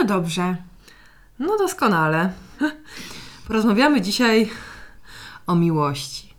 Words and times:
No 0.00 0.06
dobrze. 0.06 0.56
No 1.38 1.58
doskonale. 1.58 2.32
Porozmawiamy 3.46 4.00
dzisiaj 4.00 4.50
o 5.46 5.54
miłości. 5.54 6.34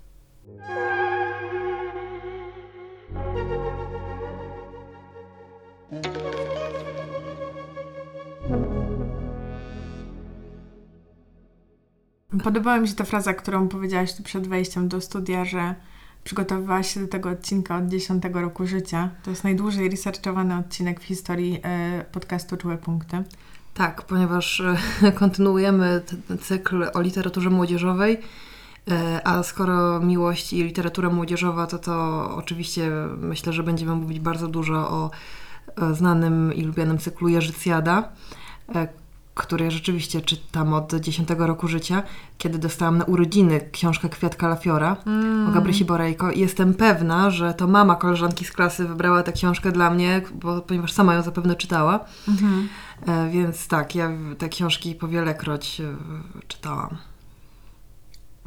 Podobała 12.44 12.80
mi 12.80 12.88
się 12.88 12.96
ta 12.96 13.04
fraza, 13.04 13.34
którą 13.34 13.68
powiedziałaś 13.68 14.14
tu 14.14 14.24
przed 14.24 14.48
wejściem 14.48 14.88
do 14.88 15.02
studia, 15.02 15.46
że 15.46 15.76
przygotowywałaś 16.24 16.94
się 16.94 17.00
do 17.00 17.08
tego 17.08 17.30
odcinka 17.30 17.78
od 17.78 17.88
10 17.88 18.24
roku 18.34 18.68
życia. 18.68 19.10
To 19.24 19.30
jest 19.30 19.44
najdłużej 19.44 19.90
researchowany 19.90 20.58
odcinek 20.58 21.00
w 21.00 21.04
historii 21.04 21.60
e, 21.64 22.06
podcastu 22.12 22.58
Czułe 22.58 22.78
Punkty. 22.78 23.24
Tak, 23.74 24.02
ponieważ 24.02 24.62
e, 25.02 25.12
kontynuujemy 25.20 26.02
ten 26.28 26.38
cykl 26.38 26.86
o 26.94 27.02
literaturze 27.02 27.50
młodzieżowej, 27.50 28.18
e, 28.92 29.28
a 29.28 29.44
skoro 29.44 30.00
miłość 30.00 30.54
i 30.54 30.64
literatura 30.64 31.10
młodzieżowa, 31.10 31.68
to 31.68 31.80
to 31.80 32.30
oczywiście 32.36 32.92
myślę, 33.18 33.54
że 33.54 33.64
będziemy 33.64 33.96
mówić 33.96 34.20
bardzo 34.20 34.48
dużo 34.48 34.74
o 34.90 35.12
e, 35.82 35.96
znanym 35.96 36.54
i 36.54 36.62
lubianym 36.62 36.98
cyklu 36.98 37.28
Jerzycjada, 37.28 38.10
który 39.34 39.72
rzeczywiście 39.72 40.22
czytam 40.22 40.74
od 40.74 40.96
10 40.96 41.30
roku 41.38 41.68
życia, 41.68 42.04
kiedy 42.38 42.60
dostałam 42.60 42.98
na 42.98 43.06
urodziny 43.06 43.70
książkę 43.72 44.10
Kwiatka 44.10 44.48
Lafiora 44.48 44.98
mm. 45.06 45.50
o 45.50 45.52
Gabrysi 45.52 45.86
Borejko. 45.86 46.32
I 46.32 46.40
jestem 46.40 46.74
pewna, 46.74 47.30
że 47.30 47.54
to 47.54 47.68
mama 47.68 47.96
koleżanki 47.96 48.46
z 48.46 48.52
klasy 48.52 48.88
wybrała 48.88 49.24
tę 49.24 49.32
książkę 49.32 49.72
dla 49.72 49.90
mnie, 49.90 50.22
bo, 50.34 50.62
ponieważ 50.62 50.94
sama 50.94 51.14
ją 51.14 51.22
zapewne 51.22 51.56
czytała. 51.56 52.00
Mm-hmm. 52.28 52.64
E, 52.64 52.91
więc 53.32 53.68
tak, 53.68 53.96
ja 53.96 54.12
te 54.38 54.50
książki 54.50 54.96
po 54.96 55.08
wielekroć 55.08 55.82
e, 55.82 55.96
czytałam. 56.48 56.98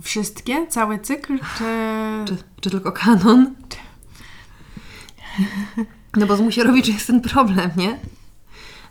Wszystkie? 0.03 0.67
Cały 0.67 0.99
cykl? 0.99 1.39
Czy, 1.59 1.65
czy, 2.25 2.37
czy 2.61 2.71
tylko 2.71 2.93
kanon? 2.93 3.55
No 6.17 6.27
bo 6.27 6.37
zmusi 6.37 6.63
robić, 6.63 6.87
że 6.87 6.93
jest 6.93 7.07
ten 7.07 7.21
problem, 7.21 7.71
nie? 7.77 7.99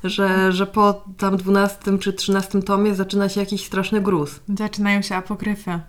że, 0.04 0.52
że 0.52 0.68
po 0.68 1.04
tam 1.18 1.38
12 1.38 1.98
czy 2.00 2.14
13 2.14 2.62
tomie 2.62 2.96
zaczyna 2.96 3.30
się 3.30 3.40
jakiś 3.40 3.66
straszny 3.66 4.02
gruz. 4.02 4.40
Zaczynają 4.58 5.02
się 5.02 5.16
apokryfy. 5.16 5.80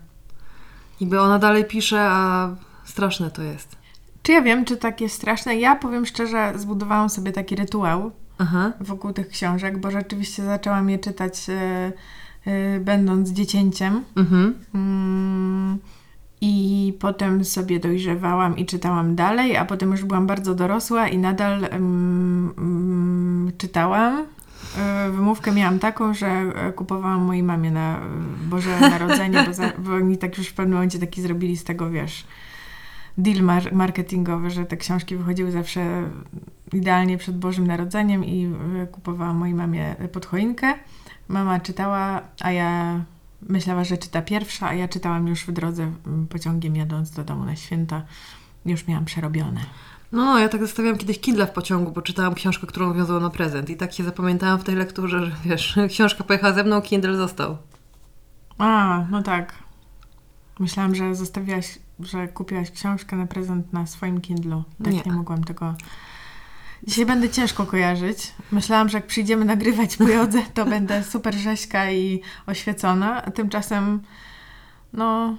Niby 1.01 1.21
ona 1.21 1.39
dalej 1.39 1.65
pisze, 1.65 2.01
a 2.01 2.49
straszne 2.85 3.31
to 3.31 3.41
jest. 3.41 3.75
Czy 4.23 4.31
ja 4.31 4.41
wiem, 4.41 4.65
czy 4.65 4.77
tak 4.77 5.01
jest 5.01 5.15
straszne? 5.15 5.57
Ja 5.57 5.75
powiem 5.75 6.05
szczerze, 6.05 6.53
zbudowałam 6.55 7.09
sobie 7.09 7.31
taki 7.31 7.55
rytuał 7.55 8.11
Aha. 8.37 8.71
wokół 8.81 9.13
tych 9.13 9.27
książek, 9.27 9.77
bo 9.77 9.91
rzeczywiście 9.91 10.43
zaczęłam 10.43 10.89
je 10.89 10.99
czytać 10.99 11.47
yy, 11.47 11.55
yy, 12.45 12.79
będąc 12.79 13.29
dziecięciem. 13.29 14.03
Mhm. 14.15 14.55
Mm, 14.75 15.79
i 16.41 16.93
potem 16.99 17.45
sobie 17.45 17.79
dojrzewałam 17.79 18.57
i 18.57 18.65
czytałam 18.65 19.15
dalej, 19.15 19.57
a 19.57 19.65
potem 19.65 19.91
już 19.91 20.03
byłam 20.03 20.27
bardzo 20.27 20.55
dorosła 20.55 21.07
i 21.07 21.17
nadal 21.17 21.61
um, 21.71 22.53
um, 22.57 23.51
czytałam. 23.57 24.25
E, 24.77 25.09
wymówkę 25.11 25.51
miałam 25.51 25.79
taką, 25.79 26.13
że 26.13 26.27
e, 26.27 26.73
kupowałam 26.73 27.21
mojej 27.21 27.43
mamie 27.43 27.71
na 27.71 27.99
Boże 28.49 28.79
Narodzenie, 28.79 29.43
bo, 29.47 29.53
za, 29.53 29.71
bo 29.77 29.93
oni 29.93 30.17
tak 30.17 30.37
już 30.37 30.47
w 30.47 30.53
pewnym 30.53 30.73
momencie 30.73 30.99
taki 30.99 31.21
zrobili 31.21 31.57
z 31.57 31.63
tego, 31.63 31.89
wiesz, 31.89 32.25
deal 33.17 33.43
mar 33.43 33.73
marketingowy, 33.73 34.49
że 34.49 34.65
te 34.65 34.77
książki 34.77 35.15
wychodziły 35.15 35.51
zawsze 35.51 36.09
idealnie 36.73 37.17
przed 37.17 37.37
Bożym 37.37 37.67
Narodzeniem 37.67 38.25
i 38.25 38.45
e, 38.81 38.87
kupowałam 38.87 39.37
mojej 39.37 39.55
mamie 39.55 39.95
pod 40.11 40.25
choinkę. 40.25 40.73
Mama 41.27 41.59
czytała, 41.59 42.21
a 42.41 42.51
ja 42.51 43.01
myślała, 43.41 43.83
że 43.83 43.97
czyta 43.97 44.21
pierwsza, 44.21 44.67
a 44.67 44.73
ja 44.73 44.87
czytałam 44.87 45.27
już 45.27 45.45
w 45.45 45.51
drodze 45.51 45.91
pociągiem 46.29 46.75
jadąc 46.75 47.11
do 47.11 47.23
domu 47.23 47.45
na 47.45 47.55
święta. 47.55 48.01
Już 48.65 48.87
miałam 48.87 49.05
przerobione. 49.05 49.61
No, 50.11 50.39
ja 50.39 50.49
tak 50.49 50.61
zostawiałam 50.61 50.97
kiedyś 50.97 51.19
Kindle 51.19 51.47
w 51.47 51.51
pociągu, 51.51 51.91
bo 51.91 52.01
czytałam 52.01 52.33
książkę, 52.33 52.67
którą 52.67 52.93
wiązałam 52.93 53.23
na 53.23 53.29
prezent 53.29 53.69
i 53.69 53.77
tak 53.77 53.93
się 53.93 54.03
zapamiętałam 54.03 54.59
w 54.59 54.63
tej 54.63 54.75
lekturze, 54.75 55.25
że 55.25 55.31
wiesz, 55.45 55.79
książka 55.89 56.23
pojechała 56.23 56.53
ze 56.53 56.63
mną, 56.63 56.81
Kindle 56.81 57.17
został. 57.17 57.57
A, 58.57 59.03
no 59.11 59.23
tak. 59.23 59.53
Myślałam, 60.59 60.95
że 60.95 61.15
zostawiłaś, 61.15 61.79
że 61.99 62.27
kupiłaś 62.27 62.71
książkę 62.71 63.15
na 63.15 63.27
prezent 63.27 63.73
na 63.73 63.87
swoim 63.87 64.21
Kindlu. 64.21 64.63
Tak 64.83 64.93
nie, 64.93 65.01
nie 65.05 65.11
mogłam 65.11 65.43
tego 65.43 65.75
Dzisiaj 66.83 67.05
będę 67.05 67.29
ciężko 67.29 67.65
kojarzyć. 67.65 68.33
Myślałam, 68.51 68.89
że 68.89 68.97
jak 68.97 69.07
przyjdziemy 69.07 69.45
nagrywać 69.45 69.97
po 69.97 70.03
jodze, 70.07 70.41
to 70.53 70.65
będę 70.65 71.03
super 71.03 71.35
rzeźka 71.35 71.91
i 71.91 72.21
oświecona, 72.47 73.25
a 73.25 73.31
tymczasem 73.31 74.01
no 74.93 75.37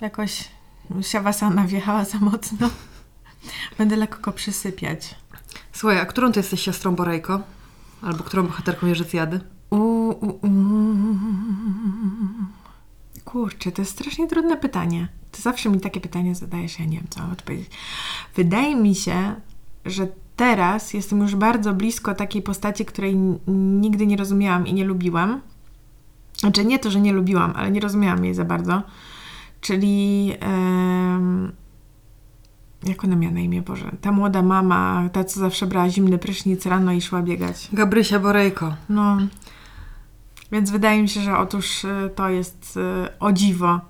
jakoś 0.00 0.48
siawasana 1.00 1.64
wjechała 1.64 2.04
za 2.04 2.18
mocno. 2.18 2.70
Będę 3.78 3.96
lekko 3.96 4.32
przysypiać. 4.32 5.14
Słuchaj, 5.72 6.00
a 6.00 6.06
którą 6.06 6.32
ty 6.32 6.40
jesteś 6.40 6.60
siostrą 6.60 6.94
Borejko? 6.94 7.42
Albo 8.02 8.24
którą 8.24 8.46
bohaterką 8.46 8.86
Jerzycjady? 8.86 9.40
Kurczę, 13.34 13.72
to 13.72 13.82
jest 13.82 13.92
strasznie 13.92 14.28
trudne 14.28 14.56
pytanie. 14.56 15.08
Ty 15.30 15.42
zawsze 15.42 15.70
mi 15.70 15.80
takie 15.80 16.00
pytanie 16.00 16.34
zadajesz, 16.34 16.78
ja 16.78 16.84
nie 16.84 16.96
wiem, 16.96 17.06
co 17.10 17.20
mam 17.20 17.32
odpowiedzieć. 17.32 17.70
Wydaje 18.36 18.76
mi 18.76 18.94
się, 18.94 19.34
że 19.84 20.08
teraz 20.36 20.94
jestem 20.94 21.20
już 21.20 21.36
bardzo 21.36 21.74
blisko 21.74 22.14
takiej 22.14 22.42
postaci, 22.42 22.84
której 22.84 23.16
nigdy 23.46 24.06
nie 24.06 24.16
rozumiałam 24.16 24.66
i 24.66 24.74
nie 24.74 24.84
lubiłam. 24.84 25.40
Znaczy 26.36 26.64
nie 26.64 26.78
to, 26.78 26.90
że 26.90 27.00
nie 27.00 27.12
lubiłam, 27.12 27.52
ale 27.56 27.70
nie 27.70 27.80
rozumiałam 27.80 28.24
jej 28.24 28.34
za 28.34 28.44
bardzo. 28.44 28.82
Czyli 29.60 30.32
um, 30.42 31.52
jak 32.84 33.04
ona 33.04 33.16
miała 33.16 33.34
na 33.34 33.40
imię, 33.40 33.62
Boże? 33.62 33.90
Ta 34.00 34.12
młoda 34.12 34.42
mama, 34.42 35.08
ta 35.12 35.24
co 35.24 35.40
zawsze 35.40 35.66
brała 35.66 35.90
zimny 35.90 36.18
prysznic 36.18 36.66
rano 36.66 36.92
i 36.92 37.00
szła 37.00 37.22
biegać. 37.22 37.68
Gabrysia 37.72 38.18
Borejko. 38.18 38.74
No. 38.88 39.16
Więc 40.52 40.70
wydaje 40.70 41.02
mi 41.02 41.08
się, 41.08 41.20
że 41.20 41.38
otóż 41.38 41.84
e, 41.84 42.10
to 42.14 42.28
jest 42.28 42.76
e, 42.76 43.18
o 43.20 43.32
dziwo 43.32 43.80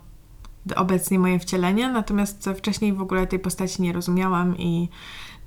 obecnie 0.77 1.19
moje 1.19 1.39
wcielenie, 1.39 1.89
natomiast 1.89 2.51
wcześniej 2.57 2.93
w 2.93 3.03
ogóle 3.03 3.27
tej 3.27 3.39
postaci 3.39 3.83
nie 3.83 3.93
rozumiałam 3.93 4.59
i 4.59 4.89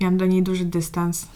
Miałam 0.00 0.16
do 0.16 0.26
niej 0.26 0.42
duży 0.42 0.64
dystans. 0.64 1.28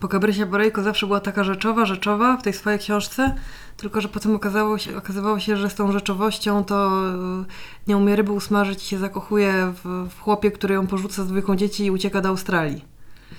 Bo 0.00 0.08
Gabrysia 0.08 0.46
Borejko 0.46 0.82
zawsze 0.82 1.06
była 1.06 1.20
taka 1.20 1.44
rzeczowa, 1.44 1.86
rzeczowa 1.86 2.36
w 2.36 2.42
tej 2.42 2.52
swojej 2.52 2.78
książce, 2.78 3.34
tylko 3.76 4.00
że 4.00 4.08
potem 4.08 4.34
okazało 4.34 4.78
się, 4.78 4.96
okazywało 4.96 5.38
się, 5.38 5.56
że 5.56 5.70
z 5.70 5.74
tą 5.74 5.92
rzeczowością 5.92 6.64
to 6.64 6.90
e, 7.14 7.44
nie 7.86 7.96
umie 7.96 8.16
ryby 8.16 8.32
usmażyć 8.32 8.84
i 8.84 8.86
się 8.86 8.98
zakochuje 8.98 9.72
w, 9.84 10.08
w 10.10 10.20
chłopie, 10.20 10.50
który 10.50 10.74
ją 10.74 10.86
porzuca 10.86 11.24
z 11.24 11.26
dwójką 11.26 11.56
dzieci 11.56 11.84
i 11.84 11.90
ucieka 11.90 12.20
do 12.20 12.28
Australii. 12.28 12.84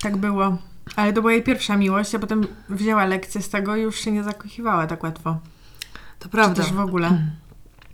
Tak 0.02 0.18
było. 0.18 0.58
Ale 0.96 1.13
to 1.13 1.22
była 1.22 1.34
jej 1.34 1.44
pierwsza 1.44 1.78
miłość, 1.78 2.16
a 2.16 2.19
potem 2.19 2.47
wzięła 2.69 3.06
lekcję 3.06 3.41
z 3.41 3.50
tego 3.50 3.75
i 3.75 3.81
już 3.81 3.96
się 3.96 4.12
nie 4.12 4.23
zakochiwała 4.23 4.88
tak 4.88 5.03
łatwo. 5.03 5.38
To 6.22 6.30
prawda. 6.30 6.64
Czy 6.64 6.70
też 6.70 6.78
w 6.78 6.80
ogóle. 6.80 7.22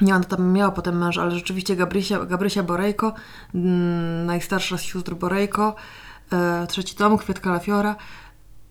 Nie, 0.02 0.16
ona 0.16 0.24
tam 0.24 0.52
miała 0.52 0.72
potem 0.72 0.98
męża, 0.98 1.22
ale 1.22 1.32
rzeczywiście 1.32 1.76
Gabrysia, 1.76 2.26
Gabrysia 2.26 2.64
Borejko, 2.64 3.14
mm, 3.56 4.26
najstarsza 4.26 4.78
z 4.78 4.82
sióstr 4.82 5.16
Borejko, 5.16 5.76
e, 6.32 6.68
trzeci 6.68 6.96
tom, 6.96 7.18
Kwiatka 7.18 7.52
Lafiora, 7.52 7.96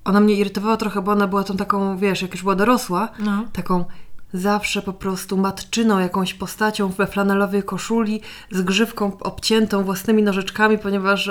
ona 0.05 0.21
mnie 0.21 0.35
irytowała 0.35 0.77
trochę, 0.77 1.03
bo 1.03 1.13
ona 1.13 1.27
była 1.27 1.45
tą 1.45 1.57
taką, 1.57 1.99
wiesz, 1.99 2.23
jak 2.23 2.33
już 2.33 2.43
była 2.43 2.55
dorosła, 2.55 3.09
no. 3.19 3.45
taką 3.53 3.85
zawsze 4.33 4.83
po 4.83 4.93
prostu 4.93 5.37
matczyną, 5.37 5.99
jakąś 5.99 6.35
postacią 6.35 6.89
we 6.89 7.07
flanelowej 7.07 7.63
koszuli 7.63 8.21
z 8.51 8.63
grzywką 8.63 9.13
obciętą 9.21 9.85
własnymi 9.85 10.23
nożyczkami, 10.23 10.79
ponieważ 10.79 11.31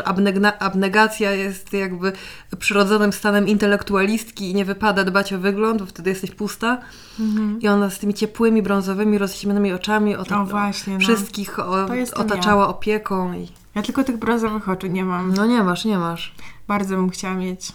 abnegacja 0.60 1.32
jest 1.32 1.74
jakby 1.74 2.12
przyrodzonym 2.60 3.14
stanem 3.14 3.48
intelektualistki 3.48 4.52
i 4.52 4.56
nie 4.56 4.66
wypada 4.66 5.04
dbać 5.04 5.34
o 5.34 5.40
wygląd, 5.40 5.80
bo 5.80 5.86
wtedy 5.86 6.10
jesteś 6.10 6.32
pusta. 6.32 6.82
Mhm. 7.20 7.62
I 7.62 7.68
ona 7.68 7.90
z 7.90 8.00
tymi 8.00 8.14
ciepłymi, 8.14 8.62
brązowymi, 8.62 9.18
rozśmianymi 9.18 9.74
oczami 9.74 10.16
o, 10.16 10.22
o 10.42 10.46
właśnie, 10.46 10.94
no. 10.94 11.00
wszystkich 11.00 11.60
o, 11.60 11.88
otaczała 12.16 12.64
ja. 12.64 12.70
opieką. 12.70 13.34
I... 13.34 13.48
Ja 13.76 13.82
tylko 13.82 14.04
tych 14.04 14.18
brązowych 14.18 14.70
oczu 14.70 14.88
nie 14.88 15.06
mam. 15.06 15.34
No 15.34 15.46
nie 15.46 15.64
masz, 15.64 15.86
nie 15.86 15.98
masz. 15.98 16.36
Bardzo 16.68 16.96
bym 16.96 17.10
chciała 17.10 17.36
mieć. 17.36 17.72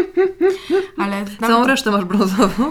Ale 0.98 1.24
Całą 1.40 1.66
resztę 1.66 1.90
masz 1.90 2.04
brązową. 2.04 2.70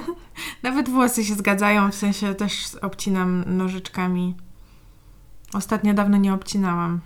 Nawet 0.63 0.89
włosy 0.89 1.23
się 1.23 1.33
zgadzają, 1.33 1.91
w 1.91 1.95
sensie 1.95 2.35
też 2.35 2.75
obcinam 2.81 3.43
nożyczkami. 3.57 4.35
Ostatnio 5.53 5.93
dawno 5.93 6.17
nie 6.17 6.33
obcinałam. 6.33 6.99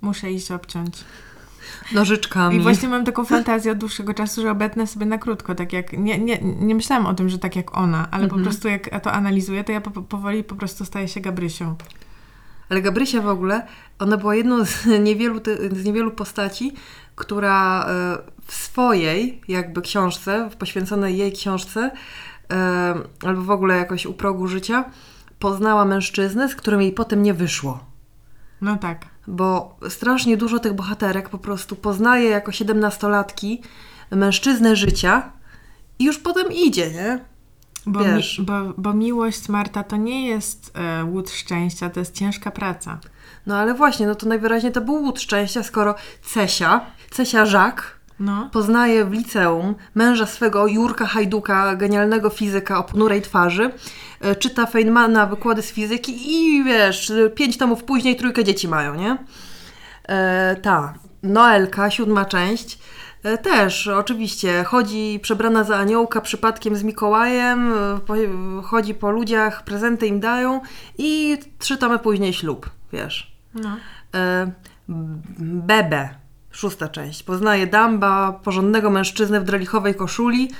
Muszę 0.00 0.32
iść 0.32 0.50
obciąć. 0.50 1.04
Nożyczkami. 1.92 2.56
I 2.56 2.60
właśnie 2.60 2.88
mam 2.88 3.04
taką 3.04 3.24
fantazję 3.24 3.72
od 3.72 3.78
dłuższego 3.78 4.14
czasu, 4.14 4.42
że 4.42 4.50
obetnę 4.50 4.86
sobie 4.86 5.06
na 5.06 5.18
krótko, 5.18 5.54
tak 5.54 5.72
jak, 5.72 5.92
nie, 5.92 6.18
nie, 6.18 6.38
nie 6.42 6.74
myślałam 6.74 7.06
o 7.06 7.14
tym, 7.14 7.28
że 7.28 7.38
tak 7.38 7.56
jak 7.56 7.76
ona, 7.76 8.08
ale 8.10 8.28
po 8.28 8.36
mhm. 8.36 8.42
prostu 8.42 8.68
jak 8.68 9.02
to 9.02 9.12
analizuję, 9.12 9.64
to 9.64 9.72
ja 9.72 9.80
po, 9.80 9.90
powoli 10.02 10.44
po 10.44 10.54
prostu 10.54 10.84
staję 10.84 11.08
się 11.08 11.20
Gabrysią. 11.20 11.76
Ale 12.72 12.82
Gabrysia 12.82 13.22
w 13.22 13.28
ogóle, 13.28 13.66
ona 13.98 14.16
była 14.16 14.34
jedną 14.34 14.64
z 14.64 14.86
niewielu, 15.08 15.40
z 15.72 15.84
niewielu 15.84 16.10
postaci, 16.10 16.72
która 17.14 17.84
e, 17.84 18.18
w 18.46 18.54
swojej 18.54 19.40
jakby 19.48 19.82
książce, 19.82 20.50
w 20.50 20.56
poświęconej 20.56 21.18
jej 21.18 21.32
książce, 21.32 21.90
e, 22.52 22.94
albo 23.24 23.42
w 23.42 23.50
ogóle 23.50 23.76
jakoś 23.76 24.06
u 24.06 24.14
progu 24.14 24.46
życia, 24.46 24.84
poznała 25.38 25.84
mężczyznę, 25.84 26.48
z 26.48 26.54
którym 26.54 26.82
jej 26.82 26.92
potem 26.92 27.22
nie 27.22 27.34
wyszło. 27.34 27.84
No 28.60 28.76
tak. 28.76 29.06
Bo 29.26 29.76
strasznie 29.88 30.36
dużo 30.36 30.58
tych 30.58 30.72
bohaterek 30.72 31.28
po 31.28 31.38
prostu 31.38 31.76
poznaje 31.76 32.30
jako 32.30 32.52
siedemnastolatki 32.52 33.62
mężczyznę 34.10 34.76
życia 34.76 35.32
i 35.98 36.04
już 36.04 36.18
potem 36.18 36.52
idzie, 36.52 36.90
nie? 36.90 37.31
Bo, 37.86 38.04
Wiesz. 38.04 38.38
Mi, 38.38 38.44
bo, 38.44 38.52
bo 38.78 38.94
miłość, 38.94 39.48
Marta, 39.48 39.84
to 39.84 39.96
nie 39.96 40.26
jest 40.26 40.72
e, 40.74 41.04
łód 41.04 41.30
szczęścia, 41.30 41.90
to 41.90 42.00
jest 42.00 42.14
ciężka 42.14 42.50
praca. 42.50 42.98
No 43.46 43.56
ale 43.56 43.74
właśnie, 43.74 44.06
no 44.06 44.14
to 44.14 44.26
najwyraźniej 44.26 44.72
to 44.72 44.80
był 44.80 44.94
łód 44.94 45.20
szczęścia, 45.20 45.62
skoro 45.62 45.94
Cesia, 46.22 46.80
Cesia 47.10 47.46
Żak, 47.46 47.98
no. 48.20 48.48
poznaje 48.52 49.04
w 49.04 49.12
liceum 49.12 49.74
męża 49.94 50.26
swego 50.26 50.66
Jurka 50.66 51.06
Hajduka, 51.06 51.76
genialnego 51.76 52.30
fizyka 52.30 52.78
o 52.78 52.84
ponurej 52.84 53.22
twarzy, 53.22 53.70
e, 54.20 54.36
czyta 54.36 54.66
Feynmana 54.66 55.26
wykłady 55.26 55.62
z 55.62 55.72
fizyki 55.72 56.32
i 56.32 56.64
wiesz, 56.64 57.12
pięć 57.34 57.58
tomów 57.58 57.84
później 57.84 58.16
trójkę 58.16 58.44
dzieci 58.44 58.68
mają, 58.68 58.94
nie? 58.94 59.18
E, 60.08 60.56
ta, 60.62 60.94
Noelka, 61.22 61.90
siódma 61.90 62.24
część, 62.24 62.78
też, 63.42 63.88
oczywiście. 63.88 64.64
Chodzi 64.64 65.20
przebrana 65.22 65.64
za 65.64 65.76
aniołka 65.76 66.20
przypadkiem 66.20 66.76
z 66.76 66.82
Mikołajem, 66.82 67.72
e, 67.72 68.62
chodzi 68.62 68.94
po 68.94 69.10
ludziach, 69.10 69.64
prezenty 69.64 70.06
im 70.06 70.20
dają 70.20 70.60
i 70.98 71.38
trzy 71.58 71.76
tomy 71.76 71.98
później 71.98 72.32
ślub, 72.32 72.70
wiesz. 72.92 73.36
No. 73.54 73.76
E, 74.14 74.52
Bebe, 75.38 76.08
szósta 76.50 76.88
część. 76.88 77.22
Poznaje 77.22 77.66
Damba, 77.66 78.40
porządnego 78.44 78.90
mężczyznę 78.90 79.40
w 79.40 79.44
drelichowej 79.44 79.94
koszuli. 79.94 80.50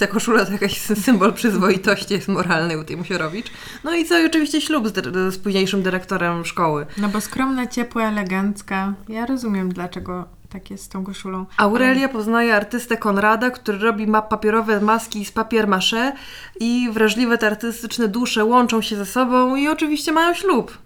Ta 0.00 0.06
koszula 0.06 0.44
to 0.44 0.52
jakiś 0.52 0.78
symbol 0.80 1.32
przyzwoitości 1.32 2.14
jest 2.14 2.28
moralnej 2.38 2.76
u 2.76 2.84
tej 2.84 2.96
Musiorowicz. 2.96 3.46
No 3.84 3.94
i 3.94 4.04
co, 4.04 4.18
i 4.18 4.26
oczywiście 4.26 4.60
ślub 4.60 4.88
z, 4.88 4.94
z 5.34 5.38
późniejszym 5.38 5.82
dyrektorem 5.82 6.44
szkoły. 6.44 6.86
No 6.96 7.08
bo 7.08 7.20
skromna, 7.20 7.66
ciepła, 7.66 8.02
elegancka. 8.02 8.94
Ja 9.08 9.26
rozumiem, 9.26 9.72
dlaczego 9.72 10.39
tak 10.52 10.70
jest 10.70 10.84
z 10.84 10.88
tą 10.88 11.04
koszulą. 11.04 11.46
Aurelia 11.56 12.08
poznaje 12.08 12.56
artystę 12.56 12.96
Konrada, 12.96 13.50
który 13.50 13.78
robi 13.78 14.06
ma 14.06 14.22
papierowe 14.22 14.80
maski 14.80 15.24
z 15.24 15.32
papier 15.32 15.68
maché 15.68 16.12
i 16.60 16.88
wrażliwe 16.92 17.38
te 17.38 17.46
artystyczne 17.46 18.08
dusze 18.08 18.44
łączą 18.44 18.82
się 18.82 18.96
ze 18.96 19.06
sobą 19.06 19.56
i 19.56 19.68
oczywiście 19.68 20.12
mają 20.12 20.34
ślub. 20.34 20.78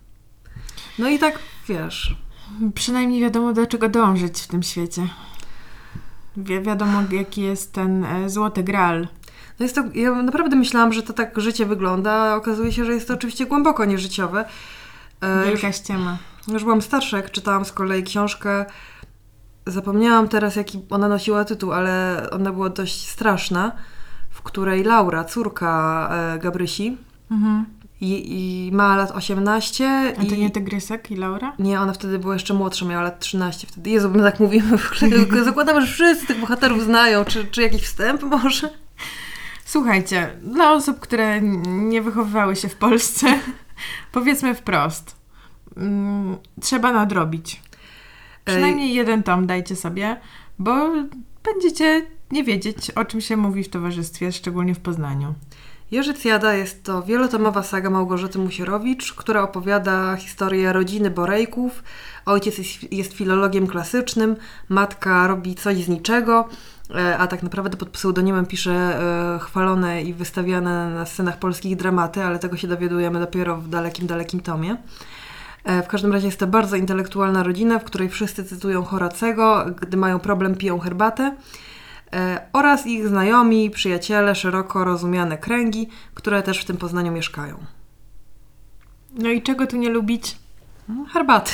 No 0.99 1.09
i 1.09 1.19
tak, 1.19 1.39
wiesz... 1.69 2.17
Przynajmniej 2.75 3.21
wiadomo, 3.21 3.53
do 3.53 3.67
czego 3.67 3.89
dążyć 3.89 4.41
w 4.41 4.47
tym 4.47 4.63
świecie. 4.63 5.09
Wi 6.37 6.61
wiadomo, 6.61 7.03
jaki 7.11 7.43
jest 7.43 7.73
ten 7.73 8.05
e, 8.05 8.31
złoty 8.31 8.63
gral. 8.63 9.09
No 9.59 9.63
jest 9.65 9.75
to, 9.75 9.83
ja 9.95 10.23
naprawdę 10.23 10.57
myślałam, 10.57 10.93
że 10.93 11.03
to 11.03 11.13
tak 11.13 11.41
życie 11.41 11.67
wygląda, 11.67 12.13
a 12.13 12.37
okazuje 12.37 12.73
się, 12.73 12.85
że 12.85 12.93
jest 12.93 13.09
to 13.09 13.15
oczywiście 13.15 13.47
głęboko 13.47 13.85
nieżyciowe. 13.85 14.45
E, 15.21 15.45
Wielka 15.45 15.73
ściema. 15.73 16.19
Już 16.49 16.65
byłam 16.65 16.83
starsza, 16.83 17.17
jak 17.17 17.31
czytałam 17.31 17.65
z 17.65 17.73
kolei 17.73 18.03
książkę 18.03 18.65
Zapomniałam 19.67 20.29
teraz, 20.29 20.57
jaki 20.57 20.83
ona 20.91 21.09
nosiła 21.09 21.45
tytuł, 21.45 21.73
ale 21.73 22.27
ona 22.31 22.53
była 22.53 22.69
dość 22.69 23.09
straszna, 23.09 23.73
w 24.31 24.43
której 24.43 24.85
Laura, 24.85 25.25
córka 25.25 26.09
e, 26.13 26.39
Gabrysi, 26.39 26.97
mhm. 27.31 27.67
i, 28.01 28.37
i, 28.67 28.73
ma 28.73 28.97
lat 28.97 29.11
18. 29.11 30.15
A 30.19 30.25
to 30.25 30.35
i... 30.35 30.39
nie 30.39 30.51
Tygrysek 30.51 31.11
i 31.11 31.17
Laura? 31.17 31.53
Nie, 31.59 31.81
ona 31.81 31.93
wtedy 31.93 32.19
była 32.19 32.35
jeszcze 32.35 32.55
młodsza, 32.55 32.87
miała 32.87 33.03
lat 33.03 33.21
13 33.21 33.67
wtedy. 33.67 33.91
Jezu, 33.91 34.11
my 34.11 34.23
tak 34.23 34.41
mówimy, 34.41 34.79
zakładamy, 35.45 35.81
że 35.81 35.93
wszyscy 35.93 36.27
tych 36.27 36.41
bohaterów 36.41 36.83
znają. 36.83 37.25
Czy, 37.25 37.45
czy 37.45 37.63
jakiś 37.63 37.83
wstęp 37.83 38.23
może? 38.23 38.71
Słuchajcie, 39.65 40.31
dla 40.43 40.73
osób, 40.73 41.01
które 41.01 41.41
nie 41.67 42.03
wychowywały 42.03 42.57
się 42.57 42.69
w 42.69 42.77
Polsce, 42.77 43.27
powiedzmy 44.13 44.55
wprost, 44.55 45.17
mm, 45.77 46.37
trzeba 46.61 46.93
nadrobić. 46.93 47.63
Przynajmniej 48.45 48.95
jeden 48.95 49.23
tom 49.23 49.47
dajcie 49.47 49.77
sobie, 49.77 50.17
bo 50.59 50.91
będziecie 51.45 52.07
nie 52.31 52.45
wiedzieć, 52.45 52.91
o 52.91 53.05
czym 53.05 53.21
się 53.21 53.37
mówi 53.37 53.65
w 53.65 53.69
towarzystwie, 53.69 54.33
szczególnie 54.33 54.75
w 54.75 54.81
Poznaniu. 54.81 55.35
Jerzy 55.91 56.15
Jada 56.25 56.55
jest 56.55 56.85
to 56.85 57.03
wielotomowa 57.03 57.63
saga 57.63 57.91
Małgorzaty 57.91 58.39
Musierowicz, 58.39 59.13
która 59.13 59.43
opowiada 59.43 60.17
historię 60.17 60.73
rodziny 60.73 61.11
Borejków. 61.11 61.83
Ojciec 62.27 62.57
jest 62.91 63.13
filologiem 63.13 63.67
klasycznym, 63.67 64.37
matka 64.69 65.27
robi 65.27 65.55
coś 65.55 65.85
z 65.85 65.89
niczego, 65.89 66.49
e, 66.95 67.19
a 67.19 67.27
tak 67.27 67.43
naprawdę 67.43 67.77
pod 67.77 67.89
pseudonimem 67.89 68.47
pisze 68.47 68.73
e, 68.73 69.39
chwalone 69.39 70.03
i 70.03 70.15
wystawiane 70.15 70.91
na 70.91 71.07
scenach 71.07 71.39
polskich 71.39 71.77
dramaty, 71.77 72.23
ale 72.23 72.39
tego 72.39 72.57
się 72.57 72.69
dowiadujemy 72.69 73.21
dopiero 73.21 73.57
w 73.57 73.69
dalekim, 73.69 74.07
dalekim 74.07 74.41
tomie. 74.41 74.77
E, 75.65 75.83
w 75.83 75.89
każdym 75.89 76.13
razie 76.13 76.27
jest 76.27 76.39
to 76.39 76.47
bardzo 76.47 76.77
intelektualna 76.77 77.43
rodzina, 77.43 77.79
w 77.79 77.85
której 77.85 78.09
wszyscy 78.09 78.45
cytują 78.45 78.83
Horacego, 78.83 79.67
gdy 79.81 79.97
mają 79.97 80.19
problem, 80.19 80.55
piją 80.55 80.79
herbatę. 80.79 81.37
E, 82.13 82.47
oraz 82.53 82.87
ich 82.87 83.09
znajomi, 83.09 83.71
przyjaciele, 83.71 84.35
szeroko 84.35 84.85
rozumiane 84.85 85.39
kręgi, 85.39 85.89
które 86.15 86.43
też 86.43 86.61
w 86.61 86.65
tym 86.65 86.77
Poznaniu 86.77 87.13
mieszkają. 87.13 87.57
No 89.19 89.31
i 89.31 89.43
czego 89.43 89.67
tu 89.67 89.77
nie 89.77 89.91
lubić? 89.91 90.37
No, 90.89 91.05
herbaty. 91.13 91.53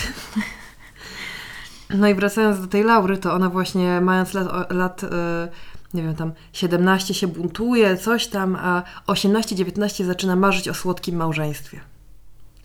No 1.95 2.09
i 2.09 2.15
wracając 2.15 2.61
do 2.61 2.67
tej 2.67 2.85
Laury, 2.85 3.19
to 3.19 3.33
ona 3.33 3.49
właśnie 3.49 4.01
mając 4.01 4.35
lat, 4.35 4.73
lat 4.73 5.05
e, 5.05 5.49
nie 5.95 6.03
wiem, 6.03 6.15
tam 6.15 6.33
17 6.53 7.15
się 7.15 7.27
buntuje, 7.27 7.97
coś 7.97 8.27
tam, 8.27 8.57
a 8.57 8.83
18-19 9.07 10.05
zaczyna 10.05 10.37
marzyć 10.37 10.69
o 10.69 10.75
słodkim 10.75 11.17
małżeństwie. 11.17 11.81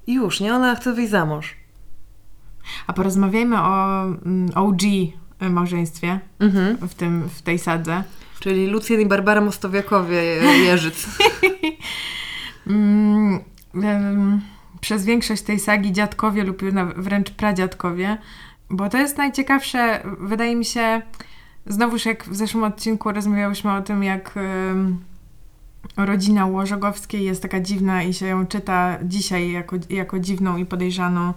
Już, 0.08 0.40
nie? 0.40 0.54
Ona 0.54 0.76
chce 0.76 0.94
wyjść 0.94 1.12
za 1.12 1.26
mąż. 1.26 1.56
A 2.88 2.94
porozmawiajmy 2.94 3.62
o 3.62 4.04
mm, 4.04 4.50
OG 4.56 4.82
małżeństwie 5.40 6.20
mhm. 6.40 6.78
w, 6.88 6.96
tym, 6.96 7.30
w 7.30 7.42
tej 7.42 7.60
sadze. 7.60 8.04
Czyli 8.40 8.68
Lucjan 8.68 9.02
i 9.02 9.06
Barbara 9.06 9.42
Mostowiakowie, 9.42 10.24
Jeżyc. 10.66 11.08
mm, 12.68 13.40
um, 13.74 14.42
przez 14.82 15.06
większość 15.06 15.42
tej 15.42 15.60
sagi 15.60 15.92
dziadkowie 15.92 16.44
lub 16.44 16.62
wręcz 16.96 17.32
pradziadkowie, 17.32 18.18
bo 18.70 18.90
to 18.90 18.98
jest 18.98 19.18
najciekawsze, 19.18 20.04
wydaje 20.20 20.56
mi 20.56 20.66
się, 20.66 21.02
znowuż 21.66 22.06
jak 22.06 22.24
w 22.24 22.36
zeszłym 22.36 22.64
odcinku 22.64 23.12
rozmawiałyśmy 23.12 23.74
o 23.74 23.82
tym, 23.82 24.04
jak... 24.04 24.36
Um, 24.36 25.00
rodzina 25.98 26.46
Łożogowskiej 26.46 27.24
jest 27.24 27.42
taka 27.42 27.60
dziwna 27.60 28.04
i 28.04 28.14
się 28.14 28.26
ją 28.26 28.46
czyta 28.46 28.98
dzisiaj 29.04 29.52
jako, 29.52 29.76
jako 29.90 30.20
dziwną 30.20 30.58
i 30.58 30.66
podejrzaną, 30.66 31.34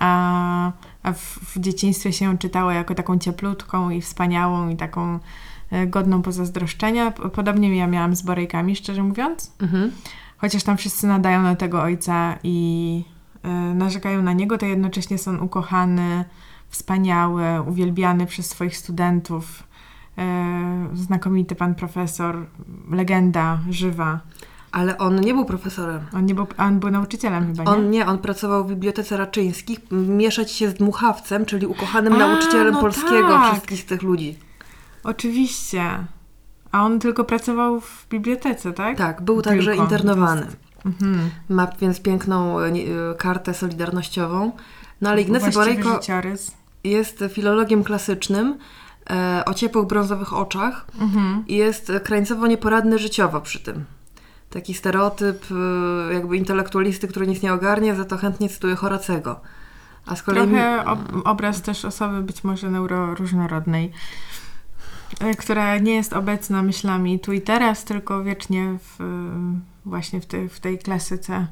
a, 0.00 0.72
a 1.02 1.12
w, 1.12 1.18
w, 1.20 1.60
dzieciństwie 1.60 2.12
się 2.12 2.24
ją 2.24 2.38
czytało 2.38 2.70
jako 2.70 2.94
taką 2.94 3.18
cieplutką 3.18 3.90
i 3.90 4.00
wspaniałą 4.00 4.68
i 4.68 4.76
taką 4.76 5.18
e, 5.70 5.86
godną 5.86 6.22
pozazdroszczenia. 6.22 7.10
Podobnie 7.10 7.76
ja 7.76 7.86
miałam 7.86 8.16
z 8.16 8.22
Borejkami, 8.22 8.76
szczerze 8.76 9.02
mówiąc. 9.02 9.52
Mhm. 9.60 9.90
Chociaż 10.36 10.62
tam 10.62 10.76
wszyscy 10.76 11.06
nadają 11.06 11.42
na 11.42 11.56
tego 11.56 11.82
ojca 11.82 12.38
i 12.42 13.04
y, 13.44 13.74
narzekają 13.74 14.22
na 14.22 14.32
niego, 14.32 14.58
to 14.58 14.66
jednocześnie 14.66 15.18
są 15.18 15.38
ukochany, 15.38 16.24
wspaniały, 16.68 17.62
uwielbiany 17.62 18.26
przez 18.26 18.50
swoich 18.50 18.76
studentów 18.76 19.62
znakomity 20.94 21.54
pan 21.54 21.74
profesor, 21.74 22.46
legenda 22.90 23.58
żywa. 23.70 24.20
Ale 24.72 24.98
on 24.98 25.20
nie 25.20 25.34
był 25.34 25.44
profesorem. 25.44 26.00
On, 26.12 26.26
nie 26.26 26.34
był, 26.34 26.46
on 26.58 26.80
był 26.80 26.90
nauczycielem 26.90 27.46
chyba, 27.46 27.62
nie? 27.62 27.70
On 27.70 27.90
nie, 27.90 28.06
on 28.06 28.18
pracował 28.18 28.64
w 28.64 28.68
Bibliotece 28.68 29.16
Raczyńskich, 29.16 29.78
mieszać 29.90 30.50
się 30.50 30.68
z 30.68 30.74
Dmuchawcem, 30.74 31.46
czyli 31.46 31.66
ukochanym 31.66 32.12
A, 32.12 32.16
nauczycielem 32.16 32.74
no 32.74 32.80
polskiego 32.80 33.28
tak. 33.28 33.52
wszystkich 33.52 33.86
tych 33.86 34.02
ludzi. 34.02 34.38
Oczywiście. 35.04 35.82
A 36.72 36.84
on 36.84 36.98
tylko 36.98 37.24
pracował 37.24 37.80
w 37.80 38.06
bibliotece, 38.10 38.72
tak? 38.72 38.98
Tak, 38.98 39.22
był 39.22 39.42
tylko. 39.42 39.50
także 39.50 39.76
internowany. 39.76 40.46
Mhm. 40.86 41.30
Ma 41.48 41.66
więc 41.80 42.00
piękną 42.00 42.60
e, 42.60 42.66
e, 42.66 43.14
kartę 43.18 43.54
solidarnościową. 43.54 44.52
No 45.00 45.10
ale 45.10 45.22
Ignacy 45.22 45.50
Borejko 45.50 46.00
jest 46.84 47.24
filologiem 47.28 47.84
klasycznym, 47.84 48.48
e, 48.48 48.83
o 49.46 49.54
ciepłych 49.54 49.86
brązowych 49.86 50.34
oczach 50.34 50.86
mhm. 51.00 51.44
i 51.48 51.56
jest 51.56 51.92
krańcowo 52.04 52.46
nieporadny 52.46 52.98
życiowo 52.98 53.40
przy 53.40 53.60
tym. 53.60 53.84
Taki 54.50 54.74
stereotyp 54.74 55.44
e, 56.10 56.14
jakby 56.14 56.36
intelektualisty, 56.36 57.08
który 57.08 57.26
nic 57.26 57.42
nie 57.42 57.52
ogarnie, 57.52 57.94
za 57.94 58.04
to 58.04 58.16
chętnie 58.16 58.48
cytuje 58.48 58.74
Horacego. 58.74 59.40
A 60.06 60.16
z 60.16 60.22
kolei... 60.22 60.48
Trochę 60.48 60.84
ob 60.84 60.98
obraz 61.24 61.62
też 61.62 61.84
osoby 61.84 62.22
być 62.22 62.44
może 62.44 62.70
neuroróżnorodnej, 62.70 63.92
e, 65.20 65.34
która 65.34 65.78
nie 65.78 65.94
jest 65.94 66.12
obecna 66.12 66.62
myślami 66.62 67.20
tu 67.20 67.32
i 67.32 67.40
teraz, 67.40 67.84
tylko 67.84 68.24
wiecznie 68.24 68.78
w, 68.80 68.98
właśnie 69.84 70.20
w, 70.20 70.26
te, 70.26 70.48
w 70.48 70.60
tej 70.60 70.78
klasyce. 70.78 71.46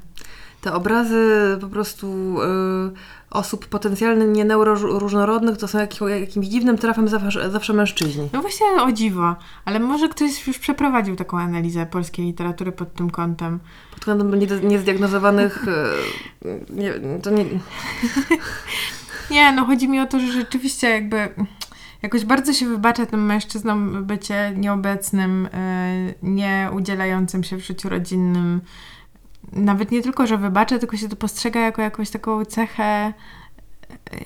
Te 0.63 0.73
obrazy 0.73 1.57
po 1.61 1.67
prostu 1.67 2.37
y, 2.41 2.91
osób 3.29 3.67
potencjalnie 3.67 4.45
neuroróżnorodnych 4.45 5.57
to 5.57 5.67
są 5.67 5.79
jak, 5.79 6.01
jakimś 6.01 6.47
dziwnym 6.47 6.77
trafem 6.77 7.07
zawsze, 7.07 7.51
zawsze 7.51 7.73
mężczyźni. 7.73 8.29
No 8.33 8.41
właśnie 8.41 8.65
o 8.81 8.91
dziwo, 8.91 9.35
ale 9.65 9.79
może 9.79 10.09
ktoś 10.09 10.47
już 10.47 10.59
przeprowadził 10.59 11.15
taką 11.15 11.39
analizę 11.39 11.85
polskiej 11.85 12.25
literatury 12.25 12.71
pod 12.71 12.93
tym 12.93 13.09
kątem. 13.09 13.59
Pod 13.93 14.05
kątem 14.05 14.39
niezdiagnozowanych... 14.63 15.67
Y, 16.45 16.65
nie, 16.69 16.93
to 17.23 17.29
nie... 17.29 17.45
nie, 19.31 19.51
no 19.51 19.65
chodzi 19.65 19.89
mi 19.89 19.99
o 19.99 20.05
to, 20.05 20.19
że 20.19 20.31
rzeczywiście 20.31 20.89
jakby 20.89 21.29
jakoś 22.01 22.25
bardzo 22.25 22.53
się 22.53 22.65
wybacza 22.65 23.05
tym 23.05 23.25
mężczyznom 23.25 24.05
bycie 24.05 24.53
nieobecnym, 24.55 25.45
y, 25.45 25.49
nie 26.23 26.69
udzielającym 26.75 27.43
się 27.43 27.57
w 27.57 27.65
życiu 27.65 27.89
rodzinnym, 27.89 28.61
nawet 29.51 29.91
nie 29.91 30.01
tylko, 30.01 30.27
że 30.27 30.37
wybacza, 30.37 30.79
tylko 30.79 30.97
się 30.97 31.09
to 31.09 31.15
postrzega 31.15 31.59
jako 31.59 31.81
jakąś 31.81 32.09
taką 32.09 32.45
cechę 32.45 33.13
yy, 34.11 34.17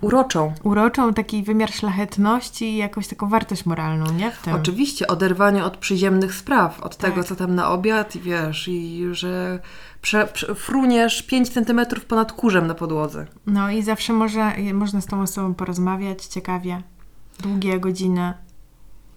uroczą. 0.00 0.52
Uroczą, 0.62 1.14
taki 1.14 1.42
wymiar 1.42 1.72
szlachetności 1.72 2.64
i 2.64 2.76
jakąś 2.76 3.08
taką 3.08 3.28
wartość 3.28 3.66
moralną, 3.66 4.12
nie? 4.12 4.30
W 4.30 4.42
tym. 4.42 4.54
Oczywiście, 4.54 5.06
oderwanie 5.06 5.64
od 5.64 5.76
przyziemnych 5.76 6.34
spraw, 6.34 6.80
od 6.80 6.96
tak. 6.96 7.10
tego, 7.10 7.24
co 7.24 7.36
tam 7.36 7.54
na 7.54 7.70
obiad 7.70 8.16
i 8.16 8.20
wiesz, 8.20 8.68
i 8.68 9.04
że 9.12 9.60
prze, 10.02 10.26
prze, 10.26 10.54
fruniesz 10.54 11.22
5 11.22 11.48
centymetrów 11.48 12.04
ponad 12.04 12.32
kurzem 12.32 12.66
na 12.66 12.74
podłodze. 12.74 13.26
No 13.46 13.70
i 13.70 13.82
zawsze 13.82 14.12
może, 14.12 14.52
można 14.74 15.00
z 15.00 15.06
tą 15.06 15.22
osobą 15.22 15.54
porozmawiać 15.54 16.26
ciekawie. 16.26 16.82
Długie 17.40 17.80
godziny. 17.80 18.34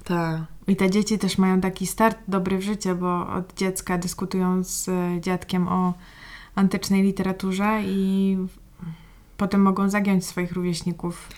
Tak. 0.04 0.57
I 0.68 0.76
te 0.76 0.90
dzieci 0.90 1.20
też 1.20 1.38
mają 1.38 1.62
taki 1.62 1.88
start 1.88 2.18
dobry 2.28 2.58
w 2.58 2.62
życie, 2.62 2.96
bo 2.96 3.28
od 3.28 3.54
dziecka 3.54 3.98
dyskutują 3.98 4.64
z 4.64 4.90
e, 4.90 5.22
dziadkiem 5.22 5.68
o 5.68 5.94
antycznej 6.56 7.04
literaturze 7.04 7.82
i 7.86 8.38
potem 9.38 9.62
mogą 9.62 9.90
zagiąć 9.90 10.26
swoich 10.26 10.52
rówieśników. 10.52 11.30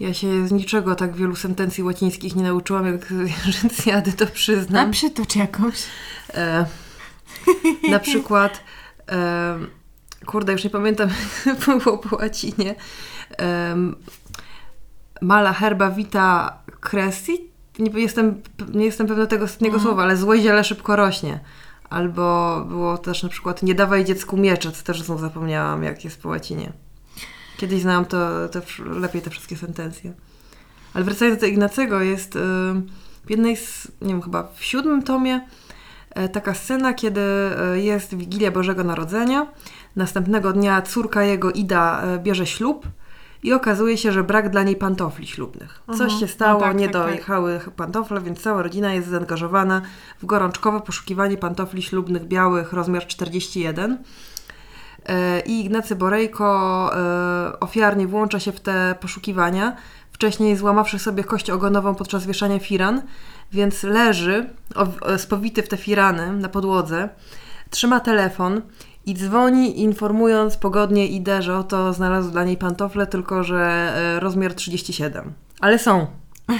Ja 0.00 0.14
się 0.14 0.48
z 0.48 0.52
niczego 0.52 0.94
tak 0.94 1.16
wielu 1.16 1.36
sentencji 1.36 1.84
łacińskich 1.84 2.36
nie 2.36 2.42
nauczyłam, 2.42 2.86
jak 2.86 3.14
Żyncjady 3.60 4.12
to 4.12 4.26
przyznam. 4.26 4.88
A 4.88 4.92
przytocz 4.92 5.36
jakąś. 5.36 5.82
E, 6.34 6.66
na 7.90 7.98
przykład, 7.98 8.64
e, 9.08 9.58
kurde, 10.26 10.52
już 10.52 10.64
nie 10.64 10.70
pamiętam, 10.70 11.08
było 11.66 11.98
po 11.98 12.16
łacinie. 12.16 12.74
E, 13.38 13.76
mala 15.20 15.52
herba 15.52 15.90
vita 15.90 16.58
crescit, 16.80 17.40
nie 17.78 18.00
jestem, 18.00 18.42
nie 18.74 18.84
jestem 18.84 19.06
pewna 19.06 19.26
tego 19.26 19.44
ostatniego 19.44 19.76
mhm. 19.76 19.88
słowa, 19.88 20.02
ale 20.02 20.16
złe 20.16 20.40
ziele 20.40 20.64
szybko 20.64 20.96
rośnie. 20.96 21.40
Albo 21.90 22.60
było 22.68 22.98
też 22.98 23.22
na 23.22 23.28
przykład 23.28 23.62
nie 23.62 23.74
dawaj 23.74 24.04
dziecku 24.04 24.36
miecza, 24.36 24.72
co 24.72 24.84
też 24.84 25.02
znów 25.02 25.20
zapomniałam, 25.20 25.82
jak 25.82 26.04
jest 26.04 26.22
po 26.22 26.28
łacinie. 26.28 26.72
Kiedyś 27.56 27.82
znałam 27.82 28.04
to, 28.04 28.48
to 28.48 28.60
lepiej 28.84 29.22
te 29.22 29.30
wszystkie 29.30 29.56
sentencje. 29.56 30.12
Ale 30.94 31.04
wracając 31.04 31.40
do 31.40 31.46
Ignacego, 31.46 32.00
jest 32.00 32.36
y, 32.36 32.38
w 33.26 33.30
jednej 33.30 33.56
z, 33.56 33.88
nie 34.02 34.08
wiem, 34.08 34.22
chyba 34.22 34.48
w 34.54 34.64
siódmym 34.64 35.02
tomie 35.02 35.40
y, 36.18 36.28
taka 36.28 36.54
scena, 36.54 36.94
kiedy 36.94 37.20
y, 37.74 37.80
jest 37.80 38.14
Wigilia 38.14 38.50
Bożego 38.50 38.84
Narodzenia. 38.84 39.46
Następnego 39.96 40.52
dnia 40.52 40.82
córka 40.82 41.22
jego 41.22 41.50
Ida 41.50 42.02
bierze 42.18 42.46
ślub 42.46 42.86
i 43.42 43.52
okazuje 43.52 43.98
się, 43.98 44.12
że 44.12 44.24
brak 44.24 44.50
dla 44.50 44.62
niej 44.62 44.76
pantofli 44.76 45.26
ślubnych. 45.26 45.82
Coś 45.86 46.00
mhm. 46.00 46.20
się 46.20 46.28
stało, 46.28 46.60
no 46.60 46.66
tak, 46.66 46.76
nie 46.76 46.88
tak, 46.88 46.92
tak. 46.92 47.02
dojechały 47.02 47.60
tak. 47.64 47.70
pantofle, 47.70 48.20
więc 48.20 48.40
cała 48.40 48.62
rodzina 48.62 48.94
jest 48.94 49.08
zaangażowana 49.08 49.82
w 50.22 50.26
gorączkowe 50.26 50.80
poszukiwanie 50.80 51.36
pantofli 51.36 51.82
ślubnych 51.82 52.24
białych 52.24 52.72
rozmiar 52.72 53.06
41. 53.06 53.98
E, 55.06 55.40
I 55.40 55.60
Ignacy 55.60 55.96
Borejko 55.96 56.90
e, 56.96 57.60
ofiarnie 57.60 58.06
włącza 58.06 58.40
się 58.40 58.52
w 58.52 58.60
te 58.60 58.94
poszukiwania, 59.00 59.76
wcześniej 60.12 60.56
złamawszy 60.56 60.98
sobie 60.98 61.24
kość 61.24 61.50
ogonową 61.50 61.94
podczas 61.94 62.26
wieszania 62.26 62.58
firan, 62.58 63.02
więc 63.52 63.82
leży 63.82 64.50
spowity 65.16 65.62
w 65.62 65.68
te 65.68 65.76
firany 65.76 66.32
na 66.32 66.48
podłodze, 66.48 67.08
trzyma 67.70 68.00
telefon 68.00 68.62
i 69.08 69.14
dzwoni 69.14 69.80
informując 69.80 70.56
pogodnie 70.56 71.06
Idę, 71.06 71.42
że 71.42 71.58
oto 71.58 71.92
znalazł 71.92 72.30
dla 72.30 72.44
niej 72.44 72.56
pantofle, 72.56 73.06
tylko 73.06 73.44
że 73.44 73.60
e, 74.16 74.20
rozmiar 74.20 74.54
37. 74.54 75.32
Ale 75.60 75.78
są. 75.78 76.06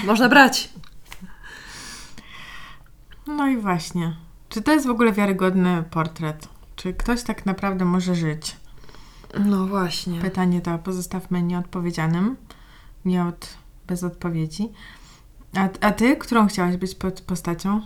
Można 0.05 0.29
brać. 0.29 0.69
No 3.27 3.47
i 3.47 3.57
właśnie. 3.57 4.15
Czy 4.49 4.61
to 4.61 4.71
jest 4.71 4.87
w 4.87 4.89
ogóle 4.89 5.11
wiarygodny 5.13 5.83
portret? 5.91 6.47
Czy 6.75 6.93
ktoś 6.93 7.23
tak 7.23 7.45
naprawdę 7.45 7.85
może 7.85 8.15
żyć? 8.15 8.57
No 9.45 9.67
właśnie. 9.67 10.21
Pytanie 10.21 10.61
to 10.61 10.77
pozostawmy 10.77 11.41
nieodpowiedzianym. 11.41 12.37
Nie 13.05 13.25
od, 13.25 13.57
bez 13.87 14.03
odpowiedzi. 14.03 14.69
A, 15.57 15.69
a 15.81 15.91
ty, 15.91 16.17
którą 16.17 16.47
chciałaś 16.47 16.77
być 16.77 16.95
pod 16.95 17.21
postacią? 17.21 17.81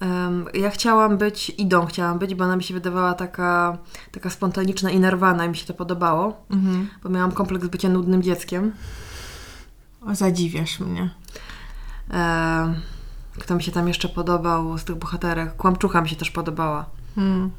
Um, 0.00 0.46
ja 0.54 0.70
chciałam 0.70 1.18
być 1.18 1.50
Idą, 1.50 1.86
chciałam 1.86 2.18
być, 2.18 2.34
bo 2.34 2.44
ona 2.44 2.56
mi 2.56 2.62
się 2.62 2.74
wydawała 2.74 3.14
taka, 3.14 3.78
taka 4.12 4.30
spontaniczna 4.30 4.90
i 4.90 5.00
nerwana 5.00 5.44
i 5.44 5.48
mi 5.48 5.56
się 5.56 5.66
to 5.66 5.74
podobało, 5.74 6.44
mhm. 6.50 6.88
bo 7.02 7.08
miałam 7.08 7.32
kompleks 7.32 7.68
bycia 7.68 7.88
nudnym 7.88 8.22
dzieckiem. 8.22 8.72
O, 10.06 10.14
zadziwiasz 10.14 10.80
mnie. 10.80 11.10
Um, 12.12 12.74
kto 13.38 13.54
mi 13.54 13.62
się 13.62 13.72
tam 13.72 13.88
jeszcze 13.88 14.08
podobał 14.08 14.78
z 14.78 14.84
tych 14.84 14.96
bohaterek? 14.96 15.56
Kłamczucha 15.56 16.00
mi 16.00 16.08
się 16.08 16.16
też 16.16 16.30
podobała. 16.30 16.86
Hmm, 17.14 17.50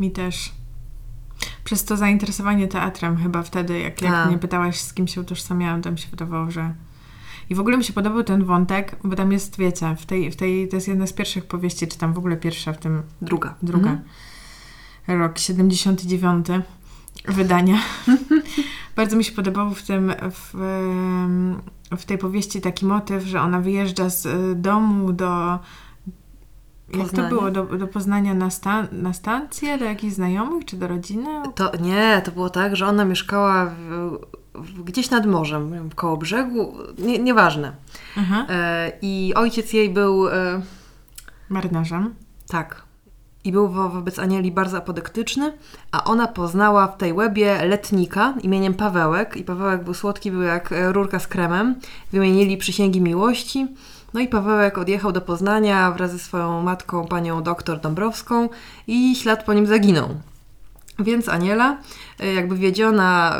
mi 0.00 0.10
też. 0.10 0.52
Przez 1.64 1.84
to 1.84 1.96
zainteresowanie 1.96 2.68
teatrem 2.68 3.16
chyba 3.16 3.42
wtedy, 3.42 3.78
jak, 3.78 4.02
jak 4.02 4.26
mnie 4.26 4.38
pytałaś, 4.38 4.80
z 4.80 4.94
kim 4.94 5.08
się 5.08 5.20
utożsamiałam, 5.20 5.82
to 5.82 5.90
mi 5.90 5.98
się 5.98 6.08
wydawało, 6.08 6.50
że 6.50 6.74
i 7.50 7.54
w 7.54 7.60
ogóle 7.60 7.76
mi 7.76 7.84
się 7.84 7.92
podobał 7.92 8.24
ten 8.24 8.44
wątek, 8.44 8.96
bo 9.04 9.16
tam 9.16 9.32
jest, 9.32 9.58
wiecie, 9.58 9.96
w 9.98 10.06
tej, 10.06 10.30
w 10.30 10.36
tej, 10.36 10.68
to 10.68 10.76
jest 10.76 10.88
jedna 10.88 11.06
z 11.06 11.12
pierwszych 11.12 11.44
powieści, 11.44 11.88
czy 11.88 11.98
tam 11.98 12.12
w 12.12 12.18
ogóle 12.18 12.36
pierwsza 12.36 12.72
w 12.72 12.78
tym... 12.78 13.02
Druga. 13.22 13.54
Druga. 13.62 13.90
Mhm. 13.90 15.20
Rok 15.20 15.38
79 15.38 16.46
wydania. 17.28 17.78
Bardzo 18.96 19.16
mi 19.16 19.24
się 19.24 19.32
podobał 19.32 19.74
w 19.74 19.82
tym, 19.82 20.12
w, 20.30 20.54
w 21.96 22.04
tej 22.04 22.18
powieści 22.18 22.60
taki 22.60 22.86
motyw, 22.86 23.24
że 23.24 23.40
ona 23.40 23.60
wyjeżdża 23.60 24.10
z 24.10 24.26
y, 24.26 24.54
domu 24.54 25.12
do 25.12 25.58
jak 26.94 27.10
to 27.10 27.28
było? 27.28 27.50
Do, 27.50 27.64
do 27.64 27.86
Poznania 27.86 28.34
na, 28.34 28.50
sta 28.50 28.88
na 28.92 29.12
stację? 29.12 29.78
Do 29.78 29.84
jakichś 29.84 30.14
znajomych? 30.14 30.64
Czy 30.64 30.76
do 30.76 30.88
rodziny? 30.88 31.42
To 31.54 31.72
nie, 31.80 32.22
to 32.24 32.32
było 32.32 32.50
tak, 32.50 32.76
że 32.76 32.86
ona 32.86 33.04
mieszkała 33.04 33.66
w, 33.66 34.18
gdzieś 34.84 35.10
nad 35.10 35.26
morzem, 35.26 35.90
koło 35.94 36.16
brzegu, 36.16 36.74
nie, 36.98 37.18
nieważne. 37.18 37.72
E, 38.48 38.92
I 39.02 39.32
ojciec 39.34 39.72
jej 39.72 39.90
był... 39.90 40.28
E, 40.28 40.62
Marynarzem. 41.48 42.14
Tak. 42.48 42.82
I 43.44 43.52
był 43.52 43.68
wo 43.68 43.88
wobec 43.88 44.18
Anieli 44.18 44.52
bardzo 44.52 44.78
apodyktyczny, 44.78 45.52
a 45.92 46.04
ona 46.04 46.26
poznała 46.26 46.88
w 46.88 46.96
tej 46.96 47.12
łebie 47.12 47.64
letnika 47.64 48.34
imieniem 48.42 48.74
Pawełek 48.74 49.36
i 49.36 49.44
Pawełek 49.44 49.84
był 49.84 49.94
słodki, 49.94 50.30
był 50.30 50.42
jak 50.42 50.74
rurka 50.88 51.18
z 51.18 51.26
kremem. 51.26 51.74
Wymienili 52.12 52.56
przysięgi 52.56 53.00
miłości. 53.00 53.66
No 54.14 54.20
i 54.20 54.28
Pawełek 54.28 54.78
odjechał 54.78 55.12
do 55.12 55.20
Poznania 55.20 55.92
wraz 55.92 56.12
ze 56.12 56.18
swoją 56.18 56.62
matką, 56.62 57.06
panią 57.06 57.42
doktor 57.42 57.80
Dąbrowską 57.80 58.48
i 58.86 59.16
ślad 59.16 59.44
po 59.44 59.54
nim 59.54 59.66
zaginął. 59.66 60.08
Więc 60.98 61.28
Aniela, 61.28 61.78
e, 62.20 62.34
jakby 62.34 62.56
wiedziona 62.56 63.38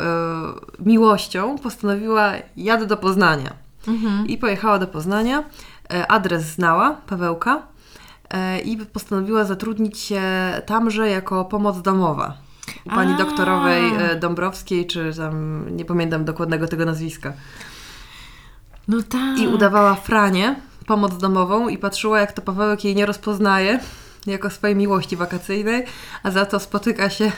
y, 0.79 0.83
miłością, 0.85 1.57
postanowiła 1.57 2.31
jadę 2.57 2.85
do 2.85 2.97
Poznania. 2.97 3.53
Mhm. 3.87 4.27
I 4.27 4.37
pojechała 4.37 4.79
do 4.79 4.87
Poznania. 4.87 5.43
E, 5.93 6.11
adres 6.11 6.43
znała, 6.43 6.91
Pawełka, 7.07 7.61
y, 8.57 8.59
i 8.59 8.77
postanowiła 8.77 9.43
zatrudnić 9.43 9.99
się 9.99 10.21
tamże 10.65 11.09
jako 11.09 11.45
pomoc 11.45 11.81
domowa. 11.81 12.33
U 12.85 12.89
pani 12.89 13.13
A. 13.13 13.17
doktorowej 13.17 13.83
Dąbrowskiej, 14.19 14.87
czy 14.87 15.11
tam 15.17 15.65
nie 15.75 15.85
pamiętam 15.85 16.25
dokładnego 16.25 16.67
tego 16.67 16.85
nazwiska. 16.85 17.33
No 18.87 18.97
tak. 19.09 19.39
I 19.39 19.47
udawała 19.47 19.95
Franie, 19.95 20.55
pomoc 20.85 21.17
domową, 21.17 21.67
i 21.67 21.77
patrzyła, 21.77 22.19
jak 22.19 22.31
to 22.31 22.41
Pawełek 22.41 22.83
jej 22.83 22.95
nie 22.95 23.05
rozpoznaje 23.05 23.79
jako 24.25 24.49
swojej 24.49 24.75
miłości 24.75 25.15
wakacyjnej, 25.15 25.85
a 26.23 26.31
za 26.31 26.45
to 26.45 26.59
spotyka 26.59 27.09
się 27.09 27.31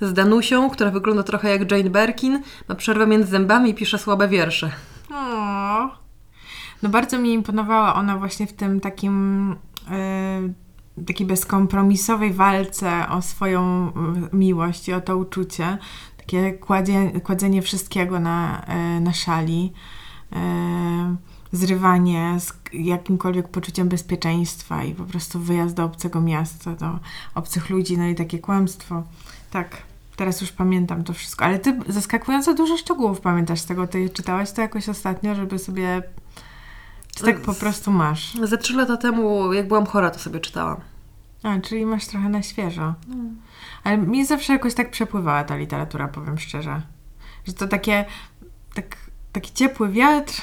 z 0.00 0.12
Danusią, 0.12 0.70
która 0.70 0.90
wygląda 0.90 1.22
trochę 1.22 1.50
jak 1.50 1.70
Jane 1.70 1.90
Birkin, 1.90 2.42
ma 2.68 2.74
przerwę 2.74 3.06
między 3.06 3.30
zębami 3.30 3.70
i 3.70 3.74
pisze 3.74 3.98
słabe 3.98 4.28
wiersze. 4.28 4.70
O. 5.14 5.88
No 6.82 6.88
bardzo 6.88 7.18
mi 7.18 7.32
imponowała 7.32 7.94
ona 7.94 8.16
właśnie 8.16 8.46
w 8.46 8.52
tym 8.52 8.80
takim 8.80 9.56
yy, 10.96 11.04
takiej 11.04 11.26
bezkompromisowej 11.26 12.32
walce 12.32 13.08
o 13.08 13.22
swoją 13.22 13.88
y, 14.32 14.36
miłość 14.36 14.88
i 14.88 14.92
o 14.92 15.00
to 15.00 15.16
uczucie. 15.16 15.78
Takie 16.16 16.52
kładzie, 16.52 17.20
kładzenie 17.20 17.62
wszystkiego 17.62 18.20
na, 18.20 18.66
yy, 18.68 19.00
na 19.00 19.12
szali. 19.12 19.72
Yy, 20.32 20.38
zrywanie 21.52 22.36
z 22.40 22.52
jakimkolwiek 22.72 23.48
poczuciem 23.48 23.88
bezpieczeństwa 23.88 24.84
i 24.84 24.94
po 24.94 25.04
prostu 25.04 25.40
wyjazd 25.40 25.74
do 25.74 25.84
obcego 25.84 26.20
miasta, 26.20 26.74
do 26.74 26.98
obcych 27.34 27.70
ludzi, 27.70 27.98
no 27.98 28.06
i 28.06 28.14
takie 28.14 28.38
kłamstwo. 28.38 29.02
Tak, 29.50 29.82
teraz 30.16 30.40
już 30.40 30.52
pamiętam 30.52 31.04
to 31.04 31.12
wszystko, 31.12 31.44
ale 31.44 31.58
ty 31.58 31.78
zaskakująco 31.88 32.54
dużo 32.54 32.76
szczegółów 32.76 33.20
pamiętasz 33.20 33.60
z 33.60 33.66
tego. 33.66 33.86
Ty 33.86 34.10
czytałaś 34.10 34.52
to 34.52 34.60
jakoś 34.60 34.88
ostatnio, 34.88 35.34
żeby 35.34 35.58
sobie... 35.58 36.02
Czy 37.16 37.24
tak 37.24 37.40
po 37.40 37.54
prostu 37.54 37.90
masz? 37.90 38.34
Ze 38.42 38.58
trzy 38.58 38.76
lata 38.76 38.96
temu, 38.96 39.52
jak 39.52 39.68
byłam 39.68 39.86
chora, 39.86 40.10
to 40.10 40.18
sobie 40.18 40.40
czytałam. 40.40 40.80
A, 41.42 41.60
czyli 41.60 41.86
masz 41.86 42.06
trochę 42.06 42.28
na 42.28 42.42
świeżo. 42.42 42.94
No. 43.08 43.16
Ale 43.84 43.98
mi 43.98 44.26
zawsze 44.26 44.52
jakoś 44.52 44.74
tak 44.74 44.90
przepływała 44.90 45.44
ta 45.44 45.56
literatura, 45.56 46.08
powiem 46.08 46.38
szczerze. 46.38 46.82
Że 47.46 47.52
to 47.52 47.68
takie, 47.68 48.04
tak, 48.74 48.96
taki 49.32 49.52
ciepły 49.52 49.88
wiatr, 49.88 50.42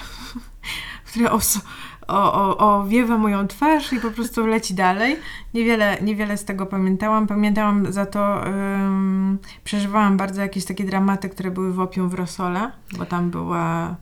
który 1.14 1.30
os, 1.30 1.60
o, 2.08 2.34
o, 2.34 2.58
owiewa 2.58 3.18
moją 3.18 3.48
twarz 3.48 3.94
i 3.94 4.00
po 4.00 4.12
prostu 4.12 4.46
leci 4.46 4.74
dalej. 4.74 5.20
Niewiele, 5.54 5.98
niewiele 6.02 6.38
z 6.38 6.46
tego 6.46 6.66
pamiętałam. 6.66 7.28
Pamiętałam 7.28 7.94
za 7.94 8.06
to, 8.06 8.42
um, 8.46 9.40
przeżywałam 9.64 10.18
bardzo 10.18 10.42
jakieś 10.42 10.66
takie 10.66 10.84
dramaty, 10.84 11.30
które 11.30 11.52
były 11.52 11.74
w 11.74 11.80
Opium 11.80 12.10
w 12.10 12.14
Rosole, 12.14 12.72
bo 12.98 13.06
tam 13.06 13.30
była... 13.30 13.96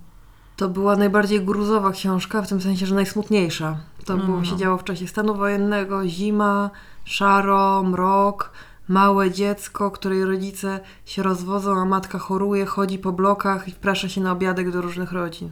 To 0.55 0.69
była 0.69 0.95
najbardziej 0.95 1.41
gruzowa 1.41 1.91
książka, 1.91 2.41
w 2.41 2.47
tym 2.47 2.61
sensie, 2.61 2.85
że 2.85 2.95
najsmutniejsza. 2.95 3.77
To 4.05 4.17
no, 4.17 4.25
było, 4.25 4.37
no. 4.37 4.45
się 4.45 4.57
działo 4.57 4.77
w 4.77 4.83
czasie 4.83 5.07
stanu 5.07 5.35
wojennego, 5.35 6.07
zima, 6.07 6.69
szaro, 7.03 7.83
mrok, 7.83 8.51
małe 8.87 9.31
dziecko, 9.31 9.91
której 9.91 10.25
rodzice 10.25 10.79
się 11.05 11.23
rozwodzą, 11.23 11.79
a 11.79 11.85
matka 11.85 12.19
choruje, 12.19 12.65
chodzi 12.65 12.99
po 12.99 13.11
blokach 13.11 13.67
i 13.67 13.71
wprasza 13.71 14.09
się 14.09 14.21
na 14.21 14.31
obiadek 14.31 14.71
do 14.71 14.81
różnych 14.81 15.11
rodzin. 15.11 15.49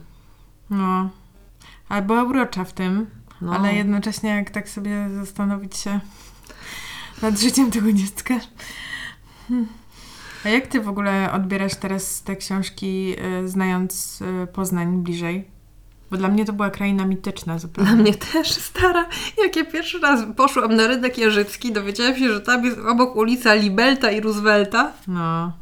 No, 0.70 1.10
ale 1.90 2.02
była 2.02 2.24
urocza 2.24 2.64
w 2.64 2.72
tym, 2.72 3.06
no. 3.40 3.54
ale 3.54 3.74
jednocześnie 3.74 4.30
jak 4.30 4.50
tak 4.50 4.68
sobie 4.68 5.08
zastanowić 5.14 5.76
się 5.76 6.00
nad 7.22 7.40
życiem 7.40 7.70
tego 7.70 7.92
dziecka. 7.92 8.34
Hmm. 9.48 9.66
A 10.44 10.48
jak 10.48 10.66
ty 10.66 10.80
w 10.80 10.88
ogóle 10.88 11.32
odbierasz 11.32 11.74
teraz 11.74 12.22
te 12.22 12.36
książki, 12.36 13.16
y, 13.44 13.48
znając 13.48 14.20
y, 14.20 14.46
Poznań 14.46 15.02
bliżej? 15.02 15.44
Bo 16.10 16.16
dla 16.16 16.28
mnie 16.28 16.44
to 16.44 16.52
była 16.52 16.70
kraina 16.70 17.06
mityczna 17.06 17.58
zupełnie. 17.58 17.90
Dla 17.90 18.02
mnie 18.02 18.14
też 18.14 18.52
stara. 18.52 19.08
Jak 19.44 19.56
ja 19.56 19.64
pierwszy 19.64 19.98
raz 19.98 20.20
poszłam 20.36 20.76
na 20.76 20.86
rynek 20.86 21.18
Jarzycki, 21.18 21.72
dowiedziałam 21.72 22.16
się, 22.16 22.32
że 22.32 22.40
tam 22.40 22.64
jest 22.64 22.78
obok 22.78 23.16
ulica 23.16 23.54
Libelta 23.54 24.10
i 24.10 24.20
Roosevelta. 24.20 24.92
No. 25.08 25.52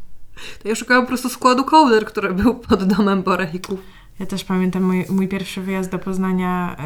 To 0.63 0.69
ja 0.69 0.75
szukałam 0.75 1.05
po 1.05 1.09
prostu 1.09 1.29
składu 1.29 1.65
kołder, 1.65 2.05
który 2.05 2.35
był 2.35 2.55
pod 2.55 2.85
domem 2.85 3.23
Borejków. 3.23 3.98
Ja 4.19 4.27
też 4.27 4.45
pamiętam 4.45 4.83
mój, 4.83 5.05
mój 5.11 5.29
pierwszy 5.29 5.61
wyjazd 5.63 5.91
do 5.91 5.99
Poznania, 5.99 6.77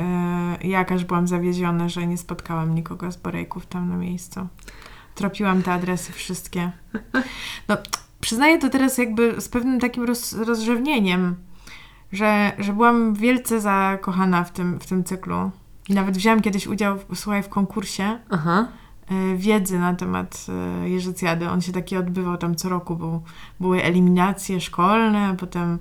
yy, 0.62 0.68
jakaż 0.68 1.04
byłam 1.04 1.28
zawieziona, 1.28 1.88
że 1.88 2.06
nie 2.06 2.18
spotkałam 2.18 2.74
nikogo 2.74 3.12
z 3.12 3.16
Borejków 3.16 3.66
tam 3.66 3.88
na 3.88 3.96
miejscu. 3.96 4.46
Tropiłam 5.14 5.62
te 5.62 5.72
adresy 5.72 6.12
wszystkie. 6.12 6.72
No, 7.68 7.76
przyznaję 8.20 8.58
to 8.58 8.68
teraz 8.68 8.98
jakby 8.98 9.40
z 9.40 9.48
pewnym 9.48 9.80
takim 9.80 10.04
roz, 10.04 10.32
rozrzewnieniem, 10.32 11.36
że, 12.12 12.52
że 12.58 12.72
byłam 12.72 13.14
wielce 13.14 13.60
zakochana 13.60 14.44
w 14.44 14.52
tym, 14.52 14.80
w 14.80 14.86
tym 14.86 15.04
cyklu. 15.04 15.50
I 15.88 15.94
nawet 15.94 16.16
wziąłam 16.16 16.40
kiedyś 16.40 16.66
udział, 16.66 16.98
słuchaj, 17.14 17.42
w 17.42 17.48
konkursie 17.48 18.18
Aha. 18.30 18.68
Y, 19.12 19.36
wiedzy 19.36 19.78
na 19.78 19.94
temat 19.94 20.46
y, 20.84 20.88
Jerzycjady. 20.88 21.48
On 21.48 21.60
się 21.60 21.72
taki 21.72 21.96
odbywał 21.96 22.36
tam 22.36 22.54
co 22.54 22.68
roku. 22.68 22.96
Był, 22.96 23.22
były 23.60 23.82
eliminacje 23.82 24.60
szkolne, 24.60 25.34
potem 25.38 25.78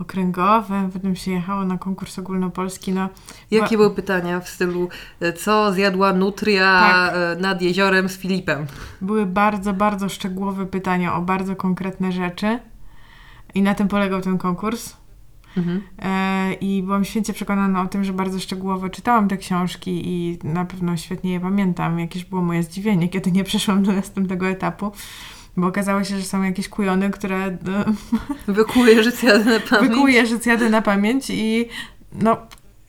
okręgowe, 0.00 0.90
potem 0.92 1.16
się 1.16 1.30
jechało 1.30 1.64
na 1.64 1.78
konkurs 1.78 2.18
ogólnopolski. 2.18 2.92
No, 2.92 3.08
Jakie 3.50 3.76
były 3.76 3.94
pytania 3.94 4.40
w 4.40 4.48
stylu, 4.48 4.88
e, 5.20 5.32
co 5.32 5.72
zjadła 5.72 6.12
nutria 6.12 6.80
tak. 6.80 7.14
E, 7.14 7.40
nad 7.40 7.62
jeziorem 7.62 8.08
z 8.08 8.16
Filipem? 8.16 8.66
Były 9.00 9.26
bardzo, 9.26 9.72
bardzo 9.72 10.08
szczegółowe 10.08 10.66
pytania 10.66 11.14
o 11.14 11.22
bardzo 11.22 11.56
konkretne 11.56 12.12
rzeczy 12.12 12.58
i 13.54 13.62
na 13.62 13.74
tym 13.74 13.88
polegał 13.88 14.20
ten 14.20 14.38
konkurs. 14.38 14.96
Mhm. 15.56 15.82
E, 15.98 16.52
I 16.52 16.82
byłam 16.82 17.04
święcie 17.04 17.32
przekonana 17.32 17.82
o 17.82 17.86
tym, 17.86 18.04
że 18.04 18.12
bardzo 18.12 18.40
szczegółowo 18.40 18.88
czytałam 18.88 19.28
te 19.28 19.36
książki 19.36 20.02
i 20.08 20.38
na 20.44 20.64
pewno 20.64 20.96
świetnie 20.96 21.32
je 21.32 21.40
pamiętam. 21.40 21.98
Jakieś 21.98 22.24
było 22.24 22.42
moje 22.42 22.62
zdziwienie, 22.62 23.08
kiedy 23.08 23.32
nie 23.32 23.44
przeszłam 23.44 23.82
do 23.82 23.92
następnego 23.92 24.48
etapu. 24.48 24.92
Bo 25.58 25.66
okazało 25.66 26.04
się, 26.04 26.18
że 26.18 26.22
są 26.22 26.42
jakieś 26.42 26.68
kujony, 26.68 27.10
które... 27.10 27.58
Wykuje 28.48 29.02
życjadę 29.02 29.44
na 29.44 29.60
pamięć. 29.60 29.88
Wykuje 29.90 30.26
życjadę 30.26 30.70
na 30.70 30.82
pamięć 30.82 31.30
i 31.30 31.68
no, 32.12 32.36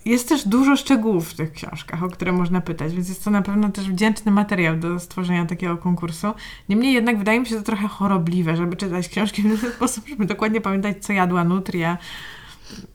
jest 0.05 0.29
też 0.29 0.47
dużo 0.47 0.75
szczegółów 0.75 1.29
w 1.29 1.33
tych 1.33 1.53
książkach, 1.53 2.03
o 2.03 2.09
które 2.09 2.31
można 2.31 2.61
pytać, 2.61 2.93
więc 2.93 3.09
jest 3.09 3.23
to 3.23 3.31
na 3.31 3.41
pewno 3.41 3.69
też 3.69 3.89
wdzięczny 3.89 4.31
materiał 4.31 4.77
do 4.77 4.99
stworzenia 4.99 5.45
takiego 5.45 5.77
konkursu. 5.77 6.27
Niemniej 6.69 6.93
jednak 6.93 7.17
wydaje 7.17 7.39
mi 7.39 7.45
się 7.45 7.55
to 7.55 7.61
trochę 7.61 7.87
chorobliwe, 7.87 8.55
żeby 8.55 8.75
czytać 8.75 9.09
książki 9.09 9.41
w 9.41 9.61
ten 9.61 9.71
sposób, 9.75 10.07
żeby 10.07 10.25
dokładnie 10.25 10.61
pamiętać, 10.61 11.05
co 11.05 11.13
jadła 11.13 11.43
nutria. 11.43 11.97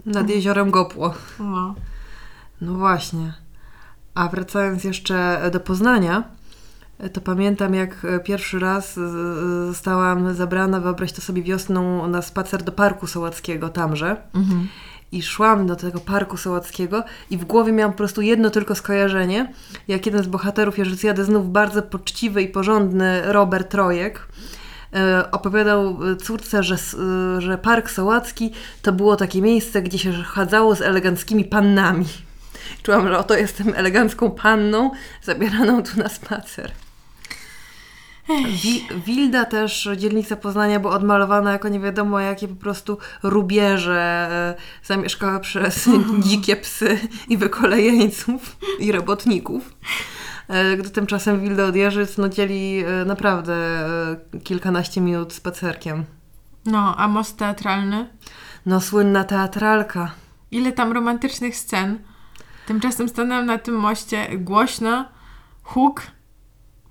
Nad 0.07 0.31
jeziorem 0.31 0.71
Gopło. 0.71 1.15
No. 1.39 1.75
No 2.61 2.75
właśnie. 2.75 3.33
A 4.15 4.29
wracając 4.29 4.85
jeszcze 4.85 5.41
do 5.53 5.61
Poznania, 5.61 6.25
to 7.13 7.21
pamiętam, 7.21 7.75
jak 7.75 8.05
e, 8.05 8.21
pierwszy 8.21 8.59
raz 8.59 8.99
e, 8.99 9.01
zostałam 9.67 10.35
zabrana, 10.35 10.81
wyobraź 10.81 11.13
to 11.13 11.21
sobie 11.21 11.43
wiosną, 11.43 12.09
na 12.09 12.23
spacer 12.23 12.63
do 12.63 12.73
Parku 12.73 13.07
Sołackiego 13.07 13.69
tamże. 13.69 14.17
Mhm. 14.35 14.69
I 15.13 15.23
szłam 15.23 15.67
do 15.67 15.77
tego 15.77 16.01
Parku 16.01 16.37
Sołackiego 16.37 17.05
i 17.31 17.39
w 17.39 17.45
głowie 17.45 17.73
miałam 17.73 17.93
po 17.93 17.99
prostu 17.99 18.23
jedno 18.23 18.51
tylko 18.51 18.75
skojarzenie, 18.75 19.53
jak 19.89 20.07
jeden 20.07 20.23
z 20.23 20.27
bohaterów 20.27 20.79
Jerzycjady, 20.79 21.25
znów 21.25 21.53
bardzo 21.53 21.83
poczciwy 21.83 22.43
i 22.43 22.49
porządny 22.49 23.33
Robert 23.33 23.71
Trojek, 23.71 24.29
e, 24.95 25.31
opowiadał 25.31 25.99
córce, 26.23 26.63
że, 26.63 26.77
że 27.39 27.59
Park 27.59 27.91
Sołacki 27.91 28.53
to 28.83 28.93
było 28.93 29.17
takie 29.17 29.43
miejsce, 29.43 29.83
gdzie 29.83 29.99
się 29.99 30.13
chadzało 30.13 30.75
z 30.75 30.83
eleganckimi 30.83 31.45
pannami. 31.45 32.07
Czułam, 32.83 33.09
że 33.09 33.19
oto 33.19 33.35
jestem 33.37 33.73
elegancką 33.77 34.31
panną 34.31 34.91
zabieraną 35.23 35.83
tu 35.83 35.99
na 35.99 36.09
spacer. 36.09 36.73
Wi 38.29 38.87
Wilda 39.07 39.45
też, 39.45 39.89
dzielnica 39.97 40.37
Poznania 40.37 40.81
była 40.81 40.95
odmalowana 40.95 41.53
jako 41.53 41.69
nie 41.69 41.81
wiadomo 41.81 42.21
jakie 42.21 42.49
po 42.49 42.55
prostu 42.55 42.99
rubieże 43.23 44.29
e, 44.31 44.55
zamieszkałe 44.83 45.41
przez 45.41 45.89
dzikie 46.27 46.57
psy 46.57 46.99
i 47.29 47.37
wykolejeńców 47.37 48.57
i 48.79 48.93
robotników. 48.93 49.75
E, 50.49 50.77
gdy 50.77 50.91
tymczasem 50.91 51.41
Wilda 51.41 51.65
od 51.65 51.77
Jeżyc 51.77 52.19
no, 52.19 52.29
dzieli 52.29 52.85
e, 52.87 53.05
naprawdę 53.05 53.55
kilkanaście 54.45 55.01
minut 55.01 55.33
spacerkiem. 55.33 56.05
No, 56.67 56.97
a 56.97 57.09
most 57.09 57.37
teatralny? 57.37 58.09
No, 58.67 58.81
słynna 58.81 59.25
teatralka. 59.25 60.11
Ile 60.51 60.73
tam 60.73 60.93
romantycznych 60.93 61.57
scen. 61.57 61.99
Tymczasem 62.67 63.09
stanęłam 63.09 63.47
na 63.47 63.59
tym 63.59 63.75
moście 63.75 64.39
głośno, 64.39 65.05
huk. 65.63 66.03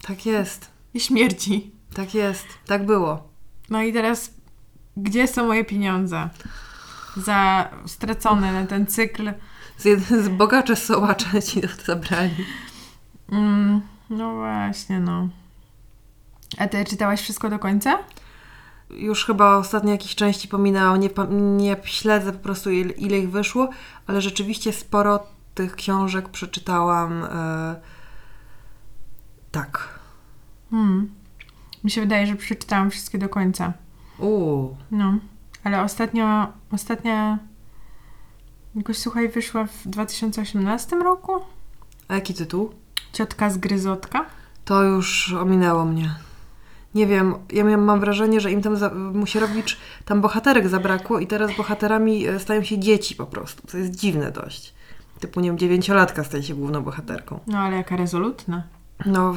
Tak 0.07 0.25
jest 0.25 0.72
śmierci. 0.99 1.71
Tak 1.93 2.13
jest, 2.13 2.45
tak 2.65 2.85
było. 2.85 3.29
No 3.69 3.81
i 3.81 3.93
teraz, 3.93 4.33
gdzie 4.97 5.27
są 5.27 5.47
moje 5.47 5.65
pieniądze? 5.65 6.29
Za 7.17 7.69
stracone 7.85 8.53
na 8.53 8.67
ten 8.67 8.87
cykl. 8.87 9.33
Z, 9.77 10.03
z 10.25 10.29
bogacze 10.29 10.75
sołacze 10.75 11.41
ci 11.41 11.61
to 11.61 11.67
zabrali. 11.85 12.45
Mm, 13.31 13.81
no 14.09 14.35
właśnie, 14.35 14.99
no. 14.99 15.29
A 16.57 16.67
ty 16.67 16.85
czytałaś 16.85 17.21
wszystko 17.21 17.49
do 17.49 17.59
końca? 17.59 17.99
Już 18.89 19.25
chyba 19.25 19.57
ostatnie 19.57 19.91
jakieś 19.91 20.15
części 20.15 20.47
pominęłam. 20.47 20.99
Nie, 20.99 21.09
nie 21.29 21.77
śledzę 21.83 22.33
po 22.33 22.39
prostu 22.39 22.71
ile, 22.71 22.93
ile 22.93 23.17
ich 23.17 23.31
wyszło, 23.31 23.69
ale 24.07 24.21
rzeczywiście 24.21 24.73
sporo 24.73 25.23
tych 25.55 25.75
książek 25.75 26.29
przeczytałam. 26.29 27.21
Yy, 27.21 27.81
tak. 29.51 29.92
Hmm. 30.73 31.09
Mi 31.83 31.91
się 31.91 32.01
wydaje, 32.01 32.27
że 32.27 32.35
przeczytałam 32.35 32.91
wszystkie 32.91 33.17
do 33.17 33.29
końca. 33.29 33.73
Uuu. 34.17 34.77
No. 34.91 35.17
Ale 35.63 35.81
ostatnio, 35.81 36.47
ostatnia 36.71 37.39
jakoś 38.75 38.97
słuchaj, 38.97 39.29
wyszła 39.29 39.65
w 39.65 39.87
2018 39.87 40.95
roku. 40.95 41.31
A 42.07 42.15
jaki 42.15 42.33
tytuł? 42.33 42.71
Ciotka 43.13 43.49
z 43.49 43.57
Gryzotka. 43.57 44.25
To 44.65 44.83
już 44.83 45.33
ominęło 45.33 45.85
mnie. 45.85 46.15
Nie 46.95 47.07
wiem, 47.07 47.35
ja 47.53 47.77
mam 47.77 47.99
wrażenie, 47.99 48.39
że 48.41 48.51
im 48.51 48.61
tam 48.61 48.77
za- 48.77 48.93
Musierowicz, 48.93 49.77
tam 50.05 50.21
bohaterek 50.21 50.67
zabrakło 50.69 51.19
i 51.19 51.27
teraz 51.27 51.57
bohaterami 51.57 52.27
e, 52.27 52.39
stają 52.39 52.63
się 52.63 52.79
dzieci 52.79 53.15
po 53.15 53.25
prostu. 53.25 53.67
To 53.67 53.77
jest 53.77 53.95
dziwne 53.95 54.31
dość. 54.31 54.73
Typu, 55.19 55.39
nie 55.41 55.49
wiem, 55.49 55.57
dziewięciolatka 55.57 56.23
staje 56.23 56.43
się 56.43 56.55
główną 56.55 56.81
bohaterką. 56.81 57.39
No 57.47 57.57
ale 57.59 57.75
jaka 57.77 57.95
rezolutna. 57.97 58.63
No, 59.05 59.35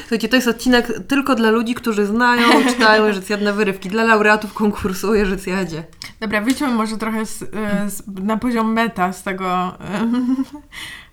Słuchajcie, 0.00 0.28
to 0.28 0.36
jest 0.36 0.48
odcinek 0.48 0.92
tylko 1.08 1.34
dla 1.34 1.50
ludzi, 1.50 1.74
którzy 1.74 2.06
znają, 2.06 2.64
czytają 2.68 3.06
Jerzycjadne 3.06 3.52
wyrywki, 3.52 3.88
dla 3.88 4.04
laureatów 4.04 4.54
konkursu 4.54 5.10
o 5.10 5.14
Jerzycjadzie. 5.14 5.84
Dobra, 6.20 6.40
wyjdźmy 6.40 6.68
może 6.68 6.96
trochę 6.96 7.26
z, 7.26 7.42
e, 7.42 7.90
z, 7.90 8.02
na 8.06 8.36
poziom 8.36 8.72
meta 8.72 9.12
z 9.12 9.22
tego, 9.22 9.78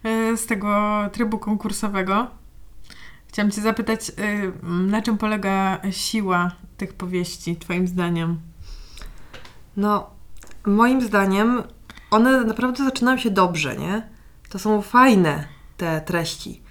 e, 0.03 0.37
z 0.37 0.45
tego 0.45 1.01
trybu 1.11 1.39
konkursowego. 1.39 2.27
Chciałam 3.27 3.51
Cię 3.51 3.61
zapytać, 3.61 4.11
na 4.63 5.01
czym 5.01 5.17
polega 5.17 5.81
siła 5.91 6.51
tych 6.77 6.93
powieści, 6.93 7.55
Twoim 7.55 7.87
zdaniem? 7.87 8.39
No, 9.77 10.09
moim 10.65 11.01
zdaniem 11.01 11.63
one 12.11 12.43
naprawdę 12.43 12.83
zaczynają 12.83 13.17
się 13.17 13.29
dobrze, 13.29 13.75
nie? 13.75 14.09
To 14.49 14.59
są 14.59 14.81
fajne 14.81 15.47
te 15.77 16.01
treści. 16.01 16.64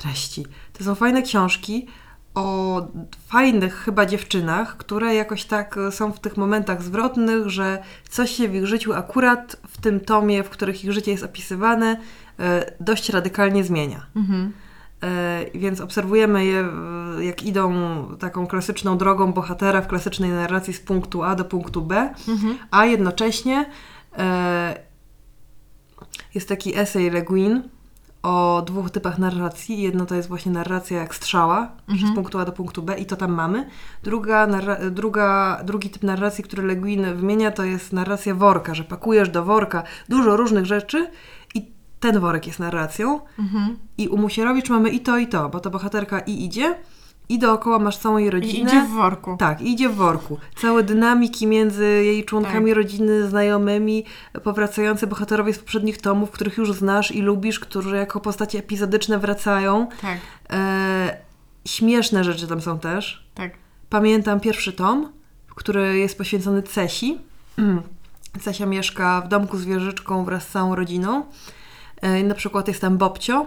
Treści. 0.00 0.46
To 0.72 0.84
są 0.84 0.94
fajne 0.94 1.22
książki 1.22 1.86
o 2.34 2.86
fajnych 3.28 3.74
chyba 3.74 4.06
dziewczynach, 4.06 4.76
które 4.76 5.14
jakoś 5.14 5.44
tak 5.44 5.78
są 5.90 6.12
w 6.12 6.20
tych 6.20 6.36
momentach 6.36 6.82
zwrotnych, 6.82 7.48
że 7.48 7.82
coś 8.08 8.30
się 8.30 8.48
w 8.48 8.54
ich 8.54 8.66
życiu 8.66 8.92
akurat 8.92 9.56
w 9.68 9.80
tym 9.80 10.00
tomie, 10.00 10.42
w 10.42 10.50
których 10.50 10.84
ich 10.84 10.92
życie 10.92 11.10
jest 11.10 11.24
opisywane, 11.24 11.96
e, 12.38 12.72
dość 12.80 13.08
radykalnie 13.08 13.64
zmienia. 13.64 14.06
Mhm. 14.16 14.52
E, 15.02 15.44
więc 15.54 15.80
obserwujemy 15.80 16.44
je, 16.44 16.68
jak 17.20 17.42
idą 17.42 17.72
taką 18.18 18.46
klasyczną 18.46 18.98
drogą 18.98 19.32
bohatera 19.32 19.82
w 19.82 19.88
klasycznej 19.88 20.30
narracji 20.30 20.72
z 20.72 20.80
punktu 20.80 21.22
A 21.22 21.34
do 21.34 21.44
punktu 21.44 21.82
B, 21.82 22.14
mhm. 22.28 22.58
a 22.70 22.86
jednocześnie 22.86 23.70
e, 24.18 24.80
jest 26.34 26.48
taki 26.48 26.78
esej 26.78 27.10
Le 27.10 27.22
Guin 27.22 27.62
o 28.22 28.62
dwóch 28.66 28.90
typach 28.90 29.18
narracji. 29.18 29.82
Jedno 29.82 30.06
to 30.06 30.14
jest 30.14 30.28
właśnie 30.28 30.52
narracja 30.52 30.98
jak 30.98 31.14
strzała, 31.14 31.72
mhm. 31.88 32.12
z 32.12 32.14
punktu 32.14 32.38
A 32.38 32.44
do 32.44 32.52
punktu 32.52 32.82
B 32.82 32.98
i 32.98 33.06
to 33.06 33.16
tam 33.16 33.32
mamy. 33.32 33.68
Druga, 34.02 34.48
druga, 34.90 35.60
drugi 35.64 35.90
typ 35.90 36.02
narracji, 36.02 36.44
który 36.44 36.62
Le 36.62 36.76
Guin 36.76 37.14
wymienia, 37.14 37.50
to 37.50 37.64
jest 37.64 37.92
narracja 37.92 38.34
worka, 38.34 38.74
że 38.74 38.84
pakujesz 38.84 39.28
do 39.28 39.44
worka 39.44 39.82
dużo 40.08 40.36
różnych 40.36 40.66
rzeczy 40.66 41.10
i 41.54 41.72
ten 42.00 42.20
worek 42.20 42.46
jest 42.46 42.58
narracją. 42.58 43.20
Mhm. 43.38 43.78
I 43.98 44.08
u 44.08 44.16
Musierowicz 44.16 44.70
mamy 44.70 44.90
i 44.90 45.00
to, 45.00 45.18
i 45.18 45.26
to, 45.26 45.48
bo 45.48 45.60
ta 45.60 45.70
bohaterka 45.70 46.20
i 46.20 46.44
idzie, 46.44 46.76
i 47.30 47.38
dookoła 47.38 47.78
masz 47.78 47.98
całą 47.98 48.18
jej 48.18 48.30
rodzinę. 48.30 48.58
I 48.58 48.62
idzie 48.62 48.82
w 48.82 48.90
worku. 48.90 49.36
Tak, 49.36 49.60
idzie 49.60 49.88
w 49.88 49.94
worku. 49.94 50.38
Całe 50.56 50.82
dynamiki 50.82 51.46
między 51.46 51.84
jej 51.84 52.24
członkami 52.24 52.70
tak. 52.70 52.76
rodziny, 52.76 53.28
znajomymi, 53.28 54.04
powracające 54.44 55.06
bohaterowie 55.06 55.54
z 55.54 55.58
poprzednich 55.58 55.98
tomów, 55.98 56.30
których 56.30 56.58
już 56.58 56.72
znasz 56.72 57.12
i 57.12 57.22
lubisz, 57.22 57.60
którzy 57.60 57.96
jako 57.96 58.20
postacie 58.20 58.58
epizodyczne 58.58 59.18
wracają. 59.18 59.86
Tak. 60.02 60.18
E, 60.50 61.16
śmieszne 61.64 62.24
rzeczy 62.24 62.46
tam 62.46 62.60
są 62.60 62.78
też. 62.78 63.26
Tak. 63.34 63.52
Pamiętam 63.90 64.40
pierwszy 64.40 64.72
tom, 64.72 65.12
który 65.54 65.98
jest 65.98 66.18
poświęcony 66.18 66.62
Cesi. 66.62 67.18
Cesia 68.42 68.66
mieszka 68.66 69.20
w 69.20 69.28
domku 69.28 69.58
z 69.58 69.64
wieżyczką 69.64 70.24
wraz 70.24 70.42
z 70.42 70.50
całą 70.50 70.74
rodziną. 70.74 71.24
E, 72.00 72.22
na 72.22 72.34
przykład 72.34 72.68
jest 72.68 72.80
tam 72.80 72.98
Bobcio, 72.98 73.46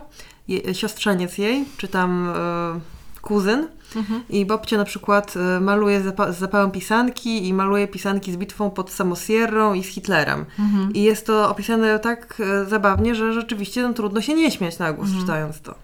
siostrzeniec 0.73 1.37
jej, 1.37 1.65
czy 1.77 1.87
tam... 1.87 2.29
E, 2.35 2.92
kuzyn 3.23 3.67
mhm. 3.95 4.23
i 4.29 4.45
Bobcio 4.45 4.77
na 4.77 4.85
przykład 4.85 5.33
e, 5.37 5.59
maluje 5.59 6.01
zapa 6.01 6.31
z 6.31 6.37
zapałem 6.37 6.71
pisanki 6.71 7.47
i 7.47 7.53
maluje 7.53 7.87
pisanki 7.87 8.31
z 8.31 8.37
bitwą 8.37 8.69
pod 8.71 8.91
Samosierrą 8.91 9.73
i 9.73 9.83
z 9.83 9.87
Hitlerem. 9.87 10.45
Mhm. 10.59 10.93
I 10.93 11.03
jest 11.03 11.25
to 11.25 11.49
opisane 11.49 11.99
tak 11.99 12.41
e, 12.41 12.65
zabawnie, 12.65 13.15
że 13.15 13.33
rzeczywiście 13.33 13.81
no, 13.81 13.93
trudno 13.93 14.21
się 14.21 14.33
nie 14.33 14.51
śmiać 14.51 14.79
na 14.79 14.93
głos 14.93 15.07
mhm. 15.07 15.21
czytając 15.21 15.61
to. 15.61 15.75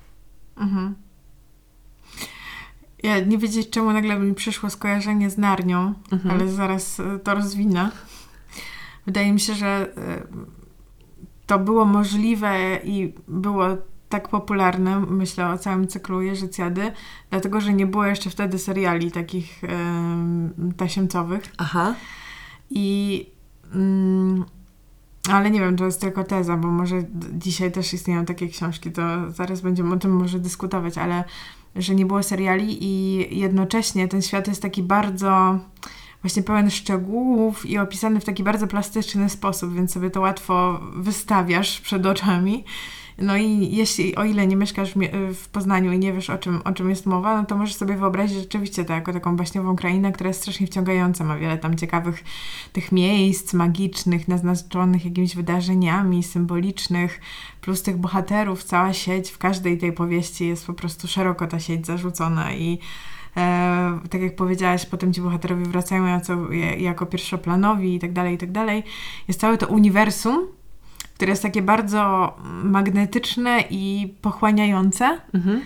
Mhm. 0.57 0.95
Ja 3.03 3.19
nie 3.19 3.37
wiedzieć, 3.37 3.69
czemu 3.69 3.93
nagle 3.93 4.19
mi 4.19 4.33
przyszło 4.33 4.69
skojarzenie 4.69 5.29
z 5.29 5.37
Narnią, 5.37 5.93
mhm. 6.11 6.35
ale 6.35 6.51
zaraz 6.51 6.99
e, 6.99 7.19
to 7.19 7.35
rozwinę. 7.35 7.91
Wydaje 9.05 9.33
mi 9.33 9.39
się, 9.39 9.53
że 9.53 9.93
to 11.47 11.59
było 11.59 11.85
możliwe 11.85 12.79
i 12.83 13.13
było 13.27 13.77
tak 14.09 14.27
popularne, 14.27 14.99
myślę 14.99 15.49
o 15.49 15.57
całym 15.57 15.87
cyklu 15.87 16.21
Jeżycjady, 16.21 16.91
dlatego, 17.29 17.61
że 17.61 17.73
nie 17.73 17.85
było 17.85 18.05
jeszcze 18.05 18.29
wtedy 18.29 18.59
seriali 18.59 19.11
takich 19.11 19.63
yy, 19.63 20.73
tasiemcowych. 20.73 21.43
Aha. 21.57 21.95
I... 22.69 23.25
Yy, 23.73 24.43
ale 25.29 25.51
nie 25.51 25.59
wiem, 25.59 25.77
to 25.77 25.85
jest 25.85 26.01
tylko 26.01 26.23
teza, 26.23 26.57
bo 26.57 26.67
może 26.67 27.03
dzisiaj 27.33 27.71
też 27.71 27.93
istnieją 27.93 28.25
takie 28.25 28.47
książki, 28.47 28.91
to 28.91 29.31
zaraz 29.31 29.61
będziemy 29.61 29.93
o 29.93 29.97
tym 29.97 30.11
może 30.11 30.39
dyskutować, 30.39 30.97
ale 30.97 31.23
że 31.75 31.95
nie 31.95 32.05
było 32.05 32.23
seriali 32.23 32.77
i 32.81 33.39
jednocześnie 33.39 34.07
ten 34.07 34.21
świat 34.21 34.47
jest 34.47 34.61
taki 34.61 34.83
bardzo 34.83 35.59
właśnie 36.21 36.43
pełen 36.43 36.69
szczegółów 36.69 37.65
i 37.65 37.77
opisany 37.77 38.19
w 38.19 38.25
taki 38.25 38.43
bardzo 38.43 38.67
plastyczny 38.67 39.29
sposób, 39.29 39.73
więc 39.73 39.91
sobie 39.91 40.09
to 40.09 40.21
łatwo 40.21 40.79
wystawiasz 40.95 41.81
przed 41.81 42.05
oczami. 42.05 42.63
No 43.21 43.37
i 43.37 43.75
jeśli, 43.75 44.15
o 44.15 44.23
ile 44.23 44.47
nie 44.47 44.55
mieszkasz 44.55 44.93
w, 45.33 45.49
Poznaniu 45.49 45.91
i 45.91 45.99
nie 45.99 46.13
wiesz 46.13 46.29
o 46.29 46.37
czym, 46.37 46.61
o 46.63 46.71
czym 46.71 46.89
jest 46.89 47.05
mowa, 47.05 47.37
no 47.41 47.45
to 47.45 47.57
możesz 47.57 47.75
sobie 47.75 47.95
wyobrazić 47.95 48.37
rzeczywiście 48.37 48.85
to 48.85 48.93
jako 48.93 49.13
taką 49.13 49.35
baśniową 49.35 49.75
krainę, 49.75 50.11
która 50.11 50.27
jest 50.27 50.41
strasznie 50.41 50.67
wciągająca. 50.67 51.23
Ma 51.23 51.37
wiele 51.37 51.57
tam 51.57 51.77
ciekawych 51.77 52.23
tych 52.73 52.91
miejsc 52.91 53.53
magicznych, 53.53 54.27
naznaczonych 54.27 55.05
jakimiś 55.05 55.35
wydarzeniami 55.35 56.23
symbolicznych, 56.23 57.21
plus 57.61 57.83
tych 57.83 57.97
bohaterów, 57.97 58.63
cała 58.63 58.93
sieć 58.93 59.31
w 59.31 59.37
każdej 59.37 59.77
tej 59.77 59.93
powieści 59.93 60.47
jest 60.47 60.67
po 60.67 60.73
prostu 60.73 61.07
szeroko 61.07 61.47
ta 61.47 61.59
sieć 61.59 61.85
zarzucona 61.85 62.53
i 62.53 62.79
E, 63.37 63.99
tak 64.09 64.21
jak 64.21 64.35
powiedziałaś, 64.35 64.85
potem 64.85 65.13
ci 65.13 65.21
bohaterowie 65.21 65.65
wracają 65.65 66.05
jako, 66.05 66.53
jako 66.77 67.05
pierwszoplanowi 67.05 67.95
i 67.95 67.99
tak 67.99 68.13
dalej, 68.13 68.35
i 68.35 68.37
tak 68.37 68.51
dalej. 68.51 68.83
Jest 69.27 69.39
całe 69.39 69.57
to 69.57 69.67
uniwersum, 69.67 70.47
które 71.19 71.31
jest 71.31 71.43
takie 71.43 71.61
bardzo 71.61 72.33
magnetyczne 72.63 73.63
i 73.69 74.13
pochłaniające. 74.21 75.19
Mhm. 75.33 75.61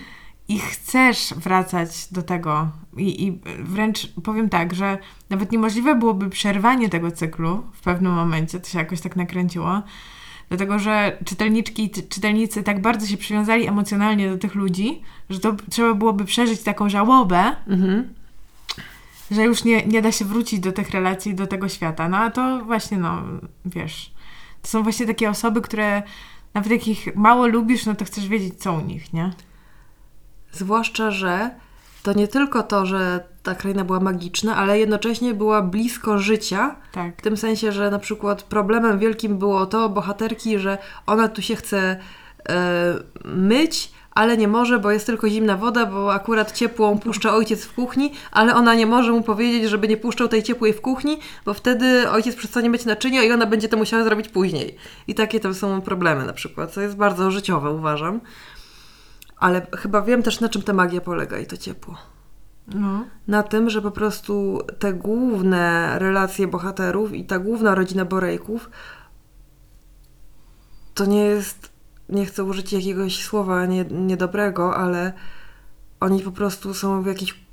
I 0.48 0.58
chcesz 0.58 1.34
wracać 1.36 2.08
do 2.12 2.22
tego. 2.22 2.68
I, 2.96 3.26
I 3.26 3.40
wręcz 3.58 4.12
powiem 4.24 4.48
tak, 4.48 4.74
że 4.74 4.98
nawet 5.30 5.52
niemożliwe 5.52 5.94
byłoby 5.94 6.30
przerwanie 6.30 6.88
tego 6.88 7.10
cyklu 7.10 7.62
w 7.72 7.80
pewnym 7.80 8.12
momencie. 8.12 8.60
To 8.60 8.68
się 8.68 8.78
jakoś 8.78 9.00
tak 9.00 9.16
nakręciło. 9.16 9.82
Dlatego, 10.48 10.78
że 10.78 11.18
czytelniczki 11.24 11.84
i 11.84 11.90
czytelnicy 11.90 12.62
tak 12.62 12.80
bardzo 12.80 13.06
się 13.06 13.16
przywiązali 13.16 13.66
emocjonalnie 13.66 14.30
do 14.30 14.38
tych 14.38 14.54
ludzi, 14.54 15.02
że 15.30 15.40
to 15.40 15.56
trzeba 15.70 15.94
byłoby 15.94 16.24
przeżyć 16.24 16.62
taką 16.62 16.88
żałobę, 16.88 17.56
mhm. 17.66 18.14
że 19.30 19.44
już 19.44 19.64
nie, 19.64 19.86
nie 19.86 20.02
da 20.02 20.12
się 20.12 20.24
wrócić 20.24 20.60
do 20.60 20.72
tych 20.72 20.90
relacji, 20.90 21.34
do 21.34 21.46
tego 21.46 21.68
świata. 21.68 22.08
No 22.08 22.16
a 22.16 22.30
to 22.30 22.64
właśnie, 22.64 22.98
no, 22.98 23.22
wiesz, 23.64 24.13
to 24.64 24.68
są 24.70 24.82
właśnie 24.82 25.06
takie 25.06 25.30
osoby, 25.30 25.60
które 25.60 26.02
nawet 26.54 26.70
jak 26.70 26.88
ich 26.88 27.16
mało 27.16 27.46
lubisz, 27.46 27.86
no 27.86 27.94
to 27.94 28.04
chcesz 28.04 28.28
wiedzieć, 28.28 28.62
co 28.62 28.72
u 28.72 28.80
nich, 28.80 29.12
nie? 29.12 29.32
Zwłaszcza, 30.52 31.10
że 31.10 31.50
to 32.02 32.12
nie 32.12 32.28
tylko 32.28 32.62
to, 32.62 32.86
że 32.86 33.24
ta 33.42 33.54
kraina 33.54 33.84
była 33.84 34.00
magiczna, 34.00 34.56
ale 34.56 34.78
jednocześnie 34.78 35.34
była 35.34 35.62
blisko 35.62 36.18
życia. 36.18 36.76
Tak. 36.92 37.16
W 37.16 37.22
tym 37.22 37.36
sensie, 37.36 37.72
że 37.72 37.90
na 37.90 37.98
przykład 37.98 38.42
problemem 38.42 38.98
wielkim 38.98 39.38
było 39.38 39.66
to 39.66 39.88
bohaterki, 39.88 40.58
że 40.58 40.78
ona 41.06 41.28
tu 41.28 41.42
się 41.42 41.56
chce 41.56 41.96
e, 42.48 42.94
myć, 43.24 43.93
ale 44.14 44.36
nie 44.36 44.48
może, 44.48 44.78
bo 44.78 44.90
jest 44.90 45.06
tylko 45.06 45.28
zimna 45.28 45.56
woda, 45.56 45.86
bo 45.86 46.14
akurat 46.14 46.52
ciepłą 46.52 46.98
puszcza 46.98 47.34
ojciec 47.34 47.64
w 47.64 47.74
kuchni, 47.74 48.12
ale 48.32 48.54
ona 48.54 48.74
nie 48.74 48.86
może 48.86 49.12
mu 49.12 49.22
powiedzieć, 49.22 49.70
żeby 49.70 49.88
nie 49.88 49.96
puszczał 49.96 50.28
tej 50.28 50.42
ciepłej 50.42 50.72
w 50.72 50.80
kuchni, 50.80 51.18
bo 51.44 51.54
wtedy 51.54 52.10
ojciec 52.10 52.36
przestanie 52.36 52.68
mieć 52.68 52.84
naczynia 52.84 53.22
i 53.22 53.32
ona 53.32 53.46
będzie 53.46 53.68
to 53.68 53.76
musiała 53.76 54.04
zrobić 54.04 54.28
później. 54.28 54.76
I 55.06 55.14
takie 55.14 55.40
to 55.40 55.54
są 55.54 55.80
problemy 55.80 56.26
na 56.26 56.32
przykład, 56.32 56.72
co 56.72 56.80
jest 56.80 56.96
bardzo 56.96 57.30
życiowe, 57.30 57.70
uważam. 57.70 58.20
Ale 59.36 59.66
chyba 59.76 60.02
wiem 60.02 60.22
też, 60.22 60.40
na 60.40 60.48
czym 60.48 60.62
ta 60.62 60.72
magia 60.72 61.00
polega 61.00 61.38
i 61.38 61.46
to 61.46 61.56
ciepło. 61.56 61.96
No. 62.74 63.04
Na 63.28 63.42
tym, 63.42 63.70
że 63.70 63.82
po 63.82 63.90
prostu 63.90 64.60
te 64.78 64.92
główne 64.92 65.94
relacje 65.98 66.46
bohaterów 66.46 67.12
i 67.12 67.24
ta 67.24 67.38
główna 67.38 67.74
rodzina 67.74 68.04
Borejków 68.04 68.70
to 70.94 71.06
nie 71.06 71.24
jest 71.24 71.73
nie 72.08 72.26
chcę 72.26 72.44
użyć 72.44 72.72
jakiegoś 72.72 73.24
słowa 73.24 73.66
nie, 73.66 73.84
niedobrego, 73.84 74.76
ale 74.76 75.12
oni 76.00 76.22
po 76.22 76.32
prostu 76.32 76.74
są 76.74 77.02
w 77.02 77.06
jakiś 77.06 77.44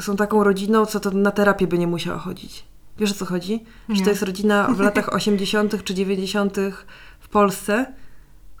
są 0.00 0.16
taką 0.16 0.44
rodziną, 0.44 0.86
co 0.86 1.00
to 1.00 1.10
na 1.10 1.30
terapię 1.30 1.66
by 1.66 1.78
nie 1.78 1.86
musiała 1.86 2.18
chodzić. 2.18 2.64
Wiesz 2.98 3.10
o 3.10 3.14
co 3.14 3.24
chodzi? 3.24 3.64
Nie. 3.88 3.96
Że 3.96 4.02
to 4.02 4.10
jest 4.10 4.22
rodzina 4.22 4.68
w 4.68 4.80
latach 4.80 5.12
80. 5.16 5.84
czy 5.84 5.94
90. 5.94 6.56
w 7.20 7.28
Polsce, 7.28 7.94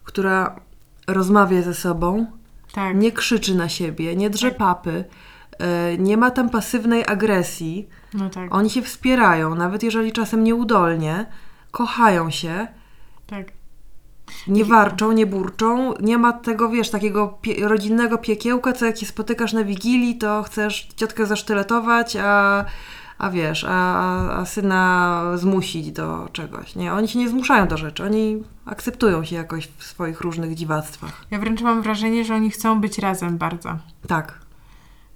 która 0.04 0.60
rozmawia 1.06 1.62
ze 1.62 1.74
sobą, 1.74 2.26
tak. 2.72 2.96
nie 2.96 3.12
krzyczy 3.12 3.54
na 3.54 3.68
siebie, 3.68 4.16
nie 4.16 4.30
drze 4.30 4.48
tak. 4.48 4.58
papy, 4.58 5.04
e, 5.58 5.98
nie 5.98 6.16
ma 6.16 6.30
tam 6.30 6.50
pasywnej 6.50 7.04
agresji. 7.06 7.88
No 8.14 8.30
tak. 8.30 8.54
Oni 8.54 8.70
się 8.70 8.82
wspierają, 8.82 9.54
nawet 9.54 9.82
jeżeli 9.82 10.12
czasem 10.12 10.44
nieudolnie, 10.44 11.26
kochają 11.70 12.30
się. 12.30 12.66
Tak. 13.26 13.57
Nie 14.48 14.64
warczą, 14.64 15.12
nie 15.12 15.26
burczą, 15.26 15.94
nie 16.00 16.18
ma 16.18 16.32
tego, 16.32 16.68
wiesz, 16.68 16.90
takiego 16.90 17.38
pie 17.42 17.68
rodzinnego 17.68 18.18
piekiełka, 18.18 18.72
co 18.72 18.86
jak 18.86 18.98
się 18.98 19.06
spotykasz 19.06 19.52
na 19.52 19.64
Wigilii, 19.64 20.18
to 20.18 20.42
chcesz 20.42 20.88
ciotkę 20.96 21.26
zasztyletować, 21.26 22.16
a, 22.16 22.64
a 23.18 23.30
wiesz, 23.30 23.66
a, 23.68 24.40
a 24.40 24.44
syna 24.44 25.22
zmusić 25.34 25.92
do 25.92 26.28
czegoś. 26.32 26.76
Nie, 26.76 26.92
oni 26.92 27.08
się 27.08 27.18
nie 27.18 27.28
zmuszają 27.28 27.68
do 27.68 27.76
rzeczy, 27.76 28.04
oni 28.04 28.42
akceptują 28.66 29.24
się 29.24 29.36
jakoś 29.36 29.68
w 29.78 29.84
swoich 29.84 30.20
różnych 30.20 30.54
dziwactwach. 30.54 31.12
Ja 31.30 31.38
wręcz 31.38 31.60
mam 31.60 31.82
wrażenie, 31.82 32.24
że 32.24 32.34
oni 32.34 32.50
chcą 32.50 32.80
być 32.80 32.98
razem 32.98 33.38
bardzo. 33.38 33.76
Tak 34.06 34.47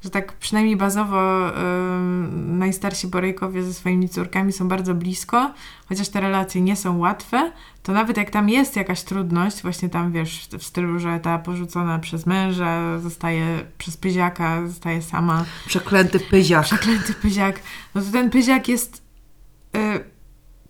że 0.04 0.10
tak 0.10 0.32
przynajmniej 0.32 0.76
bazowo 0.76 1.52
najstarsi 2.34 3.06
Borejkowie 3.06 3.62
ze 3.62 3.74
swoimi 3.74 4.08
córkami 4.08 4.52
są 4.52 4.68
bardzo 4.68 4.94
blisko, 4.94 5.52
chociaż 5.88 6.08
te 6.08 6.20
relacje 6.20 6.60
nie 6.60 6.76
są 6.76 6.98
łatwe, 6.98 7.52
to 7.82 7.92
nawet 7.92 8.16
jak 8.16 8.30
tam 8.30 8.48
jest 8.48 8.76
jakaś 8.76 9.02
trudność, 9.02 9.62
właśnie 9.62 9.88
tam 9.88 10.12
wiesz, 10.12 10.48
w 10.58 10.62
stylu, 10.62 10.98
że 10.98 11.20
ta 11.20 11.38
porzucona 11.38 11.98
przez 11.98 12.26
męża 12.26 12.98
zostaje 12.98 13.60
przez 13.78 13.96
pyziaka, 13.96 14.66
zostaje 14.66 15.02
sama. 15.02 15.44
Przeklęty 15.66 16.20
pyziak. 16.20 16.64
Przeklęty 16.64 17.14
pyziak. 17.14 17.60
No 17.94 18.02
to 18.02 18.12
ten 18.12 18.30
pyziak 18.30 18.68
jest 18.68 19.02
y, 19.76 20.11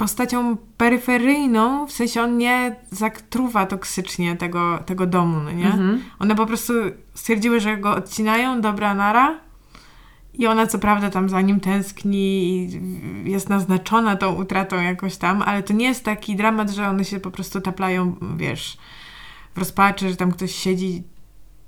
postacią 0.02 0.56
peryferyjną, 0.56 1.86
w 1.86 1.92
sensie 1.92 2.22
on 2.22 2.38
nie 2.38 2.76
zatruwa 2.90 3.66
toksycznie 3.66 4.36
tego, 4.36 4.78
tego 4.86 5.06
domu, 5.06 5.40
no 5.44 5.50
nie? 5.50 5.66
Mhm. 5.66 6.02
One 6.18 6.34
po 6.34 6.46
prostu 6.46 6.72
stwierdziły, 7.14 7.60
że 7.60 7.76
go 7.76 7.90
odcinają, 7.94 8.60
dobra 8.60 8.94
nara. 8.94 9.40
I 10.34 10.46
ona 10.46 10.66
co 10.66 10.78
prawda 10.78 11.10
tam 11.10 11.28
za 11.28 11.40
nim 11.40 11.60
tęskni 11.60 12.52
i 12.52 13.30
jest 13.30 13.48
naznaczona 13.48 14.16
tą 14.16 14.34
utratą 14.34 14.80
jakoś 14.80 15.16
tam, 15.16 15.42
ale 15.42 15.62
to 15.62 15.72
nie 15.72 15.84
jest 15.84 16.04
taki 16.04 16.36
dramat, 16.36 16.70
że 16.70 16.88
one 16.88 17.04
się 17.04 17.20
po 17.20 17.30
prostu 17.30 17.60
taplają, 17.60 18.16
wiesz, 18.36 18.78
w 19.54 19.58
rozpaczy, 19.58 20.10
że 20.10 20.16
tam 20.16 20.32
ktoś 20.32 20.54
siedzi 20.54 21.02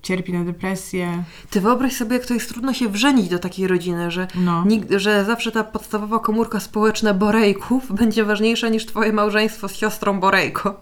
cierpi 0.05 0.33
na 0.33 0.45
depresję. 0.45 1.25
Ty 1.51 1.61
wyobraź 1.61 1.93
sobie, 1.93 2.17
jak 2.17 2.27
to 2.27 2.35
jest 2.35 2.49
trudno 2.49 2.75
się 2.75 2.89
wrzenić 2.89 3.29
do 3.29 3.39
takiej 3.39 3.67
rodziny, 3.69 4.11
że, 4.11 4.27
no. 4.35 4.65
że 4.97 5.25
zawsze 5.25 5.53
ta 5.53 5.65
podstawowa 5.65 6.19
komórka 6.19 6.61
społeczna 6.61 7.15
Borejków 7.15 7.93
będzie 7.99 8.25
ważniejsza 8.25 8.69
niż 8.69 8.87
twoje 8.87 9.13
małżeństwo 9.13 9.69
z 9.69 9.77
siostrą 9.77 10.21
Borejko. 10.21 10.81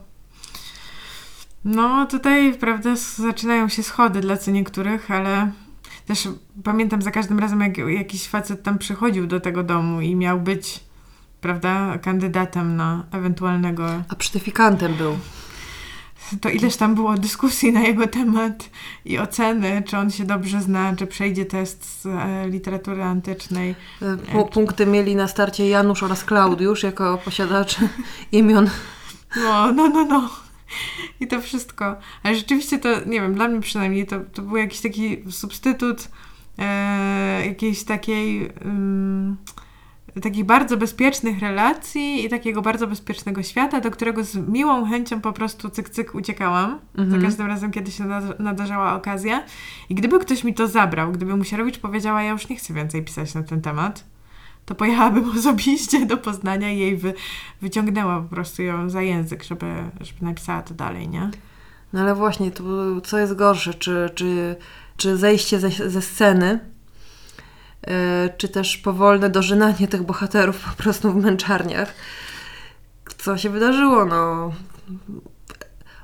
No, 1.65 2.07
tutaj, 2.07 2.55
prawda, 2.55 2.95
zaczynają 3.17 3.69
się 3.69 3.83
schody 3.83 4.21
dla 4.21 4.37
co 4.37 4.51
niektórych, 4.51 5.11
ale 5.11 5.53
też 6.07 6.29
pamiętam 6.65 7.03
za 7.03 7.11
każdym 7.11 7.39
razem, 7.39 7.61
jak 7.61 7.79
jakiś 7.79 8.29
facet 8.29 8.63
tam 8.63 8.79
przychodził 8.79 9.27
do 9.27 9.41
tego 9.41 9.63
domu 9.63 10.01
i 10.01 10.17
miał 10.17 10.41
być, 10.41 10.81
prawda, 11.41 11.99
kandydatem 11.99 12.77
na 12.77 13.05
ewentualnego... 13.13 13.87
A 14.09 14.15
przytyfikantem 14.15 14.95
był 14.95 15.17
to 16.41 16.49
ileż 16.49 16.77
tam 16.77 16.95
było 16.95 17.15
dyskusji 17.15 17.73
na 17.73 17.81
jego 17.81 18.07
temat 18.07 18.71
i 19.05 19.19
oceny, 19.19 19.83
czy 19.87 19.99
on 19.99 20.11
się 20.11 20.25
dobrze 20.25 20.63
zna, 20.63 20.97
czy 20.97 21.07
przejdzie 21.07 21.45
test 21.45 22.03
z 22.03 22.07
e, 22.07 22.49
literatury 22.49 23.03
antycznej. 23.03 23.75
Punkty 24.53 24.87
mieli 24.87 25.17
na 25.17 25.29
starcie 25.29 25.69
Janusz 25.69 26.03
oraz 26.03 26.25
Klaudiusz 26.25 26.83
jako 26.83 27.19
posiadacze 27.25 27.89
imion. 28.33 28.71
No, 29.37 29.73
no, 29.73 29.89
no, 29.89 30.05
no. 30.05 30.31
I 31.21 31.27
to 31.27 31.41
wszystko. 31.41 31.97
Ale 32.23 32.35
rzeczywiście 32.35 32.79
to, 32.79 32.89
nie 33.07 33.21
wiem, 33.21 33.35
dla 33.35 33.49
mnie 33.49 33.61
przynajmniej 33.61 34.07
to, 34.07 34.21
to 34.33 34.43
był 34.43 34.57
jakiś 34.57 34.81
taki 34.81 35.23
substytut 35.31 36.09
e, 36.59 37.47
jakiejś 37.47 37.85
takiej... 37.85 38.53
Mm, 38.61 39.37
takich 40.21 40.45
bardzo 40.45 40.77
bezpiecznych 40.77 41.41
relacji 41.41 42.25
i 42.25 42.29
takiego 42.29 42.63
bardzo 42.63 42.87
bezpiecznego 42.87 43.43
świata, 43.43 43.81
do 43.81 43.91
którego 43.91 44.25
z 44.25 44.37
miłą 44.37 44.87
chęcią 44.87 45.21
po 45.21 45.33
prostu 45.33 45.71
cyk, 45.71 45.91
cyk 45.91 46.15
uciekałam. 46.15 46.79
Mhm. 46.99 47.11
Za 47.21 47.27
każdym 47.27 47.47
razem, 47.47 47.71
kiedy 47.71 47.91
się 47.91 48.05
nadarzała 48.39 48.95
okazja. 48.95 49.45
I 49.89 49.95
gdyby 49.95 50.19
ktoś 50.19 50.45
mi 50.45 50.55
to 50.55 50.69
zabrał, 50.69 51.13
gdyby 51.13 51.37
Musierowicz 51.37 51.79
powiedziała, 51.79 52.23
ja 52.23 52.33
już 52.33 52.49
nie 52.49 52.57
chcę 52.57 52.75
więcej 52.75 53.03
pisać 53.03 53.35
na 53.35 53.43
ten 53.43 53.61
temat, 53.61 54.05
to 54.65 54.75
pojechałabym 54.75 55.31
osobiście 55.39 56.07
do 56.07 56.17
Poznania 56.17 56.73
i 56.73 56.79
jej 56.79 56.97
wy, 56.97 57.15
wyciągnęła 57.61 58.21
po 58.21 58.29
prostu 58.29 58.63
ją 58.63 58.91
za 58.91 59.03
język, 59.03 59.43
żeby, 59.43 59.67
żeby 60.01 60.25
napisała 60.25 60.63
to 60.63 60.75
dalej, 60.75 61.09
nie? 61.09 61.31
No 61.93 62.01
ale 62.01 62.15
właśnie, 62.15 62.51
to 62.51 62.65
co 63.01 63.19
jest 63.19 63.35
gorsze, 63.35 63.75
czy, 63.75 64.11
czy, 64.15 64.57
czy 64.97 65.17
zejście 65.17 65.59
ze, 65.59 65.71
ze 65.71 66.03
sceny, 66.03 66.72
czy 68.37 68.49
też 68.49 68.79
powolne 68.79 69.31
dożynanie 69.31 69.89
tych 69.89 70.03
bohaterów 70.03 70.65
po 70.65 70.83
prostu 70.83 71.13
w 71.13 71.17
męczarniach. 71.17 71.95
Co 73.19 73.39
się 73.39 73.51
wydarzyło? 73.51 74.05
No, 74.05 74.53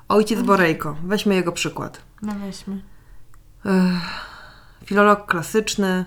ojciec 0.09 0.43
Borejko, 0.43 0.97
weźmy 1.05 1.35
jego 1.35 1.53
przykład. 1.53 2.03
No 2.23 2.33
weźmy. 2.47 2.81
Filolog 4.85 5.27
klasyczny, 5.27 6.05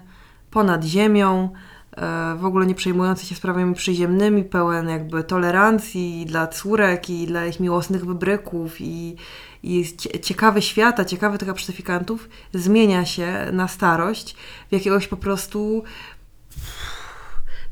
ponad 0.51 0.83
ziemią, 0.83 1.49
e, 1.97 2.35
w 2.35 2.45
ogóle 2.45 2.65
nie 2.65 2.75
przejmujący 2.75 3.25
się 3.25 3.35
sprawami 3.35 3.75
przyziemnymi, 3.75 4.43
pełen 4.43 4.89
jakby 4.89 5.23
tolerancji 5.23 6.25
dla 6.25 6.47
córek 6.47 7.09
i 7.09 7.27
dla 7.27 7.45
ich 7.45 7.59
miłosnych 7.59 8.05
wybryków 8.05 8.81
i, 8.81 9.15
i 9.63 9.85
ciekawy 10.21 10.61
świata, 10.61 11.05
ciekawy 11.05 11.37
tych 11.37 11.49
absztyfikantów 11.49 12.29
zmienia 12.53 13.05
się 13.05 13.47
na 13.53 13.67
starość 13.67 14.35
w 14.69 14.73
jakiegoś 14.73 15.07
po 15.07 15.17
prostu 15.17 15.83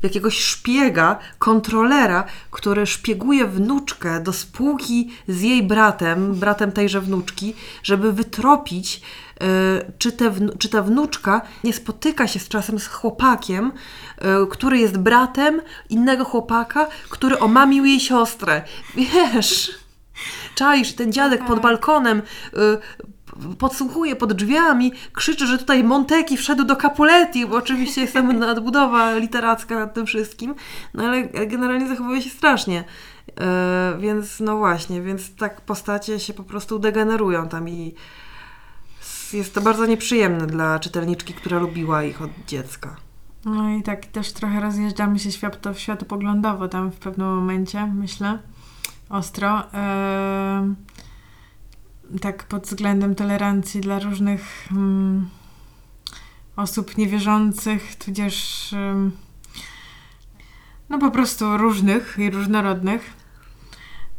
w 0.00 0.04
jakiegoś 0.04 0.38
szpiega, 0.38 1.18
kontrolera, 1.38 2.24
który 2.50 2.86
szpieguje 2.86 3.46
wnuczkę 3.46 4.20
do 4.20 4.32
spółki 4.32 5.10
z 5.28 5.40
jej 5.40 5.62
bratem, 5.62 6.34
bratem 6.34 6.72
tejże 6.72 7.00
wnuczki, 7.00 7.54
żeby 7.82 8.12
wytropić, 8.12 9.02
yy, 9.40 9.46
czy, 9.98 10.12
te 10.12 10.32
czy 10.58 10.68
ta 10.68 10.82
wnuczka 10.82 11.42
nie 11.64 11.72
spotyka 11.72 12.26
się 12.26 12.38
z 12.38 12.48
czasem 12.48 12.78
z 12.78 12.86
chłopakiem, 12.86 13.72
yy, 14.20 14.46
który 14.50 14.78
jest 14.78 14.98
bratem 14.98 15.60
innego 15.88 16.24
chłopaka, 16.24 16.88
który 17.08 17.38
omamił 17.38 17.84
jej 17.84 18.00
siostrę. 18.00 18.62
Wiesz 18.96 19.80
czaisz, 20.60 20.92
ten 20.92 21.12
dziadek 21.12 21.44
pod 21.44 21.60
balkonem 21.60 22.18
y, 22.18 23.56
podsłuchuje 23.58 24.16
pod 24.16 24.32
drzwiami, 24.32 24.92
krzyczy, 25.12 25.46
że 25.46 25.58
tutaj 25.58 25.84
Monteki 25.84 26.36
wszedł 26.36 26.64
do 26.64 26.76
Capuletti, 26.76 27.46
bo 27.46 27.56
oczywiście 27.56 28.00
jest 28.00 28.12
tam 28.12 28.38
nadbudowa 28.38 29.14
literacka 29.14 29.74
nad 29.74 29.94
tym 29.94 30.06
wszystkim, 30.06 30.54
no 30.94 31.04
ale 31.04 31.24
generalnie 31.24 31.88
zachowuje 31.88 32.22
się 32.22 32.30
strasznie. 32.30 32.84
Y, 33.28 34.00
więc 34.00 34.40
no 34.40 34.56
właśnie, 34.56 35.02
więc 35.02 35.34
tak 35.36 35.60
postacie 35.60 36.20
się 36.20 36.34
po 36.34 36.44
prostu 36.44 36.78
degenerują 36.78 37.48
tam 37.48 37.68
i 37.68 37.94
jest 39.32 39.54
to 39.54 39.60
bardzo 39.60 39.86
nieprzyjemne 39.86 40.46
dla 40.46 40.78
czytelniczki, 40.78 41.34
która 41.34 41.58
lubiła 41.58 42.02
ich 42.02 42.22
od 42.22 42.30
dziecka. 42.46 42.96
No 43.44 43.70
i 43.70 43.82
tak 43.82 44.06
też 44.06 44.32
trochę 44.32 44.60
rozjeżdżamy 44.60 45.18
się 45.18 45.32
świat, 45.32 45.58
światopoglądowo 45.76 46.68
tam 46.68 46.90
w 46.90 46.96
pewnym 46.96 47.26
momencie, 47.26 47.86
myślę 47.86 48.38
ostro. 49.10 49.62
tak 52.20 52.44
pod 52.44 52.62
względem 52.62 53.14
tolerancji 53.14 53.80
dla 53.80 53.98
różnych 53.98 54.68
mm, 54.72 55.28
osób 56.56 56.96
niewierzących, 56.96 57.96
tudzież 57.96 58.70
no 60.90 60.98
po 60.98 61.10
prostu 61.10 61.56
różnych 61.56 62.16
i 62.18 62.30
różnorodnych. 62.30 63.12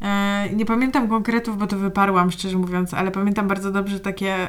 E, 0.02 0.50
nie 0.54 0.66
pamiętam 0.66 1.08
konkretów, 1.08 1.58
bo 1.58 1.68
to 1.68 1.78
wyparłam, 1.78 2.32
szczerze 2.32 2.58
mówiąc, 2.58 2.94
ale 2.94 3.12
pamiętam 3.12 3.48
bardzo 3.48 3.72
dobrze 3.72 4.00
takie 4.00 4.48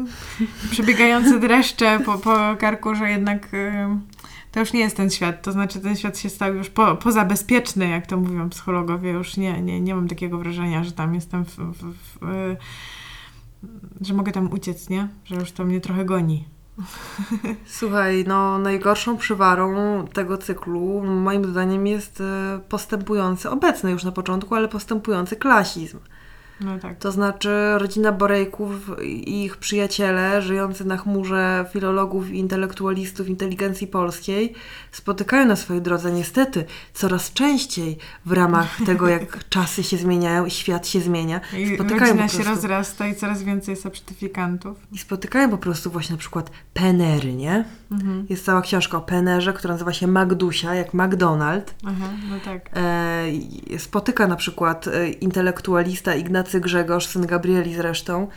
przebiegające 0.70 1.38
dreszcze 1.40 2.00
po, 2.04 2.18
po 2.18 2.56
karku, 2.58 2.94
że 2.94 3.10
jednak 3.10 3.48
to 4.56 4.60
już 4.60 4.72
nie 4.72 4.80
jest 4.80 4.96
ten 4.96 5.10
świat. 5.10 5.42
To 5.42 5.52
znaczy, 5.52 5.80
ten 5.80 5.96
świat 5.96 6.18
się 6.18 6.30
stał 6.30 6.54
już 6.54 6.70
po, 6.70 6.96
pozabezpieczny, 6.96 7.88
jak 7.88 8.06
to 8.06 8.16
mówią 8.16 8.50
psychologowie. 8.50 9.10
Już 9.10 9.36
nie, 9.36 9.62
nie, 9.62 9.80
nie 9.80 9.94
mam 9.94 10.08
takiego 10.08 10.38
wrażenia, 10.38 10.84
że 10.84 10.92
tam 10.92 11.14
jestem 11.14 11.44
w, 11.44 11.56
w, 11.56 11.82
w, 11.82 12.18
w 12.20 12.56
że 14.00 14.14
mogę 14.14 14.32
tam 14.32 14.52
uciec, 14.52 14.88
nie? 14.88 15.08
Że 15.24 15.34
już 15.34 15.52
to 15.52 15.64
mnie 15.64 15.80
trochę 15.80 16.04
goni. 16.04 16.44
Słuchaj, 17.66 18.24
no 18.26 18.58
najgorszą 18.58 19.16
przywarą 19.16 19.74
tego 20.12 20.38
cyklu 20.38 21.02
moim 21.04 21.44
zdaniem 21.44 21.86
jest 21.86 22.20
e, 22.20 22.60
postępujący, 22.68 23.50
obecny 23.50 23.90
już 23.90 24.04
na 24.04 24.12
początku, 24.12 24.54
ale 24.54 24.68
postępujący 24.68 25.36
klasizm. 25.36 25.98
No 26.60 26.78
tak. 26.78 26.98
To 26.98 27.12
znaczy 27.12 27.50
rodzina 27.78 28.12
Borejków 28.12 28.72
i 29.02 29.44
ich 29.44 29.56
przyjaciele, 29.56 30.42
żyjący 30.42 30.84
na 30.84 30.96
chmurze 30.96 31.64
filologów 31.72 32.30
i 32.30 32.38
intelektualistów 32.38 33.28
inteligencji 33.28 33.86
polskiej, 33.86 34.52
spotykają 34.92 35.46
na 35.46 35.56
swojej 35.56 35.82
drodze 35.82 36.12
niestety 36.12 36.64
coraz 36.94 37.32
częściej 37.32 37.98
w 38.26 38.32
ramach 38.32 38.78
tego, 38.86 39.08
jak 39.08 39.44
czasy 39.48 39.82
się 39.82 39.96
zmieniają 39.96 40.46
i 40.46 40.50
świat 40.50 40.88
się 40.88 41.00
zmienia. 41.00 41.40
I 41.58 41.74
spotykają 41.74 42.16
rodzina 42.16 42.28
się 42.28 42.42
rozrasta 42.42 43.08
i 43.08 43.14
coraz 43.14 43.42
więcej 43.42 43.72
jest 43.72 43.82
certyfikantów. 43.82 44.78
I 44.92 44.98
spotykają 44.98 45.50
po 45.50 45.58
prostu 45.58 45.90
właśnie 45.90 46.12
na 46.12 46.20
przykład 46.20 46.50
penery, 46.74 47.32
nie? 47.32 47.64
Mhm. 47.90 48.26
Jest 48.28 48.44
cała 48.44 48.62
książka 48.62 48.98
o 48.98 49.00
penerze, 49.00 49.52
która 49.52 49.74
nazywa 49.74 49.92
się 49.92 50.06
Magdusia, 50.06 50.74
jak 50.74 50.94
McDonald. 50.94 51.74
Aha, 51.84 52.08
no 52.30 52.36
tak. 52.44 52.70
E, 52.76 53.78
spotyka 53.78 54.26
na 54.26 54.36
przykład 54.36 54.88
e, 54.88 55.08
intelektualista 55.08 56.14
Ignacy 56.14 56.60
Grzegorz, 56.60 57.06
syn 57.06 57.26
Gabrieli 57.26 57.74
zresztą, 57.74 58.28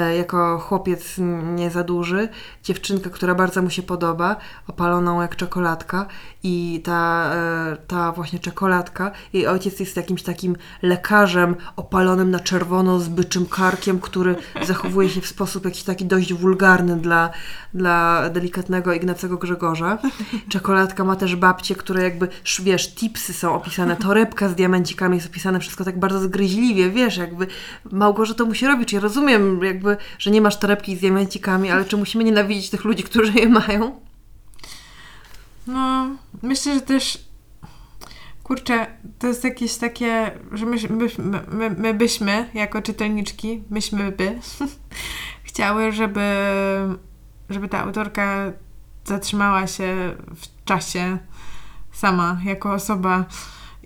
jako 0.00 0.58
chłopiec 0.58 1.14
nie 1.54 1.70
za 1.70 1.84
duży, 1.84 2.28
dziewczynkę, 2.62 3.10
która 3.10 3.34
bardzo 3.34 3.62
mu 3.62 3.70
się 3.70 3.82
podoba, 3.82 4.36
opaloną 4.68 5.22
jak 5.22 5.36
czekoladka 5.36 6.06
i 6.42 6.80
ta, 6.84 7.30
e, 7.34 7.76
ta 7.86 8.12
właśnie 8.12 8.38
czekoladka, 8.38 9.10
jej 9.32 9.46
ojciec 9.46 9.80
jest 9.80 9.96
jakimś 9.96 10.22
takim 10.22 10.56
lekarzem 10.82 11.56
opalonym 11.76 12.30
na 12.30 12.40
czerwono 12.40 13.00
z 13.00 13.08
byczym 13.08 13.46
karkiem, 13.46 14.00
który 14.00 14.36
zachowuje 14.66 15.08
się 15.08 15.20
w 15.20 15.26
sposób 15.26 15.64
jakiś 15.64 15.82
taki 15.82 16.04
dość 16.04 16.32
wulgarny 16.32 16.96
dla, 16.96 17.30
dla 17.74 18.30
delikatnego 18.30 18.92
Ignacego 18.92 19.36
Grzegorza. 19.36 19.98
Czekoladka 20.48 21.04
ma 21.04 21.16
też 21.16 21.36
babcie, 21.36 21.74
które 21.74 22.02
jakby, 22.02 22.28
wiesz, 22.62 22.94
tipsy 22.94 23.32
są 23.32 23.54
opisane, 23.54 23.96
torebka 23.96 24.48
z 24.48 24.54
diamencikami 24.54 25.16
jest 25.16 25.28
opisane, 25.28 25.60
wszystko 25.60 25.84
tak 25.84 25.98
bardzo 25.98 26.20
zgryźliwie, 26.20 26.90
wiesz, 26.90 27.16
jakby 27.16 27.46
Małgorzata 27.92 28.44
musi 28.44 28.66
robić. 28.66 28.92
Ja 28.92 29.00
rozumiem 29.00 29.62
jakby, 29.62 29.85
że 30.18 30.30
nie 30.30 30.40
masz 30.40 30.58
torebki 30.58 30.96
z 30.96 31.00
diamencikami, 31.00 31.70
ale 31.70 31.84
czy 31.84 31.96
musimy 31.96 32.24
nienawidzić 32.24 32.70
tych 32.70 32.84
ludzi, 32.84 33.02
którzy 33.02 33.32
je 33.32 33.48
mają? 33.48 34.00
No, 35.66 36.08
myślę, 36.42 36.74
że 36.74 36.80
też 36.80 37.26
kurczę, 38.42 38.86
to 39.18 39.26
jest 39.26 39.44
jakieś 39.44 39.76
takie, 39.76 40.30
że 40.52 40.66
my, 40.66 40.76
my, 40.90 41.08
my, 41.48 41.70
my 41.70 41.94
byśmy, 41.94 42.50
jako 42.54 42.82
czytelniczki, 42.82 43.62
myśmy 43.70 44.12
by 44.12 44.38
chciały, 45.48 45.92
żeby, 45.92 46.30
żeby 47.50 47.68
ta 47.68 47.78
autorka 47.78 48.52
zatrzymała 49.04 49.66
się 49.66 50.16
w 50.36 50.64
czasie 50.64 51.18
sama, 51.92 52.40
jako 52.44 52.72
osoba 52.72 53.24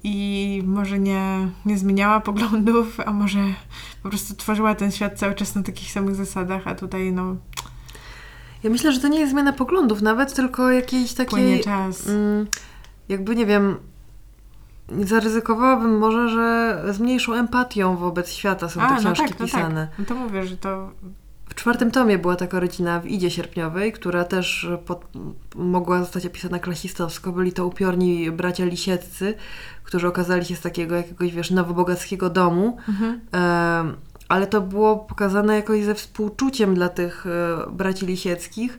i 0.03 0.63
może 0.67 0.99
nie, 0.99 1.49
nie 1.67 1.79
zmieniała 1.79 2.21
poglądów, 2.21 3.01
a 3.01 3.13
może 3.13 3.41
po 4.03 4.09
prostu 4.09 4.35
tworzyła 4.35 4.75
ten 4.75 4.91
świat 4.91 5.19
cały 5.19 5.35
czas 5.35 5.55
na 5.55 5.63
takich 5.63 5.93
samych 5.93 6.15
zasadach, 6.15 6.63
a 6.67 6.75
tutaj 6.75 7.13
no... 7.13 7.37
Ja 8.63 8.71
myślę, 8.71 8.93
że 8.93 9.01
to 9.01 9.09
nie 9.09 9.21
jest 9.21 9.33
zmiana 9.33 9.53
poglądów 9.53 10.03
nawet, 10.03 10.35
tylko 10.35 10.71
jakiejś 10.71 11.15
takiej... 11.15 11.31
Płynie 11.31 11.59
czas. 11.59 12.09
Mm, 12.09 12.47
jakby, 13.09 13.37
nie 13.37 13.47
wiem, 13.47 13.77
zaryzykowałabym 14.99 15.99
może, 15.99 16.29
że 16.29 16.83
z 16.95 17.01
mniejszą 17.01 17.33
empatią 17.33 17.97
wobec 17.97 18.31
świata 18.31 18.69
są 18.69 18.81
te 18.81 18.87
a, 18.87 18.91
no 18.91 19.01
książki 19.01 19.23
no 19.23 19.29
tak, 19.29 19.39
pisane. 19.39 19.75
No, 19.75 19.87
tak. 19.87 19.99
no 19.99 20.05
to 20.05 20.15
mówię, 20.15 20.47
że 20.47 20.57
to 20.57 20.91
w 21.51 21.55
czwartym 21.55 21.91
tomie 21.91 22.19
była 22.19 22.37
taka 22.37 22.61
rodzina 22.61 23.01
w 23.01 23.07
Idzie 23.07 23.31
Sierpniowej, 23.31 23.93
która 23.93 24.25
też 24.25 24.69
pod, 24.87 25.05
mogła 25.55 26.01
zostać 26.01 26.27
opisana 26.27 26.59
klasistowsko. 26.59 27.33
Byli 27.33 27.53
to 27.53 27.67
upiorni 27.67 28.31
bracia 28.31 28.65
lisieccy, 28.65 29.35
którzy 29.85 30.09
okazali 30.09 30.45
się 30.45 30.57
z 30.57 30.61
takiego 30.61 30.97
jakiegoś, 30.97 31.33
wiesz, 31.33 31.51
nowobogackiego 31.51 32.31
domu. 32.31 32.77
Mhm. 32.89 33.21
E, 33.35 33.95
ale 34.29 34.47
to 34.47 34.61
było 34.61 34.97
pokazane 34.97 35.55
jakoś 35.55 35.85
ze 35.85 35.95
współczuciem 35.95 36.75
dla 36.75 36.89
tych 36.89 37.27
e, 37.27 37.71
braci 37.71 38.07
lisieckich 38.07 38.79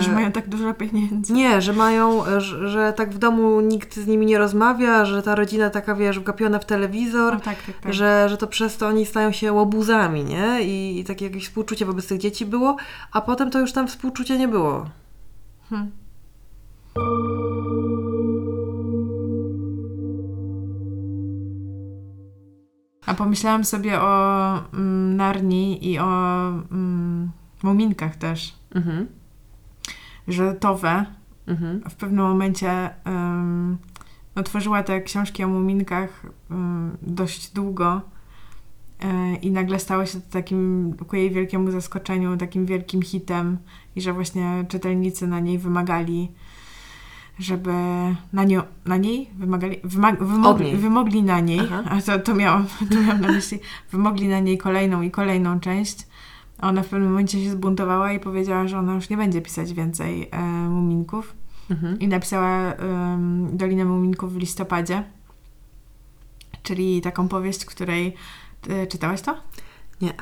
że 0.00 0.12
mają 0.12 0.32
tak 0.32 0.48
dużo 0.48 0.74
pieniędzy. 0.74 1.32
Nie, 1.32 1.62
że 1.62 1.72
mają, 1.72 2.24
że, 2.38 2.68
że, 2.68 2.92
tak 2.92 3.10
w 3.10 3.18
domu 3.18 3.60
nikt 3.60 3.96
z 3.96 4.06
nimi 4.06 4.26
nie 4.26 4.38
rozmawia, 4.38 5.04
że 5.04 5.22
ta 5.22 5.34
rodzina 5.34 5.70
taka, 5.70 5.94
wiesz, 5.94 6.18
wgapiona 6.18 6.58
w 6.58 6.64
telewizor, 6.64 7.34
no 7.34 7.40
tak, 7.40 7.62
tak, 7.62 7.80
tak. 7.80 7.94
Że, 7.94 8.28
że 8.28 8.36
to 8.36 8.46
przez 8.46 8.76
to 8.76 8.86
oni 8.86 9.06
stają 9.06 9.32
się 9.32 9.52
łobuzami, 9.52 10.24
nie? 10.24 10.62
I, 10.62 11.00
I 11.00 11.04
takie 11.04 11.24
jakieś 11.24 11.44
współczucie 11.44 11.86
wobec 11.86 12.08
tych 12.08 12.18
dzieci 12.18 12.46
było, 12.46 12.76
a 13.12 13.20
potem 13.20 13.50
to 13.50 13.60
już 13.60 13.72
tam 13.72 13.88
współczucia 13.88 14.36
nie 14.36 14.48
było. 14.48 14.88
Hmm. 15.70 15.90
A 23.06 23.14
pomyślałam 23.14 23.64
sobie 23.64 24.00
o 24.00 24.52
mm, 24.74 25.16
Narni 25.16 25.92
i 25.92 25.98
o 25.98 26.48
mm, 26.48 27.30
Muminkach 27.62 28.16
też. 28.16 28.54
Mhm 28.74 29.17
że 30.28 30.54
Towe 30.54 31.06
mhm. 31.46 31.82
w 31.90 31.94
pewnym 31.94 32.24
momencie 32.24 32.90
um, 33.06 33.78
no, 34.36 34.42
tworzyła 34.42 34.82
te 34.82 35.00
książki 35.00 35.44
o 35.44 35.48
muminkach 35.48 36.26
um, 36.50 36.96
dość 37.02 37.52
długo 37.52 38.00
e, 39.00 39.34
i 39.36 39.50
nagle 39.50 39.78
stało 39.78 40.06
się 40.06 40.20
to 40.20 40.30
takim 40.30 40.94
ku 41.08 41.16
jej 41.16 41.30
wielkiemu 41.30 41.70
zaskoczeniu, 41.70 42.36
takim 42.36 42.66
wielkim 42.66 43.02
hitem 43.02 43.58
i 43.96 44.00
że 44.00 44.12
właśnie 44.12 44.64
czytelnicy 44.68 45.26
na 45.26 45.40
niej 45.40 45.58
wymagali 45.58 46.32
żeby 47.38 47.72
na, 48.32 48.44
nią, 48.44 48.62
na 48.84 48.96
niej 48.96 49.30
wymagali, 49.38 49.80
wymag, 49.84 50.24
wymogli, 50.24 50.76
wymogli 50.76 51.22
na 51.22 51.40
niej, 51.40 51.60
Aha. 51.60 51.82
a 51.90 52.02
to, 52.02 52.18
to, 52.18 52.34
miałam, 52.34 52.66
to 52.90 53.00
miałam 53.00 53.20
na 53.20 53.28
myśli, 53.28 53.58
wymogli 53.92 54.28
na 54.28 54.40
niej 54.40 54.58
kolejną 54.58 55.02
i 55.02 55.10
kolejną 55.10 55.60
część 55.60 56.06
ona 56.60 56.82
w 56.82 56.88
pewnym 56.88 57.08
momencie 57.10 57.44
się 57.44 57.50
zbuntowała 57.50 58.12
i 58.12 58.20
powiedziała, 58.20 58.68
że 58.68 58.78
ona 58.78 58.94
już 58.94 59.10
nie 59.10 59.16
będzie 59.16 59.42
pisać 59.42 59.72
więcej 59.72 60.28
e, 60.32 60.42
muminków. 60.68 61.34
Mhm. 61.70 61.98
I 61.98 62.08
napisała 62.08 62.74
e, 62.74 63.18
Dolinę 63.52 63.84
Muminków 63.84 64.32
w 64.32 64.36
listopadzie, 64.36 65.04
czyli 66.62 67.00
taką 67.00 67.28
powieść, 67.28 67.64
której... 67.64 68.14
E, 68.68 68.86
czytałaś 68.86 69.22
to? 69.22 69.36
Nie. 70.00 70.12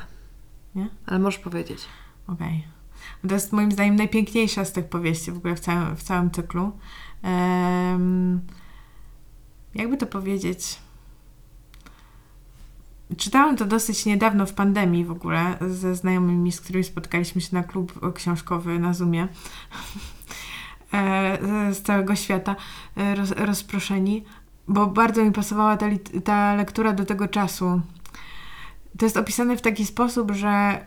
Nie? 0.75 0.89
Ale 1.05 1.19
możesz 1.19 1.39
powiedzieć. 1.39 1.85
Okej. 2.27 2.47
Okay. 2.47 3.29
To 3.29 3.35
jest 3.35 3.53
moim 3.53 3.71
zdaniem 3.71 3.95
najpiękniejsza 3.95 4.65
z 4.65 4.71
tych 4.73 4.85
powieści 4.85 5.31
w 5.31 5.37
ogóle 5.37 5.55
w 5.55 5.59
całym, 5.59 5.95
w 5.95 6.03
całym 6.03 6.31
cyklu. 6.31 6.71
jakby 9.75 9.97
to 9.97 10.07
powiedzieć? 10.07 10.79
Czytałam 13.17 13.57
to 13.57 13.65
dosyć 13.65 14.05
niedawno 14.05 14.45
w 14.45 14.53
pandemii 14.53 15.05
w 15.05 15.11
ogóle 15.11 15.57
ze 15.69 15.95
znajomymi, 15.95 16.51
z 16.51 16.61
którymi 16.61 16.83
spotkaliśmy 16.83 17.41
się 17.41 17.49
na 17.51 17.63
klub 17.63 18.13
książkowy 18.13 18.79
na 18.79 18.93
Zoomie 18.93 19.27
e, 20.93 21.73
z 21.73 21.81
całego 21.81 22.15
świata 22.15 22.55
e, 22.97 23.15
roz, 23.15 23.31
rozproszeni, 23.31 24.23
bo 24.67 24.87
bardzo 24.87 25.23
mi 25.23 25.31
pasowała 25.31 25.77
ta, 25.77 25.85
ta 26.23 26.55
lektura 26.55 26.93
do 26.93 27.05
tego 27.05 27.27
czasu. 27.27 27.81
To 28.97 29.05
jest 29.05 29.17
opisane 29.17 29.57
w 29.57 29.61
taki 29.61 29.85
sposób, 29.85 30.31
że 30.31 30.85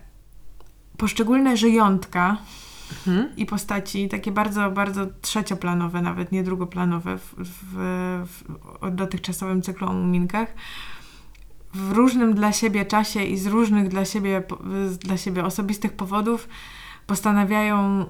poszczególne 0.96 1.56
żyjątka 1.56 2.36
mhm. 3.06 3.36
i 3.36 3.46
postaci, 3.46 4.08
takie 4.08 4.32
bardzo, 4.32 4.70
bardzo 4.70 5.06
trzecioplanowe, 5.20 6.02
nawet 6.02 6.32
nie 6.32 6.42
drugoplanowe 6.42 7.18
w, 7.18 7.34
w, 7.38 7.76
w 8.82 8.90
dotychczasowym 8.90 9.62
cyklu 9.62 9.88
o 9.88 9.92
muminkach, 9.92 10.54
w 11.74 11.92
różnym 11.92 12.34
dla 12.34 12.52
siebie 12.52 12.84
czasie 12.84 13.24
i 13.24 13.38
z 13.38 13.46
różnych 13.46 13.88
dla 13.88 14.04
siebie, 14.04 14.42
dla 15.00 15.16
siebie 15.16 15.44
osobistych 15.44 15.92
powodów 15.92 16.48
postanawiają 17.06 18.06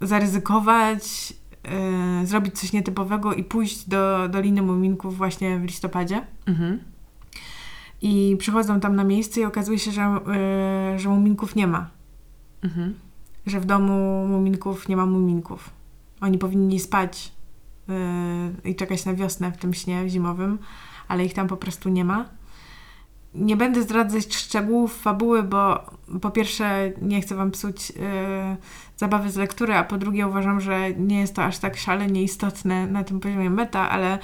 zaryzykować, 0.00 1.34
yy, 2.20 2.26
zrobić 2.26 2.58
coś 2.58 2.72
nietypowego 2.72 3.34
i 3.34 3.44
pójść 3.44 3.88
do 3.88 4.28
Doliny 4.28 4.62
Muminków 4.62 5.16
właśnie 5.16 5.58
w 5.58 5.64
listopadzie. 5.64 6.26
Mhm. 6.46 6.80
I 8.02 8.36
przychodzą 8.38 8.80
tam 8.80 8.96
na 8.96 9.04
miejsce 9.04 9.40
i 9.40 9.44
okazuje 9.44 9.78
się, 9.78 9.90
że, 9.90 10.20
yy, 10.92 10.98
że 10.98 11.08
muminków 11.08 11.56
nie 11.56 11.66
ma. 11.66 11.90
Mhm. 12.62 12.94
Że 13.46 13.60
w 13.60 13.64
domu 13.64 14.26
muminków 14.28 14.88
nie 14.88 14.96
ma 14.96 15.06
muminków. 15.06 15.70
Oni 16.20 16.38
powinni 16.38 16.80
spać 16.80 17.32
yy, 17.88 18.70
i 18.70 18.74
czekać 18.74 19.04
na 19.04 19.14
wiosnę 19.14 19.52
w 19.52 19.56
tym 19.56 19.74
śnie 19.74 20.08
zimowym, 20.08 20.58
ale 21.08 21.24
ich 21.24 21.34
tam 21.34 21.48
po 21.48 21.56
prostu 21.56 21.88
nie 21.88 22.04
ma 22.04 22.28
nie 23.34 23.56
będę 23.56 23.82
zdradzać 23.82 24.36
szczegółów 24.36 25.00
fabuły, 25.00 25.42
bo 25.42 25.80
po 26.20 26.30
pierwsze 26.30 26.92
nie 27.02 27.20
chcę 27.20 27.34
Wam 27.34 27.50
psuć 27.50 27.90
yy, 27.90 27.96
zabawy 28.96 29.30
z 29.30 29.36
lektury, 29.36 29.74
a 29.74 29.84
po 29.84 29.98
drugie 29.98 30.26
uważam, 30.26 30.60
że 30.60 30.92
nie 30.92 31.20
jest 31.20 31.34
to 31.34 31.44
aż 31.44 31.58
tak 31.58 31.76
szalenie 31.76 32.22
istotne 32.22 32.86
na 32.86 33.04
tym 33.04 33.20
poziomie 33.20 33.50
meta, 33.50 33.90
ale 33.90 34.18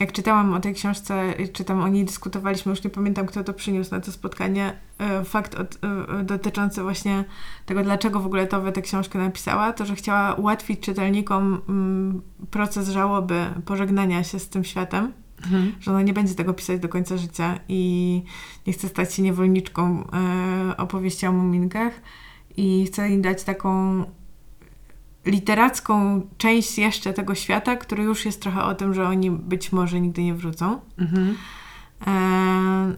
jak 0.00 0.12
czytałam 0.12 0.54
o 0.54 0.60
tej 0.60 0.74
książce, 0.74 1.34
czy 1.52 1.64
tam 1.64 1.80
o 1.80 1.88
niej 1.88 2.04
dyskutowaliśmy, 2.04 2.70
już 2.70 2.84
nie 2.84 2.90
pamiętam 2.90 3.26
kto 3.26 3.44
to 3.44 3.54
przyniósł 3.54 3.90
na 3.90 4.00
to 4.00 4.12
spotkanie, 4.12 4.76
yy, 4.98 5.24
fakt 5.24 5.54
od, 5.54 5.78
yy, 6.18 6.24
dotyczący 6.24 6.82
właśnie 6.82 7.24
tego, 7.66 7.82
dlaczego 7.82 8.20
w 8.20 8.26
ogóle 8.26 8.46
Towe 8.46 8.72
tę 8.72 8.82
książkę 8.82 9.18
napisała, 9.18 9.72
to, 9.72 9.86
że 9.86 9.94
chciała 9.94 10.34
ułatwić 10.34 10.80
czytelnikom 10.80 11.60
mm, 11.68 12.22
proces 12.50 12.88
żałoby, 12.88 13.46
pożegnania 13.64 14.24
się 14.24 14.38
z 14.38 14.48
tym 14.48 14.64
światem 14.64 15.21
mhm. 15.44 15.72
że 15.80 15.90
ona 15.90 16.02
nie 16.02 16.12
będzie 16.12 16.34
tego 16.34 16.54
pisać 16.54 16.80
do 16.80 16.88
końca 16.88 17.16
życia 17.16 17.58
i 17.68 18.22
nie 18.66 18.72
chce 18.72 18.88
stać 18.88 19.14
się 19.14 19.22
niewolniczką 19.22 20.04
e, 20.12 20.76
opowieści 20.76 21.26
o 21.26 21.32
muminkach 21.32 21.92
i 22.56 22.86
chce 22.86 23.10
im 23.10 23.22
dać 23.22 23.44
taką 23.44 24.04
literacką 25.26 26.22
część 26.38 26.78
jeszcze 26.78 27.12
tego 27.12 27.34
świata, 27.34 27.76
który 27.76 28.02
już 28.02 28.24
jest 28.24 28.42
trochę 28.42 28.62
o 28.62 28.74
tym, 28.74 28.94
że 28.94 29.08
oni 29.08 29.30
być 29.30 29.72
może 29.72 30.00
nigdy 30.00 30.22
nie 30.22 30.34
wrócą. 30.34 30.80
Mhm. 30.98 31.36
E, 32.06 32.96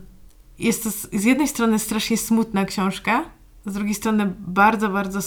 jest 0.59 0.83
to 0.83 0.91
z, 0.91 1.11
z 1.13 1.25
jednej 1.25 1.49
strony 1.49 1.79
strasznie 1.79 2.17
smutna 2.17 2.65
książka, 2.65 3.25
z 3.67 3.75
drugiej 3.75 3.95
strony 3.95 4.35
bardzo, 4.39 4.89
bardzo 4.89 5.21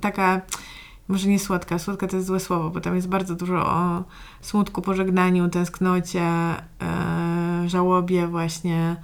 taka 0.00 0.40
może 1.08 1.28
nie 1.28 1.38
słodka, 1.38 1.78
słodka 1.78 2.06
to 2.06 2.16
jest 2.16 2.28
złe 2.28 2.40
słowo, 2.40 2.70
bo 2.70 2.80
tam 2.80 2.96
jest 2.96 3.08
bardzo 3.08 3.34
dużo 3.34 3.66
o 3.66 4.04
smutku, 4.40 4.82
pożegnaniu, 4.82 5.48
tęsknocie, 5.48 6.30
yy, 7.62 7.68
żałobie 7.68 8.26
właśnie. 8.26 8.96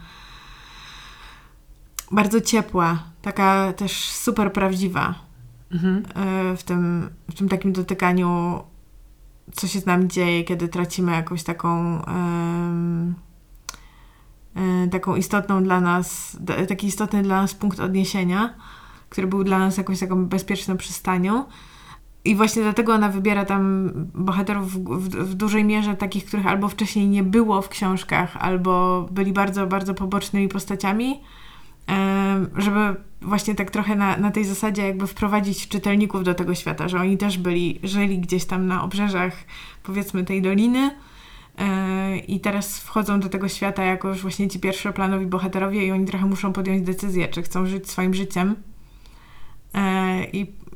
bardzo 2.10 2.40
ciepła, 2.40 3.02
taka 3.22 3.72
też 3.72 4.04
super 4.04 4.52
prawdziwa 4.52 5.14
mhm. 5.72 6.02
E, 6.14 6.56
w, 6.56 6.62
tym, 6.62 7.10
w 7.30 7.34
tym 7.34 7.48
takim 7.48 7.72
dotykaniu, 7.72 8.62
co 9.52 9.66
się 9.66 9.80
z 9.80 9.86
nami 9.86 10.08
dzieje, 10.08 10.44
kiedy 10.44 10.68
tracimy 10.68 11.12
jakąś 11.12 11.42
taką 11.42 12.00
um, 12.06 13.14
taką 14.90 15.16
istotną 15.16 15.62
dla 15.62 15.80
nas, 15.80 16.36
taki 16.68 16.86
istotny 16.86 17.22
dla 17.22 17.42
nas 17.42 17.54
punkt 17.54 17.80
odniesienia, 17.80 18.54
który 19.08 19.26
był 19.26 19.44
dla 19.44 19.58
nas 19.58 19.76
jakąś 19.76 20.00
taką 20.00 20.26
bezpieczną 20.26 20.76
przystanią. 20.76 21.44
I 22.28 22.36
właśnie 22.36 22.62
dlatego 22.62 22.94
ona 22.94 23.08
wybiera 23.08 23.44
tam 23.44 23.90
bohaterów 24.14 24.72
w, 24.72 24.78
w, 24.78 25.08
w, 25.08 25.34
dużej 25.34 25.64
mierze 25.64 25.96
takich, 25.96 26.24
których 26.24 26.46
albo 26.46 26.68
wcześniej 26.68 27.08
nie 27.08 27.22
było 27.22 27.62
w 27.62 27.68
książkach, 27.68 28.36
albo 28.36 29.06
byli 29.10 29.32
bardzo, 29.32 29.66
bardzo 29.66 29.94
pobocznymi 29.94 30.48
postaciami, 30.48 31.20
żeby 32.56 32.96
właśnie 33.22 33.54
tak 33.54 33.70
trochę 33.70 33.96
na, 33.96 34.16
na 34.16 34.30
tej 34.30 34.44
zasadzie 34.44 34.86
jakby 34.86 35.06
wprowadzić 35.06 35.68
czytelników 35.68 36.24
do 36.24 36.34
tego 36.34 36.54
świata, 36.54 36.88
że 36.88 37.00
oni 37.00 37.18
też 37.18 37.38
byli, 37.38 37.80
żyli 37.82 38.18
gdzieś 38.18 38.44
tam 38.44 38.66
na 38.66 38.82
obrzeżach 38.82 39.32
powiedzmy 39.82 40.24
tej 40.24 40.42
doliny 40.42 40.90
e, 41.58 42.18
i 42.18 42.40
teraz 42.40 42.78
wchodzą 42.80 43.20
do 43.20 43.28
tego 43.28 43.48
świata 43.48 43.84
jako 43.84 44.08
już 44.08 44.22
właśnie 44.22 44.48
ci 44.48 44.60
pierwszoplanowi 44.60 45.26
bohaterowie 45.26 45.86
i 45.86 45.92
oni 45.92 46.06
trochę 46.06 46.26
muszą 46.26 46.52
podjąć 46.52 46.82
decyzję, 46.82 47.28
czy 47.28 47.42
chcą 47.42 47.66
żyć 47.66 47.90
swoim 47.90 48.14
życiem. 48.14 48.54
E, 49.74 50.24
i 50.24 50.67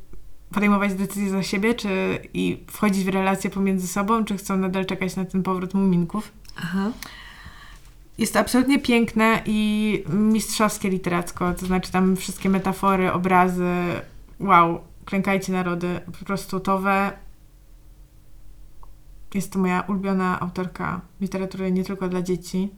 podejmować 0.53 0.95
decyzje 0.95 1.31
za 1.31 1.43
siebie, 1.43 1.75
czy 1.75 2.19
i 2.35 2.65
wchodzić 2.67 3.05
w 3.05 3.09
relacje 3.09 3.51
pomiędzy 3.51 3.89
sobą, 3.89 4.25
czy 4.25 4.37
chcą 4.37 4.57
nadal 4.57 4.87
czekać 4.87 5.17
na 5.17 5.25
ten 5.25 5.43
powrót 5.43 5.75
muminków. 5.75 6.33
Aha. 6.57 6.91
Jest 8.19 8.37
absolutnie 8.37 8.79
piękne 8.79 9.43
i 9.47 10.05
mistrzowskie 10.09 10.91
literacko, 10.91 11.55
to 11.55 11.67
znaczy 11.67 11.93
tam 11.93 12.17
wszystkie 12.17 12.49
metafory, 12.49 13.13
obrazy, 13.13 13.75
wow, 14.41 14.81
klękajcie 15.05 15.53
narody, 15.53 16.01
po 16.19 16.25
prostu 16.25 16.61
towe. 16.61 17.13
Jest 19.35 19.53
to 19.53 19.59
moja 19.59 19.81
ulubiona 19.81 20.41
autorka 20.41 21.01
literatury 21.21 21.73
nie 21.73 21.85
tylko 21.85 22.09
dla 22.09 22.23
dzieci. 22.23 22.69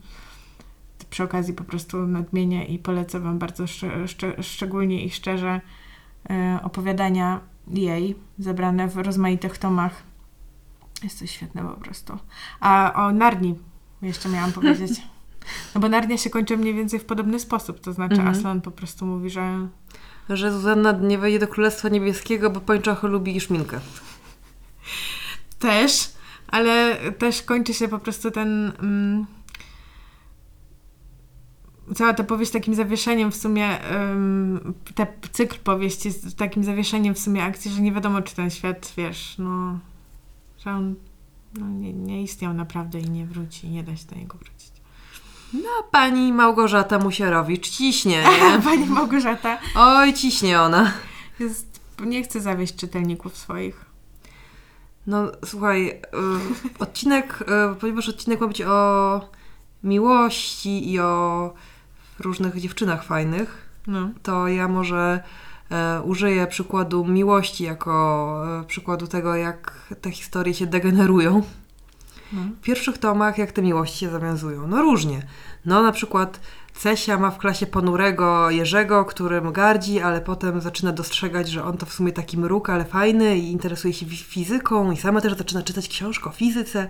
Przy 1.11 1.23
okazji 1.23 1.55
po 1.55 1.65
prostu 1.65 2.07
nadmienię 2.07 2.65
i 2.65 2.79
polecę 2.79 3.21
Wam 3.21 3.39
bardzo 3.39 3.67
szcz 3.67 3.85
szcz 4.07 4.25
szczególnie 4.41 5.05
i 5.05 5.11
szczerze 5.11 5.61
e, 6.31 6.59
opowiadania 6.63 7.41
jej, 7.69 8.17
zebrane 8.39 8.89
w 8.89 8.97
rozmaitych 8.97 9.59
tomach. 9.59 10.03
Jest 11.03 11.19
to 11.19 11.27
świetne 11.27 11.63
po 11.63 11.81
prostu. 11.81 12.19
A 12.61 12.93
o 12.95 13.13
Narni 13.13 13.55
jeszcze 14.03 14.29
miałam 14.29 14.53
powiedzieć. 14.63 15.03
No 15.75 15.81
bo 15.81 15.89
Narnia 15.89 16.19
się 16.19 16.31
kończy 16.31 16.57
mniej 16.57 16.75
więcej 16.75 17.01
w 17.01 17.05
podobny 17.05 17.41
sposób, 17.41 17.81
to 17.81 17.93
znaczy 17.93 18.15
mhm. 18.15 18.31
Aslan 18.31 18.61
po 18.61 18.71
prostu 18.71 19.07
mówi, 19.07 19.31
że... 19.31 19.69
Że 20.29 20.53
Zuzanna 20.53 20.93
nie 20.93 21.19
wejdzie 21.19 21.39
do 21.39 21.49
Królestwa 21.49 21.89
Niebieskiego, 21.89 22.51
bo 22.51 22.61
pończocho 22.61 23.09
lubi 23.09 23.41
szminkę. 23.41 23.81
Też, 25.59 26.11
ale 26.47 26.97
też 27.13 27.43
kończy 27.43 27.75
się 27.75 27.89
po 27.89 27.99
prostu 27.99 28.31
ten... 28.31 28.73
Mm, 28.83 29.27
cała 31.95 32.15
ta 32.15 32.25
powieść 32.25 32.53
takim 32.53 32.75
zawieszeniem 32.75 33.33
w 33.33 33.37
sumie, 33.37 33.79
um, 33.93 34.75
ten 34.95 35.07
cykl 35.33 35.59
powieści 35.65 36.09
jest 36.09 36.37
takim 36.37 36.65
zawieszeniem 36.65 37.15
w 37.15 37.19
sumie 37.19 37.45
akcji, 37.45 37.71
że 37.71 37.83
nie 37.83 37.93
wiadomo, 37.93 38.23
czy 38.23 38.35
ten 38.35 38.51
świat, 38.51 38.93
wiesz, 38.97 39.35
no, 39.39 39.79
że 40.59 40.71
on 40.71 40.95
no, 41.55 41.69
nie, 41.69 41.93
nie 41.93 42.23
istniał 42.23 42.55
naprawdę 42.55 43.01
i 43.01 43.11
nie 43.11 43.27
wróci, 43.27 43.69
nie 43.69 43.83
da 43.83 43.97
się 43.97 44.07
do 44.07 44.17
niego 44.17 44.39
wrócić. 44.39 44.73
No, 45.53 45.89
pani 45.91 46.33
Małgorzata 46.33 46.99
Musierowicz 46.99 47.71
ciśnie, 47.71 48.25
nie? 48.43 48.63
pani 48.63 48.87
Małgorzata. 48.87 49.59
Oj, 49.77 50.15
ciśnie 50.15 50.61
ona. 50.61 50.93
Jest, 51.41 51.81
nie 52.07 52.23
chce 52.23 52.41
zawieść 52.41 52.77
czytelników 52.77 53.37
swoich. 53.37 53.85
No, 55.07 55.33
słuchaj, 55.45 55.89
y, 55.89 56.01
odcinek, 56.79 57.45
y, 57.73 57.81
ponieważ 57.81 58.09
odcinek 58.09 58.41
ma 58.41 58.47
być 58.47 58.63
o 58.63 59.21
miłości 59.85 60.91
i 60.93 61.01
o 61.01 61.55
różnych 62.19 62.61
dziewczynach 62.61 63.05
fajnych, 63.05 63.69
no. 63.87 64.11
to 64.23 64.49
ja 64.49 64.69
może 64.69 65.23
e, 65.71 66.03
użyję 66.03 66.47
przykładu 66.47 67.05
miłości 67.05 67.65
jako 67.65 68.61
e, 68.61 68.65
przykładu 68.65 69.07
tego, 69.07 69.35
jak 69.35 69.73
te 70.01 70.11
historie 70.11 70.55
się 70.55 70.67
degenerują. 70.67 71.43
No. 72.33 72.43
W 72.43 72.61
pierwszych 72.61 72.99
tomach 72.99 73.39
jak 73.39 73.53
te 73.53 73.63
miłości 73.63 73.99
się 73.99 74.11
zawiązują? 74.11 74.67
No 74.67 74.83
różnie. 74.83 75.27
No 75.65 75.83
na 75.83 75.93
przykład 75.93 76.41
Cesia 76.75 77.19
ma 77.19 77.31
w 77.31 77.39
klasie 77.39 77.67
ponurego 77.67 78.51
Jerzego, 78.51 79.05
którym 79.05 79.53
gardzi, 79.53 80.01
ale 80.01 80.21
potem 80.21 80.61
zaczyna 80.61 80.93
dostrzegać, 80.93 81.49
że 81.49 81.65
on 81.65 81.77
to 81.77 81.87
w 81.87 81.93
sumie 81.93 82.13
taki 82.13 82.39
mruk, 82.39 82.71
ale 82.71 82.85
fajny 82.85 83.39
i 83.39 83.53
interesuje 83.53 83.95
się 83.95 84.07
fizyką 84.07 84.93
i 84.93 84.97
sama 84.97 85.21
też 85.21 85.35
zaczyna 85.35 85.63
czytać 85.63 85.89
książkę 85.89 86.31
o 86.31 86.33
fizyce. 86.33 86.89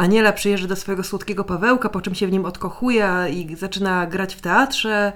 Aniela 0.00 0.32
przyjeżdża 0.32 0.68
do 0.68 0.76
swojego 0.76 1.04
słodkiego 1.04 1.44
Pawełka, 1.44 1.88
po 1.88 2.00
czym 2.00 2.14
się 2.14 2.26
w 2.26 2.32
nim 2.32 2.44
odkochuje 2.44 3.26
i 3.30 3.56
zaczyna 3.56 4.06
grać 4.06 4.34
w 4.34 4.40
teatrze. 4.40 5.12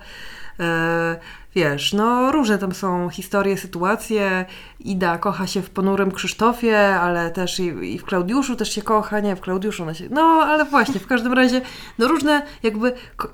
E, 0.61 1.17
wiesz, 1.55 1.93
no 1.93 2.33
różne 2.33 2.59
tam 2.59 2.75
są 2.75 3.09
historie, 3.09 3.57
sytuacje. 3.57 4.45
Ida 4.81 5.19
kocha 5.19 5.47
się 5.47 5.63
w 5.63 5.71
ponurym 5.71 6.13
Krzysztofie, 6.13 6.79
ale 6.79 7.31
też 7.31 7.61
i, 7.61 7.95
i, 7.95 7.99
w 7.99 8.05
Klaudiuszu 8.05 8.57
też 8.57 8.73
się 8.73 8.83
kocha, 8.83 9.21
nie, 9.21 9.37
w 9.37 9.41
Klaudiuszu 9.41 9.83
ona 9.83 9.95
się... 9.95 10.09
No, 10.11 10.23
ale 10.23 10.65
właśnie, 10.65 11.01
w 11.01 11.07
każdym 11.07 11.33
razie, 11.33 11.61
no 11.99 12.09
różne 12.09 12.43
jakby 12.63 12.93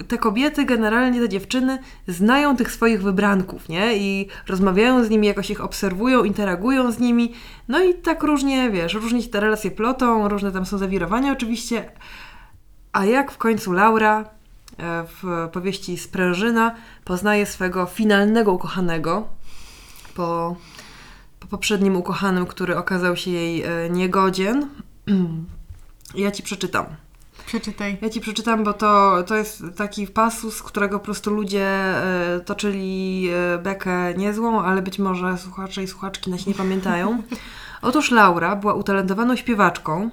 te 0.08 0.18
kobiety, 0.18 0.64
generalnie 0.64 1.20
te 1.20 1.28
dziewczyny 1.28 1.78
znają 2.08 2.56
tych 2.56 2.72
swoich 2.72 3.02
wybranków, 3.02 3.68
nie? 3.68 3.96
I 3.96 4.28
rozmawiają 4.48 5.04
z 5.04 5.10
nimi, 5.10 5.26
jakoś 5.26 5.50
ich 5.50 5.64
obserwują, 5.64 6.24
interagują 6.24 6.92
z 6.92 6.98
nimi. 6.98 7.32
No 7.68 7.84
i 7.84 7.94
tak 7.94 8.22
różnie, 8.22 8.70
wiesz, 8.70 8.94
różnie 8.94 9.22
się 9.22 9.28
te 9.28 9.40
relacje 9.40 9.70
plotą, 9.70 10.28
różne 10.28 10.52
tam 10.52 10.66
są 10.66 10.78
zawirowania 10.78 11.32
oczywiście. 11.32 11.92
A 12.92 13.04
jak 13.04 13.32
w 13.32 13.38
końcu 13.38 13.72
Laura 13.72 14.39
w 14.78 15.48
powieści 15.52 15.98
Sprężyna 15.98 16.74
poznaje 17.04 17.46
swego 17.46 17.86
finalnego 17.86 18.52
ukochanego 18.52 19.28
po, 20.14 20.56
po 21.40 21.46
poprzednim 21.46 21.96
ukochanym, 21.96 22.46
który 22.46 22.76
okazał 22.76 23.16
się 23.16 23.30
jej 23.30 23.62
e, 23.62 23.90
niegodzien. 23.90 24.66
Ja 26.14 26.30
ci 26.30 26.42
przeczytam. 26.42 26.86
Przeczytaj. 27.46 27.98
Ja 28.02 28.10
ci 28.10 28.20
przeczytam, 28.20 28.64
bo 28.64 28.72
to, 28.72 29.22
to 29.26 29.36
jest 29.36 29.62
taki 29.76 30.06
pasus, 30.06 30.62
którego 30.62 30.98
po 30.98 31.04
prostu 31.04 31.30
ludzie 31.30 31.66
e, 31.66 32.40
toczyli 32.44 33.28
bekę 33.62 34.14
niezłą, 34.14 34.62
ale 34.62 34.82
być 34.82 34.98
może 34.98 35.38
słuchacze 35.38 35.82
i 35.82 35.86
słuchaczki 35.86 36.30
nas 36.30 36.46
nie 36.46 36.54
pamiętają. 36.54 37.22
Otóż 37.82 38.10
Laura 38.10 38.56
była 38.56 38.74
utalentowaną 38.74 39.36
śpiewaczką, 39.36 40.10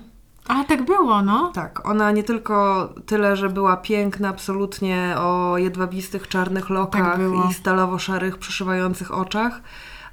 a 0.47 0.63
tak 0.63 0.85
było, 0.85 1.21
no. 1.21 1.51
Tak, 1.51 1.87
ona 1.89 2.11
nie 2.11 2.23
tylko 2.23 2.89
tyle, 3.05 3.35
że 3.35 3.49
była 3.49 3.77
piękna 3.77 4.29
absolutnie 4.29 5.15
o 5.17 5.57
jedwabistych 5.57 6.27
czarnych 6.27 6.69
lokach 6.69 7.17
tak 7.17 7.49
i 7.49 7.53
stalowo-szarych, 7.53 8.37
przeszywających 8.37 9.11
oczach, 9.13 9.61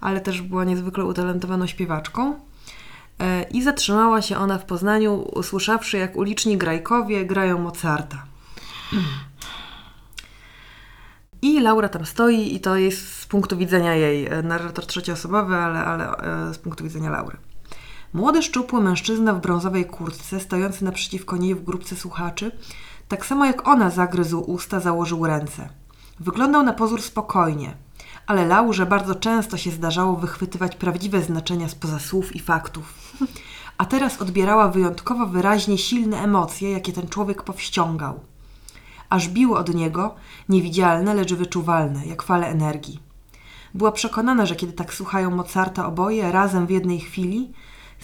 ale 0.00 0.20
też 0.20 0.42
była 0.42 0.64
niezwykle 0.64 1.04
utalentowaną 1.04 1.66
śpiewaczką. 1.66 2.40
E, 3.18 3.42
I 3.42 3.62
zatrzymała 3.62 4.22
się 4.22 4.36
ona 4.36 4.58
w 4.58 4.64
Poznaniu, 4.64 5.14
usłyszawszy, 5.14 5.98
jak 5.98 6.16
uliczni 6.16 6.56
grajkowie 6.56 7.26
grają 7.26 7.58
Mozarta. 7.58 8.22
I 11.42 11.60
Laura 11.60 11.88
tam 11.88 12.06
stoi, 12.06 12.54
i 12.54 12.60
to 12.60 12.76
jest 12.76 13.18
z 13.18 13.26
punktu 13.26 13.56
widzenia 13.56 13.94
jej, 13.94 14.26
e, 14.26 14.42
narrator 14.42 14.86
trzecioosobowy, 14.86 15.56
ale, 15.56 15.84
ale 15.84 16.16
e, 16.16 16.54
z 16.54 16.58
punktu 16.58 16.84
widzenia 16.84 17.10
Laury. 17.10 17.36
Młody, 18.14 18.42
szczupły 18.42 18.80
mężczyzna 18.80 19.34
w 19.34 19.40
brązowej 19.40 19.86
kurtce, 19.86 20.40
stojący 20.40 20.84
naprzeciwko 20.84 21.36
niej 21.36 21.54
w 21.54 21.64
grupce 21.64 21.96
słuchaczy, 21.96 22.50
tak 23.08 23.26
samo 23.26 23.44
jak 23.44 23.68
ona 23.68 23.90
zagryzł 23.90 24.40
usta, 24.40 24.80
założył 24.80 25.26
ręce. 25.26 25.68
Wyglądał 26.20 26.62
na 26.62 26.72
pozór 26.72 27.02
spokojnie, 27.02 27.74
ale 28.26 28.46
Laurze 28.46 28.86
bardzo 28.86 29.14
często 29.14 29.56
się 29.56 29.70
zdarzało 29.70 30.16
wychwytywać 30.16 30.76
prawdziwe 30.76 31.22
znaczenia 31.22 31.68
spoza 31.68 31.98
słów 31.98 32.36
i 32.36 32.40
faktów. 32.40 32.94
A 33.78 33.84
teraz 33.84 34.22
odbierała 34.22 34.68
wyjątkowo 34.68 35.26
wyraźnie 35.26 35.78
silne 35.78 36.22
emocje, 36.22 36.70
jakie 36.70 36.92
ten 36.92 37.08
człowiek 37.08 37.42
powściągał. 37.42 38.20
Aż 39.10 39.28
biły 39.28 39.58
od 39.58 39.74
niego, 39.74 40.14
niewidzialne, 40.48 41.14
lecz 41.14 41.34
wyczuwalne, 41.34 42.06
jak 42.06 42.22
fale 42.22 42.46
energii. 42.46 43.00
Była 43.74 43.92
przekonana, 43.92 44.46
że 44.46 44.56
kiedy 44.56 44.72
tak 44.72 44.94
słuchają 44.94 45.30
Mozarta 45.30 45.86
oboje 45.86 46.32
razem 46.32 46.66
w 46.66 46.70
jednej 46.70 47.00
chwili, 47.00 47.52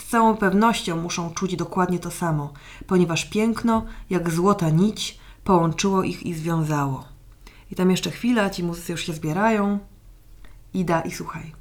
z 0.00 0.06
całą 0.06 0.36
pewnością 0.36 0.96
muszą 0.96 1.30
czuć 1.30 1.56
dokładnie 1.56 1.98
to 1.98 2.10
samo, 2.10 2.52
ponieważ 2.86 3.24
piękno, 3.24 3.84
jak 4.10 4.30
złota 4.30 4.70
nić, 4.70 5.18
połączyło 5.44 6.02
ich 6.02 6.22
i 6.22 6.34
związało. 6.34 7.04
I 7.70 7.74
tam 7.74 7.90
jeszcze 7.90 8.10
chwila, 8.10 8.50
ci 8.50 8.64
muzycy 8.64 8.92
już 8.92 9.06
się 9.06 9.12
zbierają. 9.12 9.78
Ida 10.74 11.00
i 11.00 11.10
słuchaj. 11.10 11.52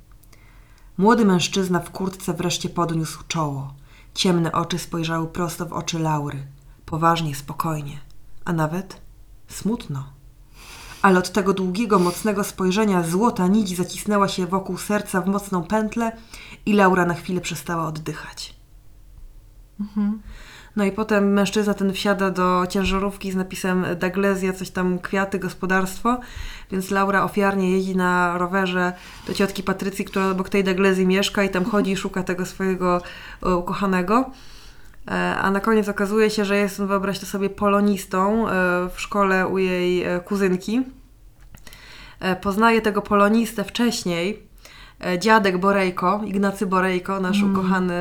Młody 0.98 1.26
mężczyzna 1.26 1.80
w 1.80 1.92
kurtce 1.92 2.34
wreszcie 2.34 2.70
podniósł 2.70 3.24
czoło. 3.28 3.74
Ciemne 4.14 4.52
oczy 4.52 4.80
spojrzały 4.80 5.28
prosto 5.28 5.66
w 5.66 5.74
oczy 5.74 6.00
Laury. 6.00 6.48
Poważnie, 6.86 7.36
spokojnie, 7.36 8.00
a 8.46 8.54
nawet 8.54 9.02
smutno. 9.48 10.19
Ale 11.02 11.20
od 11.20 11.32
tego 11.32 11.54
długiego, 11.54 12.00
mocnego 12.00 12.44
spojrzenia 12.44 13.04
złota 13.04 13.48
nić 13.48 13.78
zacisnęła 13.78 14.28
się 14.28 14.46
wokół 14.46 14.78
serca 14.78 15.22
w 15.22 15.28
mocną 15.28 15.64
pętlę 15.64 16.12
i 16.66 16.74
Laura 16.74 17.06
na 17.06 17.14
chwilę 17.14 17.42
przestała 17.42 17.88
oddychać. 17.88 18.54
Mhm. 19.80 20.22
No 20.76 20.84
i 20.86 20.92
potem 20.92 21.34
mężczyzna 21.34 21.74
ten 21.74 21.94
wsiada 21.94 22.32
do 22.32 22.64
ciężarówki 22.70 23.32
z 23.32 23.36
napisem 23.36 23.86
Daglezja, 24.00 24.54
coś 24.54 24.70
tam 24.70 25.00
kwiaty, 25.00 25.40
gospodarstwo, 25.40 26.20
więc 26.72 26.92
Laura 26.92 27.24
ofiarnie 27.24 27.72
jeździ 27.72 27.96
na 27.96 28.38
rowerze 28.38 28.94
do 29.28 29.34
ciotki 29.34 29.64
Patrycji, 29.64 30.06
która 30.06 30.30
obok 30.30 30.50
tej 30.50 30.64
Daglezji 30.64 31.06
mieszka 31.06 31.44
i 31.44 31.50
tam 31.50 31.66
chodzi 31.66 31.92
i 31.92 31.98
szuka 31.98 32.24
tego 32.24 32.46
swojego 32.46 33.02
ukochanego. 33.58 34.32
E, 35.10 35.38
a 35.38 35.52
na 35.52 35.60
koniec 35.60 35.90
okazuje 35.90 36.30
się, 36.30 36.46
że 36.46 36.58
jest, 36.58 36.82
wyobraź 36.82 37.20
to 37.20 37.26
sobie, 37.26 37.50
polonistą 37.50 38.50
e, 38.50 38.52
w 38.94 39.02
szkole 39.02 39.48
u 39.48 39.58
jej 39.58 40.04
e, 40.04 40.20
kuzynki. 40.20 40.82
Poznaje 42.42 42.82
tego 42.82 43.02
polonistę 43.02 43.64
wcześniej, 43.64 44.44
dziadek 45.20 45.58
Borejko, 45.58 46.22
Ignacy 46.26 46.66
Borejko, 46.66 47.20
nasz 47.20 47.40
mm. 47.40 47.52
ukochany 47.52 47.94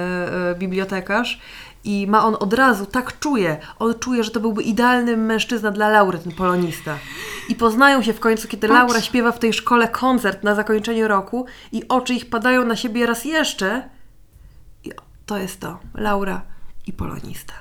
bibliotekarz. 0.58 1.40
I 1.84 2.06
ma 2.06 2.24
on 2.24 2.36
od 2.40 2.54
razu, 2.54 2.86
tak 2.86 3.18
czuje, 3.18 3.56
on 3.78 3.94
czuje, 3.98 4.24
że 4.24 4.30
to 4.30 4.40
byłby 4.40 4.62
idealny 4.62 5.16
mężczyzna 5.16 5.70
dla 5.70 5.88
Laury, 5.88 6.18
ten 6.18 6.32
polonista. 6.32 6.98
I 7.48 7.54
poznają 7.54 8.02
się 8.02 8.12
w 8.12 8.20
końcu, 8.20 8.48
kiedy. 8.48 8.68
Laura 8.68 9.00
śpiewa 9.00 9.32
w 9.32 9.38
tej 9.38 9.52
szkole 9.52 9.88
koncert 9.88 10.44
na 10.44 10.54
zakończenie 10.54 11.08
roku 11.08 11.46
i 11.72 11.88
oczy 11.88 12.14
ich 12.14 12.30
padają 12.30 12.64
na 12.64 12.76
siebie 12.76 13.06
raz 13.06 13.24
jeszcze. 13.24 13.88
I 14.84 14.90
to 15.26 15.38
jest 15.38 15.60
to, 15.60 15.78
Laura 15.94 16.42
i 16.88 16.92
polonista. 16.92 17.54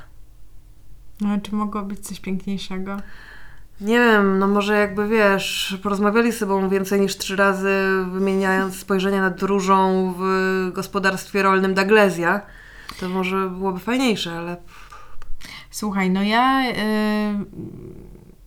No, 1.21 1.41
czy 1.43 1.55
mogło 1.55 1.82
być 1.84 1.99
coś 1.99 2.19
piękniejszego? 2.19 2.97
Nie 3.82 3.99
wiem, 3.99 4.39
no 4.39 4.47
może 4.47 4.78
jakby 4.78 5.07
wiesz, 5.07 5.78
porozmawiali 5.84 6.32
z 6.32 6.38
sobą 6.38 6.69
więcej 6.69 7.01
niż 7.01 7.17
trzy 7.17 7.36
razy, 7.36 7.73
wymieniając 8.11 8.80
spojrzenia 8.80 9.21
nad 9.21 9.43
różą 9.43 10.13
w 10.17 10.23
gospodarstwie 10.73 11.43
rolnym 11.43 11.73
Daglezja, 11.73 12.41
to 12.99 13.09
może 13.09 13.49
byłoby 13.49 13.80
fajniejsze, 13.80 14.38
ale. 14.38 14.57
Słuchaj, 15.71 16.09
no 16.09 16.23
ja 16.23 16.63
yy, 16.63 16.75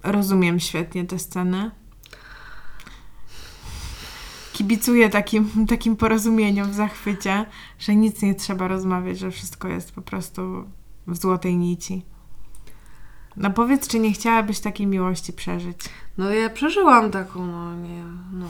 rozumiem 0.03 0.61
świetnie 0.61 1.05
tę 1.05 1.19
scenę. 1.19 1.71
Kibicuję 4.61 5.11
takim, 5.11 5.67
takim 5.69 5.97
porozumieniom 5.97 6.71
w 6.71 6.75
zachwycie, 6.75 7.47
że 7.79 7.97
nic 7.97 8.23
nie 8.23 8.35
trzeba 8.35 8.69
rozmawiać, 8.69 9.19
że 9.19 9.31
wszystko 9.31 9.69
jest 9.69 9.93
po 9.93 10.03
prostu 10.03 10.65
w 11.07 11.17
złotej 11.17 11.57
nici. 11.57 12.03
No 13.37 13.51
powiedz, 13.51 13.89
czy 13.89 13.99
nie 13.99 14.13
chciałabyś 14.13 14.61
takiej 14.61 14.87
miłości 14.87 15.33
przeżyć? 15.33 15.77
No 16.19 16.31
ja 16.31 16.51
przeżyłam 16.51 17.11
taką, 17.11 17.47
no 17.47 17.77
nie, 17.77 18.05
no. 18.33 18.47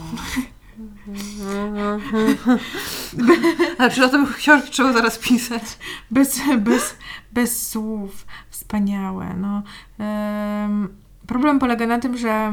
A 3.79 3.91
czy 3.91 4.05
o 4.05 4.09
tym 4.09 4.27
książki 4.27 4.71
trzeba 4.71 4.93
zaraz 4.93 5.19
pisać? 5.19 5.63
Bez, 6.11 6.41
bez, 6.59 6.97
bez 7.33 7.69
słów. 7.69 8.27
Wspaniałe. 8.49 9.35
No. 9.37 9.63
Problem 11.27 11.59
polega 11.59 11.87
na 11.87 11.99
tym, 11.99 12.17
że 12.19 12.53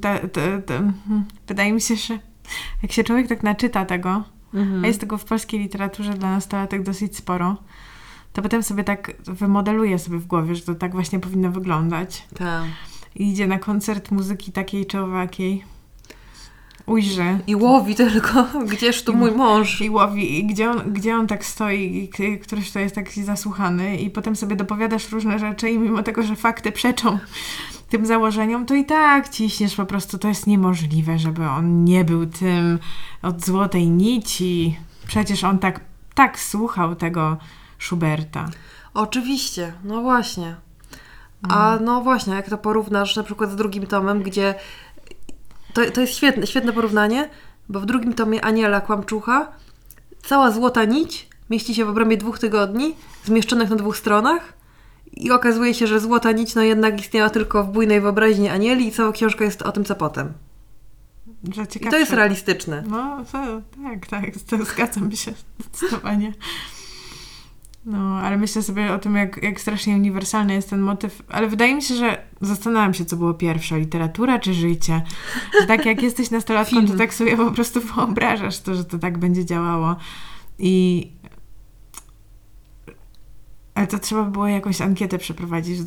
ta, 0.00 0.18
ta, 0.18 0.40
ta, 0.66 0.74
um, 0.74 1.24
wydaje 1.46 1.72
mi 1.72 1.80
się, 1.80 1.96
że 1.96 2.18
jak 2.82 2.92
się 2.92 3.04
człowiek 3.04 3.28
tak 3.28 3.42
naczyta 3.42 3.84
tego, 3.84 4.22
mhm. 4.54 4.84
a 4.84 4.86
jest 4.86 5.00
tego 5.00 5.18
w 5.18 5.24
polskiej 5.24 5.60
literaturze 5.60 6.14
dla 6.14 6.30
nastolatek 6.30 6.82
dosyć 6.82 7.16
sporo, 7.16 7.56
to 8.32 8.42
potem 8.42 8.62
sobie 8.62 8.84
tak 8.84 9.12
wymodeluje 9.24 9.98
sobie 9.98 10.18
w 10.18 10.26
głowie, 10.26 10.54
że 10.54 10.62
to 10.62 10.74
tak 10.74 10.92
właśnie 10.92 11.20
powinno 11.20 11.50
wyglądać. 11.50 12.26
Tak. 12.38 12.64
I 13.14 13.30
idzie 13.30 13.46
na 13.46 13.58
koncert 13.58 14.10
muzyki 14.10 14.52
takiej 14.52 14.86
czy 14.86 15.00
owakiej. 15.00 15.64
Ujrzy. 16.86 17.38
I 17.46 17.56
łowi 17.56 17.94
tylko, 17.94 18.46
gdzież 18.72 19.04
tu 19.04 19.16
mój 19.16 19.32
mąż. 19.32 19.80
I 19.80 19.90
łowi, 19.90 20.38
i 20.38 20.46
gdzie 20.46 20.70
on, 20.70 20.92
gdzie 20.92 21.16
on 21.16 21.26
tak 21.26 21.44
stoi, 21.44 22.10
i 22.14 22.38
któryś 22.38 22.70
to 22.70 22.78
jest 22.78 22.94
taki 22.94 23.22
zasłuchany 23.22 23.96
i 23.96 24.10
potem 24.10 24.36
sobie 24.36 24.56
dopowiadasz 24.56 25.12
różne 25.12 25.38
rzeczy 25.38 25.70
i 25.70 25.78
mimo 25.78 26.02
tego, 26.02 26.22
że 26.22 26.36
fakty 26.36 26.72
przeczą 26.72 27.18
tym 27.88 28.06
założeniom, 28.06 28.66
to 28.66 28.74
i 28.74 28.84
tak 28.84 29.28
ciśniesz 29.28 29.76
po 29.76 29.86
prostu, 29.86 30.18
to 30.18 30.28
jest 30.28 30.46
niemożliwe, 30.46 31.18
żeby 31.18 31.48
on 31.48 31.84
nie 31.84 32.04
był 32.04 32.26
tym 32.26 32.78
od 33.22 33.44
złotej 33.44 33.90
nici. 33.90 34.78
Przecież 35.06 35.44
on 35.44 35.58
tak, 35.58 35.80
tak 36.14 36.40
słuchał 36.40 36.94
tego 36.94 37.36
Schuberta. 37.78 38.48
Oczywiście, 38.94 39.72
no 39.84 40.02
właśnie. 40.02 40.56
A 41.48 41.72
mm. 41.72 41.84
no 41.84 42.00
właśnie, 42.00 42.34
jak 42.34 42.50
to 42.50 42.58
porównasz 42.58 43.16
na 43.16 43.22
przykład 43.22 43.50
z 43.50 43.56
drugim 43.56 43.86
tomem, 43.86 44.22
gdzie 44.22 44.54
to, 45.72 45.90
to 45.90 46.00
jest 46.00 46.16
świetne, 46.16 46.46
świetne 46.46 46.72
porównanie, 46.72 47.30
bo 47.68 47.80
w 47.80 47.86
drugim 47.86 48.14
tomie 48.14 48.44
Aniela 48.44 48.80
Kłamczucha 48.80 49.52
cała 50.22 50.50
złota 50.50 50.84
nić 50.84 51.28
mieści 51.50 51.74
się 51.74 51.84
w 51.84 51.88
obrębie 51.88 52.16
dwóch 52.16 52.38
tygodni, 52.38 52.94
zmieszczonych 53.24 53.70
na 53.70 53.76
dwóch 53.76 53.96
stronach 53.96 54.52
i 55.18 55.30
okazuje 55.30 55.74
się, 55.74 55.86
że 55.86 56.00
złota 56.00 56.32
nić 56.32 56.54
no 56.54 56.62
jednak 56.62 57.00
istniała 57.00 57.30
tylko 57.30 57.64
w 57.64 57.70
bujnej 57.70 58.00
wyobraźni 58.00 58.48
Anieli 58.48 58.86
i 58.88 58.92
cała 58.92 59.12
książka 59.12 59.44
jest 59.44 59.62
o 59.62 59.72
tym, 59.72 59.84
co 59.84 59.94
potem. 59.94 60.32
I 61.80 61.90
to 61.90 61.98
jest 61.98 62.12
realistyczne. 62.12 62.84
No, 62.86 63.24
to, 63.32 63.62
tak, 63.82 64.06
tak, 64.06 64.24
to 64.46 64.64
zgadzam 64.64 65.12
się 65.12 65.32
zdecydowanie. 65.58 66.32
No, 67.86 67.98
ale 67.98 68.36
myślę 68.36 68.62
sobie 68.62 68.92
o 68.92 68.98
tym, 68.98 69.16
jak, 69.16 69.42
jak 69.42 69.60
strasznie 69.60 69.94
uniwersalny 69.94 70.54
jest 70.54 70.70
ten 70.70 70.80
motyw. 70.80 71.22
Ale 71.28 71.48
wydaje 71.48 71.74
mi 71.74 71.82
się, 71.82 71.94
że 71.94 72.22
zastanawiam 72.40 72.94
się, 72.94 73.04
co 73.04 73.16
było 73.16 73.34
pierwsze, 73.34 73.78
literatura 73.78 74.38
czy 74.38 74.54
życie. 74.54 75.02
Że 75.60 75.66
tak 75.66 75.86
jak 75.86 76.02
jesteś 76.02 76.30
nastolatką, 76.30 76.86
to 76.86 76.94
tak 76.94 77.14
sobie 77.14 77.36
po 77.36 77.50
prostu 77.50 77.80
wyobrażasz 77.80 78.60
to, 78.60 78.74
że 78.74 78.84
to 78.84 78.98
tak 78.98 79.18
będzie 79.18 79.44
działało. 79.44 79.96
I 80.58 81.06
ale 83.78 83.86
to 83.86 83.98
trzeba 83.98 84.24
było 84.24 84.46
jakąś 84.46 84.80
ankietę 84.80 85.18
przeprowadzić 85.18 85.78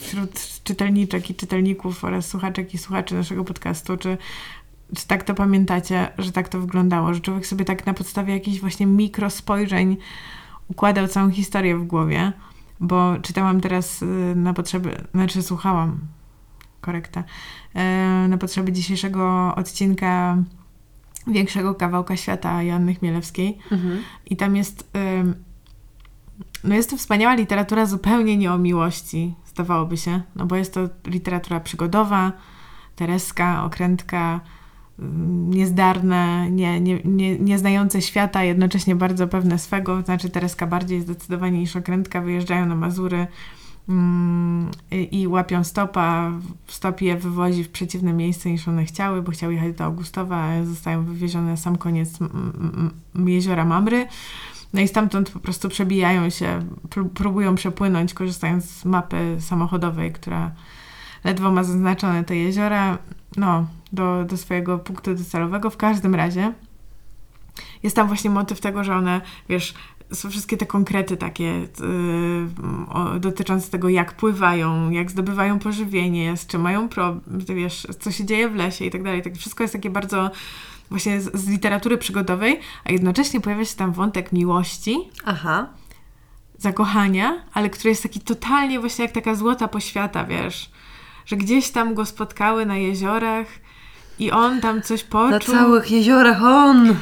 wśród 0.00 0.62
czytelniczek 0.64 1.30
i 1.30 1.34
czytelników 1.34 2.04
oraz 2.04 2.28
słuchaczek 2.28 2.74
i 2.74 2.78
słuchaczy 2.78 3.14
naszego 3.14 3.44
podcastu, 3.44 3.96
czy, 3.96 4.18
czy 4.96 5.06
tak 5.06 5.24
to 5.24 5.34
pamiętacie, 5.34 6.08
że 6.18 6.32
tak 6.32 6.48
to 6.48 6.60
wyglądało, 6.60 7.14
że 7.14 7.20
człowiek 7.20 7.46
sobie 7.46 7.64
tak 7.64 7.86
na 7.86 7.94
podstawie 7.94 8.34
jakichś 8.34 8.60
właśnie 8.60 8.86
mikrospojrzeń 8.86 9.96
układał 10.68 11.08
całą 11.08 11.30
historię 11.30 11.76
w 11.76 11.84
głowie, 11.84 12.32
bo 12.80 13.16
czytałam 13.22 13.60
teraz 13.60 14.02
y, 14.02 14.06
na 14.36 14.54
potrzeby, 14.54 15.04
znaczy 15.14 15.42
słuchałam, 15.42 15.98
korekta, 16.80 17.20
y, 18.24 18.28
na 18.28 18.38
potrzeby 18.38 18.72
dzisiejszego 18.72 19.54
odcinka 19.54 20.36
większego 21.26 21.74
kawałka 21.74 22.16
świata 22.16 22.62
Joanny 22.62 22.94
Chmielewskiej. 22.94 23.58
Mhm. 23.72 23.98
i 24.26 24.36
tam 24.36 24.56
jest 24.56 24.90
no 26.66 26.74
jest 26.74 26.90
to 26.90 26.96
wspaniała 26.96 27.34
literatura 27.34 27.86
zupełnie 27.86 28.36
nie 28.36 28.52
o 28.52 28.58
miłości, 28.58 29.34
zdawałoby 29.46 29.96
się, 29.96 30.20
no 30.36 30.46
bo 30.46 30.56
jest 30.56 30.74
to 30.74 30.80
literatura 31.06 31.60
przygodowa, 31.60 32.32
tereska, 32.96 33.64
okrętka, 33.64 34.40
niezdarne, 35.48 36.50
nie, 36.50 36.80
nie, 36.80 37.00
nie, 37.04 37.38
nie 37.38 37.58
znające 37.58 38.02
świata, 38.02 38.44
jednocześnie 38.44 38.96
bardzo 38.96 39.28
pewne 39.28 39.58
swego, 39.58 40.02
znaczy 40.02 40.30
Tereska 40.30 40.66
bardziej 40.66 41.00
zdecydowanie 41.00 41.58
niż 41.58 41.76
okrętka, 41.76 42.20
wyjeżdżają 42.20 42.66
na 42.66 42.74
Mazury 42.74 43.26
mm, 43.88 44.70
i, 44.90 45.20
i 45.20 45.28
łapią 45.28 45.64
stopa, 45.64 46.32
stop 46.66 47.00
je 47.00 47.16
wywozi 47.16 47.64
w 47.64 47.68
przeciwne 47.68 48.12
miejsce 48.12 48.50
niż 48.50 48.68
one 48.68 48.84
chciały, 48.84 49.22
bo 49.22 49.32
chciały 49.32 49.54
jechać 49.54 49.72
do 49.72 49.84
Augustowa, 49.84 50.64
zostają 50.64 51.04
wywiezione 51.04 51.56
sam 51.56 51.76
koniec 51.76 52.18
jeziora 53.26 53.64
Mamry. 53.64 54.06
No 54.76 54.82
i 54.82 54.88
stamtąd 54.88 55.30
po 55.30 55.40
prostu 55.40 55.68
przebijają 55.68 56.30
się, 56.30 56.60
próbują 57.14 57.54
przepłynąć, 57.54 58.14
korzystając 58.14 58.70
z 58.70 58.84
mapy 58.84 59.36
samochodowej, 59.40 60.12
która 60.12 60.50
ledwo 61.24 61.50
ma 61.50 61.64
zaznaczone 61.64 62.24
te 62.24 62.36
jeziora. 62.36 62.98
No, 63.36 63.66
do, 63.92 64.24
do 64.24 64.36
swojego 64.36 64.78
punktu 64.78 65.14
docelowego. 65.14 65.70
W 65.70 65.76
każdym 65.76 66.14
razie 66.14 66.52
jest 67.82 67.96
tam 67.96 68.06
właśnie 68.06 68.30
motyw 68.30 68.60
tego, 68.60 68.84
że 68.84 68.96
one, 68.96 69.20
wiesz, 69.48 69.74
są 70.12 70.30
wszystkie 70.30 70.56
te 70.56 70.66
konkrety 70.66 71.16
takie 71.16 71.44
yy, 71.44 71.68
o, 72.88 73.18
dotyczące 73.18 73.70
tego, 73.70 73.88
jak 73.88 74.16
pływają, 74.16 74.90
jak 74.90 75.10
zdobywają 75.10 75.58
pożywienie, 75.58 76.36
z 76.36 76.46
czym 76.46 76.60
mają 76.60 76.88
problem, 76.88 77.40
wiesz, 77.56 77.86
co 78.00 78.10
się 78.10 78.24
dzieje 78.24 78.48
w 78.48 78.54
lesie 78.54 78.84
i 78.84 78.90
tak 78.90 79.02
dalej. 79.02 79.22
Tak, 79.22 79.36
wszystko 79.36 79.64
jest 79.64 79.72
takie 79.74 79.90
bardzo 79.90 80.30
właśnie 80.90 81.20
z, 81.20 81.36
z, 81.36 81.48
literatury 81.48 81.98
przygodowej, 81.98 82.60
a 82.84 82.92
jednocześnie 82.92 83.40
pojawia 83.40 83.64
się 83.64 83.76
tam 83.76 83.92
wątek 83.92 84.32
miłości. 84.32 84.98
Aha. 85.24 85.66
Zakochania, 86.58 87.44
ale 87.52 87.70
który 87.70 87.90
jest 87.90 88.02
taki 88.02 88.20
totalnie 88.20 88.80
właśnie 88.80 89.04
jak 89.04 89.14
taka 89.14 89.34
złota 89.34 89.68
poświata, 89.68 90.24
wiesz, 90.24 90.70
że 91.26 91.36
gdzieś 91.36 91.70
tam 91.70 91.94
go 91.94 92.06
spotkały 92.06 92.66
na 92.66 92.76
jeziorach 92.76 93.46
i 94.18 94.30
on 94.30 94.60
tam 94.60 94.82
coś 94.82 95.04
poczuł. 95.04 95.30
Na 95.30 95.40
całych 95.60 95.90
jeziorach 95.90 96.42
on! 96.42 96.96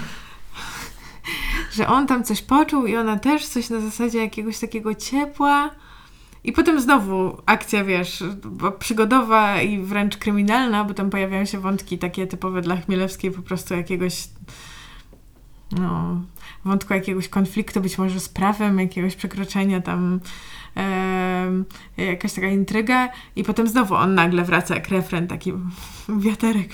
Że 1.72 1.88
on 1.88 2.06
tam 2.06 2.24
coś 2.24 2.42
poczuł 2.42 2.86
i 2.86 2.96
ona 2.96 3.18
też 3.18 3.46
coś 3.46 3.70
na 3.70 3.80
zasadzie 3.80 4.18
jakiegoś 4.18 4.58
takiego 4.58 4.94
ciepła 4.94 5.70
I 6.44 6.52
potem 6.52 6.80
znowu 6.80 7.42
akcja, 7.46 7.84
wiesz, 7.84 8.24
przygodowa 8.78 9.62
i 9.62 9.78
wręcz 9.78 10.16
kryminalna, 10.16 10.84
bo 10.84 10.94
tam 10.94 11.10
pojawiają 11.10 11.44
się 11.44 11.58
wątki 11.58 11.98
takie 11.98 12.26
typowe 12.26 12.62
dla 12.62 12.76
Chmielewskiej, 12.76 13.30
po 13.30 13.42
prostu 13.42 13.74
jakiegoś 13.74 14.28
no, 15.72 16.22
wątku 16.64 16.94
jakiegoś 16.94 17.28
konfliktu, 17.28 17.80
być 17.80 17.98
może 17.98 18.20
z 18.20 18.28
prawem, 18.28 18.78
jakiegoś 18.78 19.16
przekroczenia 19.16 19.80
tam 19.80 20.20
e, 20.76 21.50
jakaś 21.96 22.32
taka 22.32 22.48
intryga. 22.48 23.08
I 23.36 23.44
potem 23.44 23.68
znowu 23.68 23.94
on 23.94 24.14
nagle 24.14 24.44
wraca 24.44 24.74
jak 24.74 24.88
refren, 24.88 25.26
taki 25.26 25.52
wiaterek, 26.08 26.70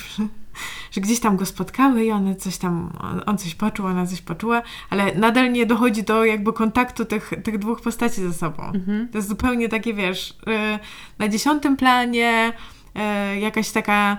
że 0.90 1.00
gdzieś 1.00 1.20
tam 1.20 1.36
go 1.36 1.46
spotkały 1.46 2.04
i 2.04 2.10
one 2.10 2.34
coś 2.34 2.58
tam, 2.58 2.92
on 3.26 3.38
coś 3.38 3.54
poczuł, 3.54 3.86
ona 3.86 4.06
coś 4.06 4.20
poczuła, 4.20 4.62
ale 4.90 5.14
nadal 5.14 5.52
nie 5.52 5.66
dochodzi 5.66 6.02
do 6.02 6.24
jakby 6.24 6.52
kontaktu 6.52 7.04
tych, 7.04 7.32
tych 7.44 7.58
dwóch 7.58 7.80
postaci 7.80 8.20
ze 8.20 8.32
sobą. 8.32 8.62
Mhm. 8.62 9.08
To 9.08 9.18
jest 9.18 9.28
zupełnie 9.28 9.68
takie, 9.68 9.94
wiesz, 9.94 10.38
e, 10.46 10.78
na 11.18 11.28
dziesiątym 11.28 11.76
planie 11.76 12.52
e, 12.94 13.40
jakaś 13.40 13.70
taka 13.70 14.16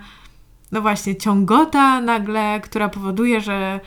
no 0.71 0.81
właśnie, 0.81 1.15
ciągota 1.15 2.01
nagle, 2.01 2.59
która 2.63 2.89
powoduje, 2.89 3.41
że 3.41 3.79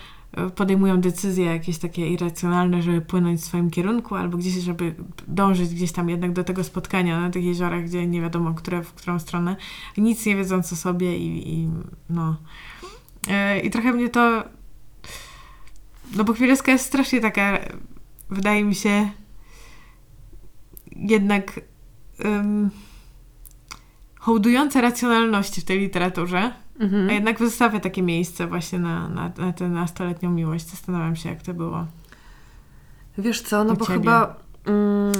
podejmują 0.54 1.00
decyzje 1.00 1.44
jakieś 1.44 1.78
takie 1.78 2.08
irracjonalne, 2.08 2.82
żeby 2.82 3.00
płynąć 3.00 3.40
w 3.40 3.44
swoim 3.44 3.70
kierunku, 3.70 4.14
albo 4.14 4.38
gdzieś, 4.38 4.54
żeby 4.54 4.94
dążyć 5.28 5.74
gdzieś 5.74 5.92
tam 5.92 6.08
jednak 6.08 6.32
do 6.32 6.44
tego 6.44 6.64
spotkania 6.64 7.20
na 7.20 7.30
tych 7.30 7.44
jeziorach, 7.44 7.84
gdzie 7.84 8.06
nie 8.06 8.20
wiadomo, 8.20 8.54
które, 8.54 8.82
w 8.82 8.92
którą 8.92 9.18
stronę, 9.18 9.56
nic 9.96 10.26
nie 10.26 10.36
wiedząc 10.36 10.72
o 10.72 10.76
sobie 10.76 11.18
i, 11.18 11.54
i 11.54 11.68
no. 12.10 12.36
E, 13.28 13.60
I 13.60 13.70
trochę 13.70 13.92
mnie 13.92 14.08
to. 14.08 14.44
No 16.16 16.24
bo 16.24 16.32
Chmielewska 16.32 16.72
jest 16.72 16.86
strasznie 16.86 17.20
taka, 17.20 17.58
wydaje 18.30 18.64
mi 18.64 18.74
się, 18.74 19.10
jednak 20.96 21.60
um, 22.24 22.70
hołdująca 24.24 24.80
racjonalności 24.80 25.60
w 25.60 25.64
tej 25.64 25.78
literaturze 25.78 26.50
Mhm. 26.80 27.10
A 27.10 27.12
jednak 27.12 27.38
zostawia 27.38 27.80
takie 27.80 28.02
miejsce 28.02 28.46
właśnie 28.46 28.78
na, 28.78 29.08
na, 29.08 29.30
na 29.38 29.52
tę 29.52 29.68
nastoletnią 29.68 30.30
miłość. 30.30 30.66
Zastanawiam 30.66 31.16
się, 31.16 31.28
jak 31.28 31.42
to 31.42 31.54
było. 31.54 31.86
Wiesz 33.18 33.42
co, 33.42 33.64
no 33.64 33.74
bo 33.74 33.86
ciebie. 33.86 33.98
chyba... 33.98 34.36
Mm... 34.66 35.12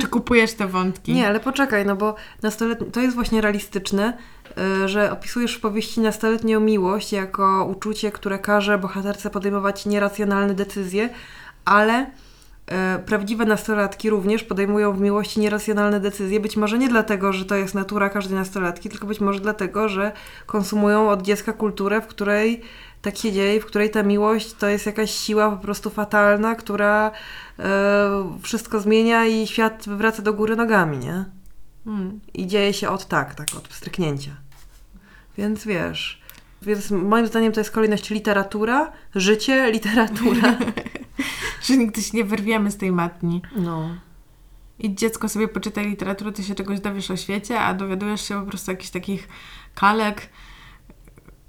Czy 0.00 0.06
kupujesz 0.06 0.52
te 0.52 0.66
wątki? 0.66 1.12
Nie, 1.12 1.28
ale 1.28 1.40
poczekaj, 1.40 1.86
no 1.86 1.96
bo 1.96 2.14
nastoletni... 2.42 2.90
to 2.90 3.00
jest 3.00 3.14
właśnie 3.14 3.40
realistyczne, 3.40 4.18
yy, 4.56 4.88
że 4.88 5.12
opisujesz 5.12 5.54
w 5.54 5.60
powieści 5.60 6.00
nastoletnią 6.00 6.60
miłość 6.60 7.12
jako 7.12 7.64
uczucie, 7.64 8.12
które 8.12 8.38
każe 8.38 8.78
bohaterce 8.78 9.30
podejmować 9.30 9.86
nieracjonalne 9.86 10.54
decyzje, 10.54 11.08
ale 11.64 12.06
prawdziwe 13.06 13.44
nastolatki 13.44 14.10
również 14.10 14.44
podejmują 14.44 14.92
w 14.92 15.00
miłości 15.00 15.40
nieracjonalne 15.40 16.00
decyzje, 16.00 16.40
być 16.40 16.56
może 16.56 16.78
nie 16.78 16.88
dlatego, 16.88 17.32
że 17.32 17.44
to 17.44 17.54
jest 17.54 17.74
natura 17.74 18.08
każdej 18.08 18.36
nastolatki, 18.36 18.88
tylko 18.88 19.06
być 19.06 19.20
może 19.20 19.40
dlatego, 19.40 19.88
że 19.88 20.12
konsumują 20.46 21.10
od 21.10 21.22
dziecka 21.22 21.52
kulturę, 21.52 22.00
w 22.00 22.06
której 22.06 22.62
tak 23.02 23.16
się 23.16 23.32
dzieje, 23.32 23.60
w 23.60 23.66
której 23.66 23.90
ta 23.90 24.02
miłość 24.02 24.52
to 24.52 24.68
jest 24.68 24.86
jakaś 24.86 25.10
siła 25.10 25.50
po 25.50 25.56
prostu 25.56 25.90
fatalna, 25.90 26.54
która 26.54 27.10
e, 27.58 28.38
wszystko 28.42 28.80
zmienia 28.80 29.26
i 29.26 29.46
świat 29.46 29.84
wywraca 29.86 30.22
do 30.22 30.34
góry 30.34 30.56
nogami, 30.56 30.98
nie? 30.98 31.24
Hmm. 31.84 32.20
I 32.34 32.46
dzieje 32.46 32.72
się 32.72 32.88
od 32.88 33.08
tak, 33.08 33.34
tak, 33.34 33.48
od 33.58 33.72
stryknięcia. 33.72 34.30
Więc 35.38 35.64
wiesz, 35.64 36.22
więc 36.62 36.90
moim 36.90 37.26
zdaniem 37.26 37.52
to 37.52 37.60
jest 37.60 37.70
kolejność 37.70 38.10
literatura, 38.10 38.92
życie, 39.14 39.70
literatura. 39.72 40.58
że 41.62 41.76
nigdy 41.76 42.02
się 42.02 42.16
nie 42.16 42.24
wyrwiemy 42.24 42.70
z 42.70 42.76
tej 42.76 42.92
matni. 42.92 43.42
No. 43.56 43.88
I 44.78 44.94
dziecko 44.94 45.28
sobie 45.28 45.48
poczyta 45.48 45.82
literaturę, 45.82 46.32
ty 46.32 46.44
się 46.44 46.54
czegoś 46.54 46.80
dowiesz 46.80 47.10
o 47.10 47.16
świecie, 47.16 47.60
a 47.60 47.74
dowiadujesz 47.74 48.28
się 48.28 48.40
po 48.40 48.46
prostu 48.46 48.70
jakichś 48.70 48.90
takich 48.90 49.28
kalek, 49.74 50.28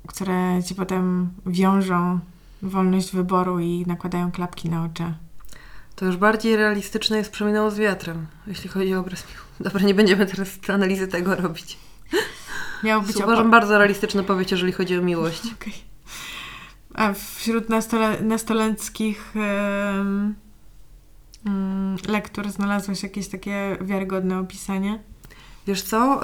które 0.07 0.63
ci 0.67 0.75
potem 0.75 1.29
wiążą 1.45 2.19
wolność 2.61 3.11
wyboru 3.11 3.59
i 3.59 3.85
nakładają 3.87 4.31
klapki 4.31 4.69
na 4.69 4.83
oczy. 4.83 5.13
To 5.95 6.05
już 6.05 6.17
bardziej 6.17 6.55
realistyczne 6.55 7.17
jest 7.17 7.31
Przeminęło 7.31 7.71
z 7.71 7.77
wiatrem, 7.77 8.27
jeśli 8.47 8.69
chodzi 8.69 8.95
o 8.95 8.99
obraz 8.99 9.23
Dobra, 9.59 9.81
nie 9.81 9.93
będziemy 9.93 10.25
teraz 10.25 10.57
analizy 10.67 11.07
tego 11.07 11.35
robić. 11.35 11.77
Miało 12.83 13.03
być 13.03 13.15
Uważam 13.15 13.51
bardzo 13.51 13.77
realistyczne 13.77 14.23
powieść, 14.23 14.51
jeżeli 14.51 14.71
chodzi 14.71 14.97
o 14.97 15.01
miłość. 15.01 15.41
Okay. 15.59 15.88
A 16.99 17.13
wśród 17.13 17.69
nastole, 17.69 18.21
nastoleckich 18.21 19.33
um, 19.35 20.35
lektur 22.07 22.51
znalazłeś 22.51 23.03
jakieś 23.03 23.27
takie 23.27 23.77
wiarygodne 23.81 24.39
opisanie? 24.39 24.99
Wiesz 25.67 25.81
co? 25.81 26.21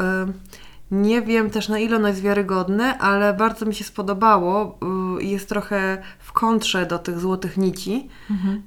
Nie 0.92 1.22
wiem 1.22 1.50
też 1.50 1.70
na 1.70 1.80
ile 1.80 1.96
ono 1.96 2.08
jest 2.08 2.22
wiarygodne, 2.22 2.98
ale 2.98 3.34
bardzo 3.34 3.66
mi 3.66 3.76
się 3.76 3.84
spodobało 3.84 4.80
i 5.22 5.30
jest 5.30 5.50
trochę 5.50 6.04
w 6.20 6.32
kontrze 6.32 6.86
do 6.86 7.00
tych 7.00 7.20
złotych 7.20 7.58
nici. 7.58 8.10
Mhm. 8.32 8.64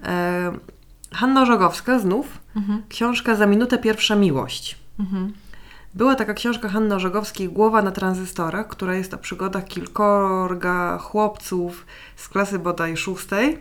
Hanna 1.13 1.43
Orzogowska 1.43 1.99
znów, 1.99 2.39
mhm. 2.57 2.83
książka 2.89 3.35
Za 3.35 3.47
minutę 3.47 3.79
pierwsza 3.79 4.17
miłość. 4.17 4.79
Mhm. 5.01 5.33
Była 5.99 6.15
taka 6.15 6.35
książka 6.35 6.69
Hanny 6.69 6.95
Orzegowskiej 6.95 7.49
Głowa 7.49 7.83
na 7.83 7.91
tranzystorach, 7.91 8.69
która 8.69 8.95
jest 8.95 9.15
o 9.15 9.19
przygodach 9.19 9.65
kilkorga 9.65 10.99
chłopców 10.99 11.87
z 12.17 12.29
klasy 12.29 12.59
bodaj 12.59 12.97
szóstej. 12.97 13.59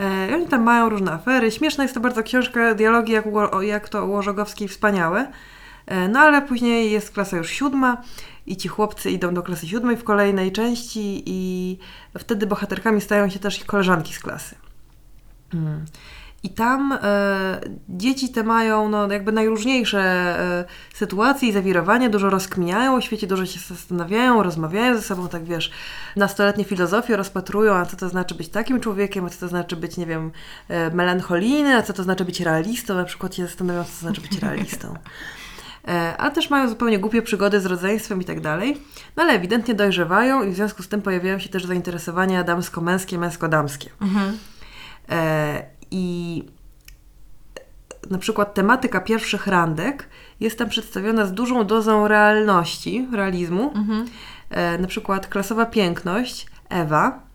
E, 0.00 0.34
oni 0.34 0.46
tam 0.46 0.62
mają 0.62 0.88
różne 0.88 1.12
afery. 1.12 1.50
Śmieszna 1.50 1.84
jest 1.84 1.94
to 1.94 2.00
bardzo 2.00 2.22
książka, 2.22 2.74
dialogi 2.74 3.12
jak, 3.12 3.24
jak 3.60 3.88
to 3.88 4.06
u 4.06 4.14
Orzegowskiej 4.14 4.68
wspaniałe. 4.68 5.32
E, 5.86 6.08
no 6.08 6.20
ale 6.20 6.42
później 6.42 6.90
jest 6.90 7.10
klasa 7.10 7.36
już 7.36 7.50
siódma 7.50 8.02
i 8.46 8.56
ci 8.56 8.68
chłopcy 8.68 9.10
idą 9.10 9.34
do 9.34 9.42
klasy 9.42 9.68
siódmej 9.68 9.96
w 9.96 10.04
kolejnej 10.04 10.52
części 10.52 11.22
i 11.26 11.78
wtedy 12.18 12.46
bohaterkami 12.46 13.00
stają 13.00 13.30
się 13.30 13.38
też 13.38 13.58
ich 13.58 13.66
koleżanki 13.66 14.14
z 14.14 14.18
klasy. 14.18 14.54
Hmm. 15.52 15.84
I 16.42 16.50
tam 16.50 16.92
e, 16.92 17.60
dzieci 17.88 18.28
te 18.28 18.42
mają 18.42 18.88
no, 18.88 19.12
jakby 19.12 19.32
najróżniejsze 19.32 20.00
e, 20.00 20.64
sytuacje 20.94 21.48
i 21.48 21.52
zawirowania, 21.52 22.08
dużo 22.08 22.30
rozkminiają 22.30 22.94
o 22.94 23.00
świecie, 23.00 23.26
dużo 23.26 23.46
się 23.46 23.60
zastanawiają, 23.74 24.42
rozmawiają 24.42 24.96
ze 24.96 25.02
sobą, 25.02 25.28
tak 25.28 25.44
wiesz, 25.44 25.70
nastoletnie 26.16 26.64
filozofie 26.64 27.16
rozpatrują, 27.16 27.74
a 27.74 27.86
co 27.86 27.96
to 27.96 28.08
znaczy 28.08 28.34
być 28.34 28.48
takim 28.48 28.80
człowiekiem, 28.80 29.24
a 29.24 29.30
co 29.30 29.40
to 29.40 29.48
znaczy 29.48 29.76
być, 29.76 29.96
nie 29.96 30.06
wiem, 30.06 30.30
e, 30.68 30.90
melancholijny, 30.90 31.76
a 31.76 31.82
co 31.82 31.92
to 31.92 32.02
znaczy 32.02 32.24
być 32.24 32.40
realistą, 32.40 32.94
na 32.94 33.04
przykład 33.04 33.34
się 33.34 33.46
zastanawiają, 33.46 33.84
co 33.84 33.90
to 33.90 34.00
znaczy 34.00 34.20
być 34.20 34.38
realistą. 34.38 34.94
E, 35.88 36.16
a 36.16 36.30
też 36.30 36.50
mają 36.50 36.68
zupełnie 36.68 36.98
głupie 36.98 37.22
przygody 37.22 37.60
z 37.60 37.66
rodzeństwem 37.66 38.20
i 38.22 38.24
tak 38.24 38.40
dalej. 38.40 38.82
No 39.16 39.22
ale 39.22 39.32
ewidentnie 39.32 39.74
dojrzewają 39.74 40.42
i 40.42 40.50
w 40.50 40.54
związku 40.54 40.82
z 40.82 40.88
tym 40.88 41.02
pojawiają 41.02 41.38
się 41.38 41.48
też 41.48 41.64
zainteresowania 41.64 42.44
damsko-męskie, 42.44 43.18
męsko-damskie. 43.18 43.88
Mhm. 44.00 44.38
I 45.90 46.44
na 48.10 48.18
przykład 48.18 48.54
tematyka 48.54 49.00
pierwszych 49.00 49.46
randek 49.46 50.08
jest 50.40 50.58
tam 50.58 50.68
przedstawiona 50.68 51.26
z 51.26 51.32
dużą 51.32 51.64
dozą 51.64 52.08
realności, 52.08 53.08
realizmu. 53.12 53.72
Mhm. 53.74 54.06
E, 54.50 54.78
na 54.78 54.86
przykład 54.86 55.26
klasowa 55.26 55.66
piękność, 55.66 56.46
Ewa, 56.68 57.27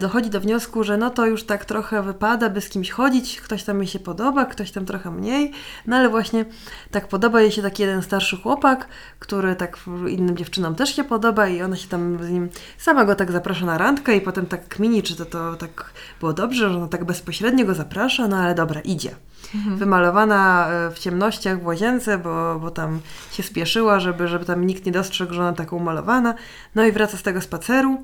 dochodzi 0.00 0.30
do 0.30 0.40
wniosku, 0.40 0.84
że 0.84 0.96
no 0.96 1.10
to 1.10 1.26
już 1.26 1.44
tak 1.44 1.64
trochę 1.64 2.02
wypada, 2.02 2.50
by 2.50 2.60
z 2.60 2.68
kimś 2.68 2.90
chodzić, 2.90 3.40
ktoś 3.40 3.64
tam 3.64 3.78
mi 3.78 3.86
się 3.86 3.98
podoba, 3.98 4.44
ktoś 4.44 4.70
tam 4.70 4.86
trochę 4.86 5.10
mniej, 5.10 5.52
no 5.86 5.96
ale 5.96 6.08
właśnie 6.08 6.44
tak 6.90 7.08
podoba 7.08 7.40
jej 7.40 7.52
się 7.52 7.62
taki 7.62 7.82
jeden 7.82 8.02
starszy 8.02 8.36
chłopak, 8.36 8.88
który 9.18 9.56
tak 9.56 9.78
innym 10.08 10.36
dziewczynom 10.36 10.74
też 10.74 10.96
się 10.96 11.04
podoba 11.04 11.48
i 11.48 11.62
ona 11.62 11.76
się 11.76 11.88
tam 11.88 12.24
z 12.24 12.30
nim, 12.30 12.48
sama 12.78 13.04
go 13.04 13.14
tak 13.14 13.32
zaprasza 13.32 13.66
na 13.66 13.78
randkę 13.78 14.16
i 14.16 14.20
potem 14.20 14.46
tak 14.46 14.68
kmini, 14.68 15.02
czy 15.02 15.16
to, 15.16 15.24
to 15.24 15.56
tak 15.56 15.92
było 16.20 16.32
dobrze, 16.32 16.70
że 16.70 16.76
ona 16.76 16.88
tak 16.88 17.04
bezpośrednio 17.04 17.66
go 17.66 17.74
zaprasza, 17.74 18.28
no 18.28 18.36
ale 18.36 18.54
dobra, 18.54 18.80
idzie. 18.80 19.10
Mhm. 19.54 19.76
Wymalowana 19.76 20.68
e, 20.68 20.90
w 20.90 20.98
ciemnościach 20.98 21.62
w 21.62 21.66
łazience, 21.66 22.18
bo, 22.18 22.58
bo 22.60 22.70
tam 22.70 23.00
się 23.32 23.42
spieszyła, 23.42 24.00
żeby, 24.00 24.28
żeby 24.28 24.44
tam 24.44 24.66
nikt 24.66 24.86
nie 24.86 24.92
dostrzegł, 24.92 25.34
że 25.34 25.40
ona 25.40 25.52
taką 25.52 25.76
umalowana. 25.76 26.34
No 26.74 26.84
i 26.84 26.92
wraca 26.92 27.16
z 27.16 27.22
tego 27.22 27.40
spaceru 27.40 28.02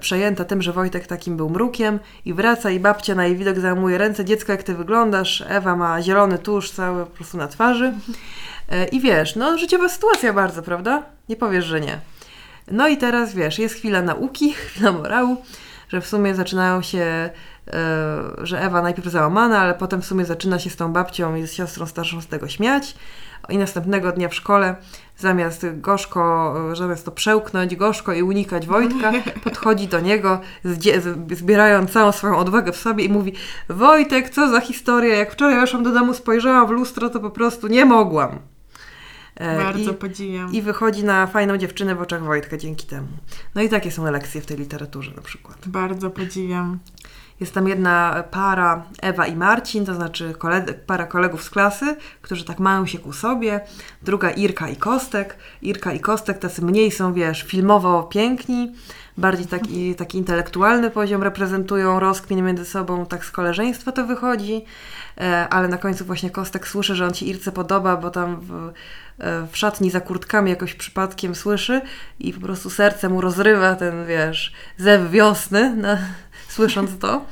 przejęta 0.00 0.44
tym, 0.44 0.62
że 0.62 0.72
Wojtek 0.72 1.06
takim 1.06 1.36
był 1.36 1.50
mrukiem 1.50 1.98
i 2.24 2.34
wraca 2.34 2.70
i 2.70 2.80
babcia 2.80 3.14
na 3.14 3.26
jej 3.26 3.36
widok 3.36 3.58
załamuje 3.58 3.98
ręce. 3.98 4.24
Dziecko, 4.24 4.52
jak 4.52 4.62
ty 4.62 4.74
wyglądasz? 4.74 5.44
Ewa 5.48 5.76
ma 5.76 6.02
zielony 6.02 6.38
tusz 6.38 6.70
cały 6.70 7.04
po 7.04 7.10
prostu 7.10 7.36
na 7.36 7.48
twarzy. 7.48 7.92
E, 8.68 8.84
I 8.84 9.00
wiesz, 9.00 9.36
no 9.36 9.58
życiowa 9.58 9.88
sytuacja 9.88 10.32
bardzo, 10.32 10.62
prawda? 10.62 11.02
Nie 11.28 11.36
powiesz, 11.36 11.64
że 11.64 11.80
nie. 11.80 11.98
No 12.70 12.88
i 12.88 12.96
teraz 12.96 13.34
wiesz, 13.34 13.58
jest 13.58 13.74
chwila 13.74 14.02
nauki, 14.02 14.52
chwila 14.66 14.92
morału, 14.92 15.36
że 15.88 16.00
w 16.00 16.06
sumie 16.06 16.34
zaczynają 16.34 16.82
się, 16.82 16.98
e, 16.98 17.30
że 18.38 18.62
Ewa 18.62 18.82
najpierw 18.82 19.08
załamana, 19.08 19.58
ale 19.58 19.74
potem 19.74 20.02
w 20.02 20.06
sumie 20.06 20.24
zaczyna 20.24 20.58
się 20.58 20.70
z 20.70 20.76
tą 20.76 20.92
babcią 20.92 21.36
i 21.36 21.46
z 21.46 21.52
siostrą 21.52 21.86
starszą 21.86 22.20
z 22.20 22.26
tego 22.26 22.48
śmiać, 22.48 22.96
I 23.48 23.58
następnego 23.58 24.12
dnia 24.12 24.28
w 24.28 24.34
szkole 24.34 24.76
zamiast 25.18 25.66
gorzko, 25.74 26.54
zamiast 26.76 27.04
to 27.04 27.10
przełknąć 27.10 27.76
gorzko 27.76 28.12
i 28.12 28.22
unikać 28.22 28.66
Wojtka, 28.66 29.12
podchodzi 29.44 29.88
do 29.88 30.00
niego, 30.00 30.40
zbierając 31.30 31.90
całą 31.90 32.12
swoją 32.12 32.36
odwagę 32.36 32.72
w 32.72 32.76
sobie 32.76 33.04
i 33.04 33.08
mówi 33.08 33.32
Wojtek, 33.68 34.30
co 34.30 34.50
za 34.50 34.60
historia, 34.60 35.16
jak 35.16 35.32
wczoraj 35.32 35.60
weszłam 35.60 35.82
do 35.82 35.92
domu, 35.92 36.14
spojrzałam 36.14 36.66
w 36.66 36.70
lustro, 36.70 37.10
to 37.10 37.20
po 37.20 37.30
prostu 37.30 37.66
nie 37.66 37.84
mogłam. 37.84 38.38
E, 39.36 39.56
Bardzo 39.56 39.90
I, 39.90 39.94
podziwiam. 39.94 40.52
I 40.52 40.62
wychodzi 40.62 41.04
na 41.04 41.26
fajną 41.26 41.56
dziewczynę 41.56 41.94
w 41.94 42.00
oczach 42.00 42.24
Wojtka 42.24 42.56
dzięki 42.56 42.86
temu. 42.86 43.08
No 43.54 43.62
i 43.62 43.68
takie 43.68 43.90
są 43.90 44.10
lekcje 44.10 44.40
w 44.40 44.46
tej 44.46 44.56
literaturze 44.56 45.10
na 45.16 45.22
przykład. 45.22 45.68
Bardzo 45.68 46.10
podziwiam. 46.10 46.78
Jest 47.40 47.54
tam 47.54 47.68
jedna 47.68 48.24
para, 48.30 48.84
Ewa 49.02 49.26
i 49.26 49.36
Marcin, 49.36 49.86
to 49.86 49.94
znaczy 49.94 50.34
para 50.86 51.06
kolegów 51.06 51.42
z 51.42 51.50
klasy, 51.50 51.96
którzy 52.22 52.44
tak 52.44 52.58
mają 52.58 52.86
się 52.86 52.98
ku 52.98 53.12
sobie. 53.12 53.60
Druga 54.02 54.30
Irka 54.30 54.68
i 54.68 54.76
Kostek. 54.76 55.36
Irka 55.62 55.92
i 55.92 56.00
Kostek 56.00 56.38
tacy 56.38 56.64
mniej 56.64 56.90
są, 56.90 57.12
wiesz, 57.12 57.42
filmowo 57.42 58.02
piękni, 58.02 58.72
bardziej 59.16 59.46
taki, 59.46 59.94
taki 59.94 60.18
intelektualny 60.18 60.90
poziom 60.90 61.22
reprezentują, 61.22 62.00
rozkmin 62.00 62.44
między 62.44 62.64
sobą, 62.64 63.06
tak 63.06 63.24
z 63.24 63.30
koleżeństwa 63.30 63.92
to 63.92 64.06
wychodzi. 64.06 64.64
E, 65.20 65.48
ale 65.48 65.68
na 65.68 65.78
końcu 65.78 66.04
właśnie 66.04 66.30
Kostek 66.30 66.68
słyszy, 66.68 66.94
że 66.94 67.06
on 67.06 67.12
ci 67.12 67.28
Irce 67.28 67.52
podoba, 67.52 67.96
bo 67.96 68.10
tam 68.10 68.40
w, 68.40 68.72
e, 69.18 69.46
w 69.52 69.56
szatni 69.56 69.90
za 69.90 70.00
kurtkami 70.00 70.50
jakoś 70.50 70.74
przypadkiem 70.74 71.34
słyszy 71.34 71.80
i 72.20 72.32
po 72.32 72.40
prostu 72.40 72.70
serce 72.70 73.08
mu 73.08 73.20
rozrywa 73.20 73.74
ten, 73.74 74.06
wiesz, 74.06 74.52
zew 74.78 75.10
wiosny, 75.10 75.76
na, 75.76 75.98
słysząc 76.56 76.98
to. 76.98 77.24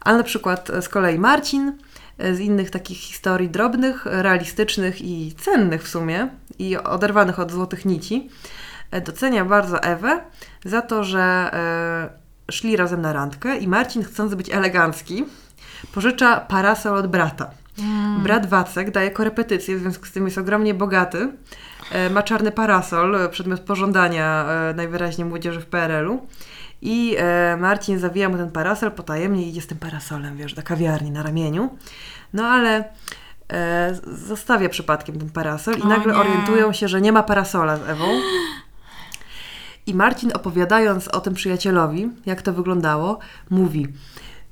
Ale 0.00 0.18
na 0.18 0.24
przykład 0.24 0.70
z 0.80 0.88
kolei 0.88 1.18
Marcin 1.18 1.72
e, 2.18 2.34
z 2.34 2.40
innych 2.40 2.70
takich 2.70 2.98
historii 2.98 3.48
drobnych, 3.48 4.06
realistycznych 4.06 5.02
i 5.02 5.34
cennych 5.40 5.82
w 5.82 5.88
sumie 5.88 6.28
i 6.58 6.76
oderwanych 6.76 7.38
od 7.38 7.52
złotych 7.52 7.84
nici, 7.84 8.30
docenia 9.04 9.44
bardzo 9.44 9.82
Ewę 9.82 10.20
za 10.64 10.82
to, 10.82 11.04
że 11.04 11.50
szli 12.50 12.76
razem 12.76 13.02
na 13.02 13.12
randkę 13.12 13.56
i 13.56 13.68
Marcin 13.68 14.04
chcąc 14.04 14.34
być 14.34 14.50
elegancki, 14.50 15.24
pożycza 15.94 16.40
parasol 16.40 16.96
od 16.96 17.06
brata. 17.06 17.50
Mm. 17.78 18.22
Brat 18.22 18.46
Wacek 18.46 18.90
daje 18.90 19.10
korepetycję, 19.10 19.76
w 19.76 19.80
związku 19.80 20.06
z 20.06 20.12
tym 20.12 20.24
jest 20.24 20.38
ogromnie 20.38 20.74
bogaty. 20.74 21.32
E, 21.92 22.10
ma 22.10 22.22
czarny 22.22 22.52
parasol, 22.52 23.16
e, 23.16 23.28
przedmiot 23.28 23.60
pożądania 23.60 24.44
e, 24.44 24.74
najwyraźniej 24.74 25.24
młodzieży 25.24 25.60
w 25.60 25.66
PRL-u. 25.66 26.26
I 26.82 27.16
Marcin 27.58 27.98
zawija 27.98 28.28
mu 28.28 28.36
ten 28.36 28.50
parasol 28.50 28.90
potajemnie 28.90 29.42
i 29.42 29.48
idzie 29.48 29.60
z 29.60 29.66
tym 29.66 29.78
parasolem, 29.78 30.36
wiesz, 30.36 30.54
do 30.54 30.62
kawiarni 30.62 31.10
na 31.10 31.22
ramieniu. 31.22 31.70
No 32.32 32.46
ale 32.46 32.84
zostawia 34.28 34.68
przypadkiem 34.68 35.18
ten 35.18 35.30
parasol 35.30 35.78
i 35.78 35.82
o 35.82 35.88
nagle 35.88 36.12
nie. 36.12 36.18
orientują 36.18 36.72
się, 36.72 36.88
że 36.88 37.00
nie 37.00 37.12
ma 37.12 37.22
parasola 37.22 37.76
z 37.76 37.88
Ewą. 37.88 38.04
I 39.86 39.94
Marcin 39.94 40.30
opowiadając 40.34 41.08
o 41.08 41.20
tym 41.20 41.34
przyjacielowi, 41.34 42.10
jak 42.26 42.42
to 42.42 42.52
wyglądało, 42.52 43.18
mówi: 43.50 43.88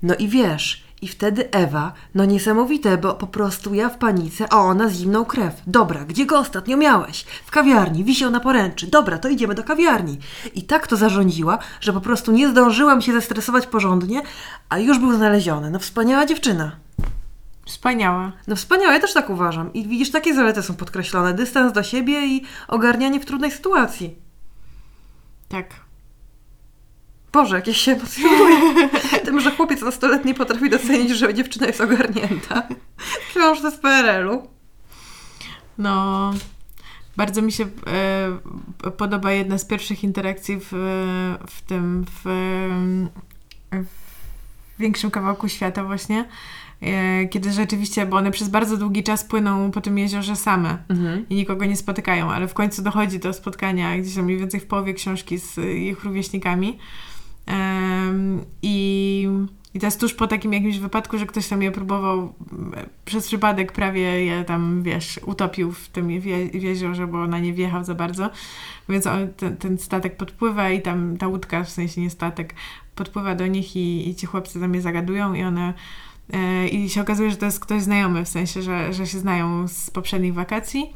No 0.03 0.15
i 0.15 0.29
wiesz, 0.29 0.85
i 1.03 1.09
wtedy 1.09 1.51
Ewa, 1.51 1.93
no 2.15 2.25
niesamowite, 2.25 2.99
bo 2.99 3.15
po 3.15 3.27
prostu 3.27 3.75
ja 3.75 3.89
w 3.89 3.99
panice, 3.99 4.53
a 4.53 4.57
ona 4.57 4.89
z 4.89 4.95
zimną 4.95 5.25
krew. 5.25 5.63
Dobra, 5.67 6.05
gdzie 6.05 6.27
go 6.27 6.39
ostatnio 6.39 6.77
miałeś? 6.77 7.25
W 7.45 7.51
kawiarni, 7.51 8.05
wisiał 8.05 8.31
na 8.31 8.41
poręczy. 8.41 8.87
Dobra, 8.87 9.19
to 9.19 9.29
idziemy 9.29 9.55
do 9.55 9.65
kawiarni. 9.65 10.19
I 10.55 10.63
tak 10.63 10.87
to 10.87 10.97
zarządziła, 10.97 11.59
że 11.81 11.93
po 11.93 12.01
prostu 12.01 12.33
nie 12.33 12.49
zdążyłam 12.49 13.03
się 13.03 13.13
zestresować 13.13 13.67
porządnie, 13.67 14.23
a 14.69 14.79
już 14.79 14.99
był 14.99 15.13
znaleziony. 15.13 15.71
No 15.71 15.79
wspaniała 15.79 16.27
dziewczyna. 16.27 16.77
Wspaniała. 17.67 18.33
No 18.47 18.57
wspaniała, 18.57 18.93
ja 18.93 19.01
też 19.01 19.13
tak 19.13 19.31
uważam. 19.31 19.73
I 19.73 19.89
widzisz, 19.89 20.11
takie 20.11 20.35
zalety 20.35 20.63
są 20.63 20.75
podkreślone. 20.75 21.35
Dystans 21.35 21.73
do 21.73 21.83
siebie 21.83 22.27
i 22.27 22.45
ogarnianie 22.69 23.21
w 23.21 23.27
trudnej 23.27 23.51
sytuacji. 23.51 24.17
Tak. 25.49 25.90
Boże, 27.33 27.57
jakieś 27.57 27.77
się 27.77 27.93
emocjonuję. 27.93 28.89
Tym, 29.25 29.41
że 29.41 29.51
chłopiec 29.51 29.83
nastoletni 29.83 30.35
potrafi 30.35 30.71
docenić, 30.71 31.11
że 31.11 31.35
dziewczyna 31.35 31.67
jest 31.67 31.81
ogarnięta. 31.81 32.63
Wciąż 33.31 33.61
z 33.61 33.77
PRL-u. 33.77 34.49
No, 35.79 36.31
bardzo 37.17 37.43
mi 37.43 37.53
się 37.53 37.65
e, 38.85 38.91
podoba 38.91 39.33
jedna 39.33 39.59
z 39.59 39.65
pierwszych 39.65 40.05
interakcji 40.05 40.59
w, 40.61 40.69
w 41.47 41.63
tym, 41.63 42.05
w, 42.05 42.21
w 43.73 44.81
większym 44.81 45.11
kawałku 45.11 45.49
świata 45.49 45.85
właśnie, 45.85 46.25
e, 46.81 47.27
kiedy 47.27 47.53
rzeczywiście, 47.53 48.07
bo 48.07 48.17
one 48.17 48.31
przez 48.31 48.49
bardzo 48.49 48.77
długi 48.77 49.03
czas 49.03 49.25
płyną 49.25 49.71
po 49.71 49.81
tym 49.81 49.99
jeziorze 49.99 50.37
same 50.37 50.79
mhm. 50.89 51.29
i 51.29 51.35
nikogo 51.35 51.65
nie 51.65 51.77
spotykają, 51.77 52.31
ale 52.31 52.49
w 52.49 52.55
końcu 52.55 52.83
dochodzi 52.83 53.19
do 53.19 53.33
spotkania 53.33 53.99
gdzieś 53.99 54.15
tam 54.15 54.25
mniej 54.25 54.39
więcej 54.39 54.61
w 54.61 54.67
połowie 54.67 54.95
książki 54.95 55.39
z 55.39 55.59
ich 55.59 56.05
rówieśnikami 56.05 56.79
i, 58.63 59.29
I 59.75 59.79
jest 59.83 60.01
tuż 60.01 60.15
po 60.15 60.27
takim 60.27 60.53
jakimś 60.53 60.79
wypadku, 60.79 61.19
że 61.19 61.27
ktoś 61.27 61.49
tam 61.49 61.63
je 61.63 61.71
próbował 61.71 62.35
przez 63.05 63.27
przypadek 63.27 63.73
prawie 63.73 64.25
je 64.25 64.45
tam, 64.45 64.83
wiesz, 64.83 65.21
utopił 65.27 65.73
w 65.73 65.89
tym 65.89 66.21
w 66.21 66.25
jeziorze, 66.55 67.07
bo 67.07 67.27
na 67.27 67.39
nie 67.39 67.53
wjechał 67.53 67.85
za 67.85 67.95
bardzo. 67.95 68.31
Więc 68.89 69.07
on, 69.07 69.29
ten, 69.37 69.57
ten, 69.57 69.79
statek 69.79 70.17
podpływa 70.17 70.71
i 70.71 70.83
tam 70.83 71.17
ta 71.17 71.29
łódka, 71.29 71.65
w 71.65 71.71
sensie 71.71 72.01
nie 72.01 72.11
statek, 72.11 72.55
podpływa 72.95 73.35
do 73.35 73.47
nich 73.47 73.77
i, 73.77 74.09
i 74.09 74.15
ci 74.15 74.27
chłopcy 74.27 74.61
tam 74.61 74.75
je 74.75 74.81
zagadują 74.81 75.35
i 75.35 75.43
one 75.43 75.75
e, 76.33 76.69
i 76.69 76.89
się 76.89 77.01
okazuje, 77.01 77.31
że 77.31 77.37
to 77.37 77.47
jest 77.47 77.61
ktoś 77.61 77.83
znajomy, 77.83 78.25
w 78.25 78.29
sensie, 78.29 78.63
że, 78.63 78.93
że 78.93 79.07
się 79.07 79.19
znają 79.19 79.69
z 79.69 79.91
poprzednich 79.91 80.35
wakacji. 80.35 80.95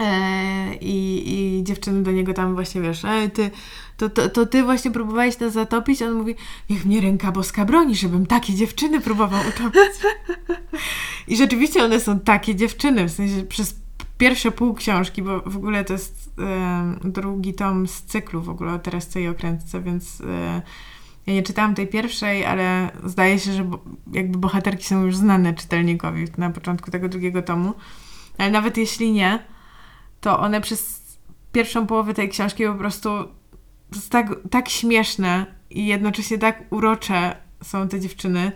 E, 0.00 0.74
I, 0.80 1.22
I 1.58 1.64
dziewczyny 1.64 2.02
do 2.02 2.12
niego 2.12 2.34
tam 2.34 2.54
właśnie, 2.54 2.80
wiesz, 2.80 3.04
e, 3.04 3.28
ty, 3.28 3.50
to, 3.96 4.10
to, 4.10 4.28
to 4.28 4.46
ty 4.46 4.62
właśnie 4.62 4.90
próbowałeś 4.90 5.38
nas 5.38 5.52
zatopić? 5.52 6.02
On 6.02 6.12
mówi, 6.12 6.34
niech 6.70 6.86
mnie 6.86 7.00
ręka 7.00 7.32
boska 7.32 7.64
broni, 7.64 7.94
żebym 7.96 8.26
takie 8.26 8.54
dziewczyny 8.54 9.00
próbował 9.00 9.40
utopić. 9.48 9.90
I 11.28 11.36
rzeczywiście 11.36 11.84
one 11.84 12.00
są 12.00 12.20
takie 12.20 12.54
dziewczyny, 12.54 13.08
w 13.08 13.12
sensie 13.12 13.42
przez 13.42 13.80
pierwsze 14.18 14.50
pół 14.50 14.74
książki, 14.74 15.22
bo 15.22 15.40
w 15.40 15.56
ogóle 15.56 15.84
to 15.84 15.92
jest 15.92 16.30
e, 16.38 16.94
drugi 17.04 17.54
tom 17.54 17.88
z 17.88 18.02
cyklu 18.02 18.42
w 18.42 18.48
ogóle 18.48 18.72
o 18.72 18.78
Teresce 18.78 19.22
i 19.22 19.28
Okrętce, 19.28 19.82
więc 19.82 20.20
e, 20.20 20.62
ja 21.26 21.34
nie 21.34 21.42
czytałam 21.42 21.74
tej 21.74 21.86
pierwszej, 21.86 22.44
ale 22.44 22.90
zdaje 23.04 23.38
się, 23.38 23.52
że 23.52 23.64
bo, 23.64 23.78
jakby 24.12 24.38
bohaterki 24.38 24.84
są 24.84 25.04
już 25.04 25.16
znane 25.16 25.54
czytelnikowi 25.54 26.24
na 26.38 26.50
początku 26.50 26.90
tego 26.90 27.08
drugiego 27.08 27.42
tomu. 27.42 27.74
Ale 28.38 28.50
nawet 28.50 28.76
jeśli 28.76 29.12
nie, 29.12 29.38
to 30.20 30.40
one 30.40 30.60
przez 30.60 31.00
pierwszą 31.52 31.86
połowę 31.86 32.14
tej 32.14 32.28
książki 32.28 32.66
po 32.66 32.74
prostu 32.74 33.10
tak, 34.10 34.26
tak 34.50 34.68
śmieszne 34.68 35.46
i 35.70 35.86
jednocześnie 35.86 36.38
tak 36.38 36.64
urocze 36.70 37.36
są 37.62 37.88
te 37.88 38.00
dziewczyny, 38.00 38.52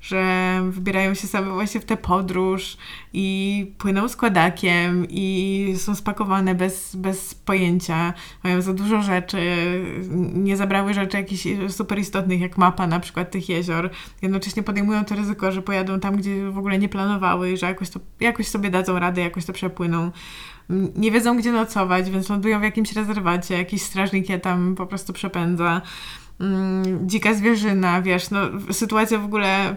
że 0.00 0.60
wybierają 0.70 1.14
się 1.14 1.26
same 1.26 1.50
właśnie 1.50 1.80
w 1.80 1.84
tę 1.84 1.96
podróż 1.96 2.76
i 3.12 3.72
płyną 3.78 4.08
składakiem 4.08 5.06
i 5.10 5.74
są 5.76 5.94
spakowane 5.94 6.54
bez, 6.54 6.96
bez 6.96 7.34
pojęcia, 7.34 8.14
mają 8.44 8.62
za 8.62 8.74
dużo 8.74 9.02
rzeczy, 9.02 9.38
nie 10.34 10.56
zabrały 10.56 10.94
rzeczy 10.94 11.16
jakichś 11.16 11.46
super 11.68 11.98
istotnych, 11.98 12.40
jak 12.40 12.58
mapa 12.58 12.86
na 12.86 13.00
przykład 13.00 13.30
tych 13.30 13.48
jezior. 13.48 13.90
Jednocześnie 14.22 14.62
podejmują 14.62 15.04
to 15.04 15.14
ryzyko, 15.14 15.52
że 15.52 15.62
pojadą 15.62 16.00
tam, 16.00 16.16
gdzie 16.16 16.50
w 16.50 16.58
ogóle 16.58 16.78
nie 16.78 16.88
planowały, 16.88 17.56
że 17.56 17.66
jakoś, 17.66 17.90
to, 17.90 18.00
jakoś 18.20 18.48
sobie 18.48 18.70
dadzą 18.70 18.98
radę, 18.98 19.20
jakoś 19.20 19.44
to 19.44 19.52
przepłyną 19.52 20.10
nie 20.96 21.10
wiedzą 21.10 21.36
gdzie 21.36 21.52
nocować, 21.52 22.10
więc 22.10 22.28
lądują 22.28 22.60
w 22.60 22.62
jakimś 22.62 22.92
rezerwacie, 22.92 23.58
jakiś 23.58 23.82
strażnik 23.82 24.28
je 24.28 24.38
tam 24.38 24.74
po 24.74 24.86
prostu 24.86 25.12
przepędza. 25.12 25.82
Mm, 26.40 27.08
dzika 27.08 27.34
zwierzyna, 27.34 28.02
wiesz, 28.02 28.30
no 28.30 28.40
sytuacja 28.72 29.18
w 29.18 29.24
ogóle 29.24 29.76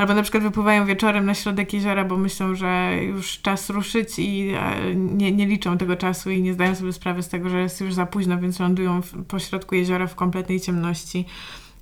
albo 0.00 0.14
na 0.14 0.22
przykład 0.22 0.42
wypływają 0.42 0.86
wieczorem 0.86 1.26
na 1.26 1.34
środek 1.34 1.72
jeziora, 1.72 2.04
bo 2.04 2.16
myślą, 2.16 2.54
że 2.54 2.98
już 3.02 3.40
czas 3.40 3.70
ruszyć 3.70 4.18
i 4.18 4.52
e, 4.56 4.94
nie, 4.94 5.32
nie 5.32 5.46
liczą 5.46 5.78
tego 5.78 5.96
czasu 5.96 6.30
i 6.30 6.42
nie 6.42 6.54
zdają 6.54 6.74
sobie 6.74 6.92
sprawy 6.92 7.22
z 7.22 7.28
tego, 7.28 7.48
że 7.48 7.60
jest 7.60 7.80
już 7.80 7.94
za 7.94 8.06
późno, 8.06 8.38
więc 8.38 8.60
lądują 8.60 9.02
w, 9.02 9.24
po 9.24 9.38
środku 9.38 9.74
jeziora 9.74 10.06
w 10.06 10.14
kompletnej 10.14 10.60
ciemności, 10.60 11.26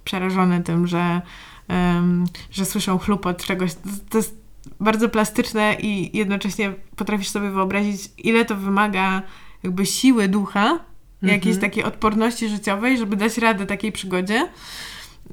przerażone 0.04 0.62
tym, 0.62 0.86
że, 0.86 1.22
um, 1.68 2.24
że 2.50 2.64
słyszą 2.64 2.98
chlupot 2.98 3.44
czegoś. 3.44 3.70
To 4.10 4.18
jest 4.18 4.42
bardzo 4.80 5.08
plastyczne 5.08 5.76
i 5.80 6.16
jednocześnie 6.18 6.74
potrafisz 6.96 7.28
sobie 7.28 7.50
wyobrazić, 7.50 8.00
ile 8.18 8.44
to 8.44 8.56
wymaga 8.56 9.22
jakby 9.62 9.86
siły 9.86 10.28
ducha, 10.28 10.64
mhm. 10.64 10.82
jakiejś 11.22 11.58
takiej 11.58 11.84
odporności 11.84 12.48
życiowej, 12.48 12.98
żeby 12.98 13.16
dać 13.16 13.38
radę 13.38 13.66
takiej 13.66 13.92
przygodzie, 13.92 14.48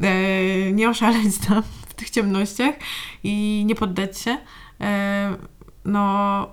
e, 0.01 0.71
nie 0.71 0.89
oszaleć 0.89 1.37
tam 1.47 1.63
tych 1.95 2.09
ciemnościach 2.09 2.75
i 3.23 3.63
nie 3.65 3.75
poddać 3.75 4.19
się. 4.19 4.37
E, 4.81 5.37
no 5.85 6.47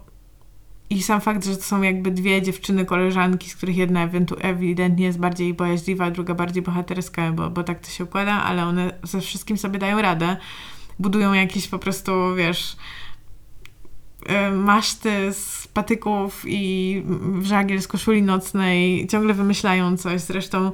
i 0.90 1.02
sam 1.02 1.20
fakt, 1.20 1.44
że 1.44 1.56
to 1.56 1.62
są 1.62 1.82
jakby 1.82 2.10
dwie 2.10 2.42
dziewczyny, 2.42 2.84
koleżanki, 2.84 3.50
z 3.50 3.56
których 3.56 3.76
jedna 3.76 4.08
ewidentnie 4.40 5.04
jest 5.04 5.18
bardziej 5.18 5.54
bojaźliwa, 5.54 6.10
druga 6.10 6.34
bardziej 6.34 6.62
bohaterska, 6.62 7.32
bo, 7.32 7.50
bo 7.50 7.64
tak 7.64 7.80
to 7.80 7.90
się 7.90 8.04
układa, 8.04 8.32
ale 8.32 8.64
one 8.64 8.98
ze 9.02 9.20
wszystkim 9.20 9.58
sobie 9.58 9.78
dają 9.78 10.02
radę 10.02 10.36
budują 10.98 11.32
jakieś 11.32 11.68
po 11.68 11.78
prostu, 11.78 12.12
wiesz, 12.36 12.76
e, 14.26 14.50
maszty 14.50 15.32
z 15.32 15.68
patyków 15.68 16.44
i 16.46 17.02
żagiel 17.42 17.82
z 17.82 17.88
koszuli 17.88 18.22
nocnej, 18.22 19.06
ciągle 19.06 19.34
wymyślają 19.34 19.96
coś. 19.96 20.20
Zresztą 20.20 20.72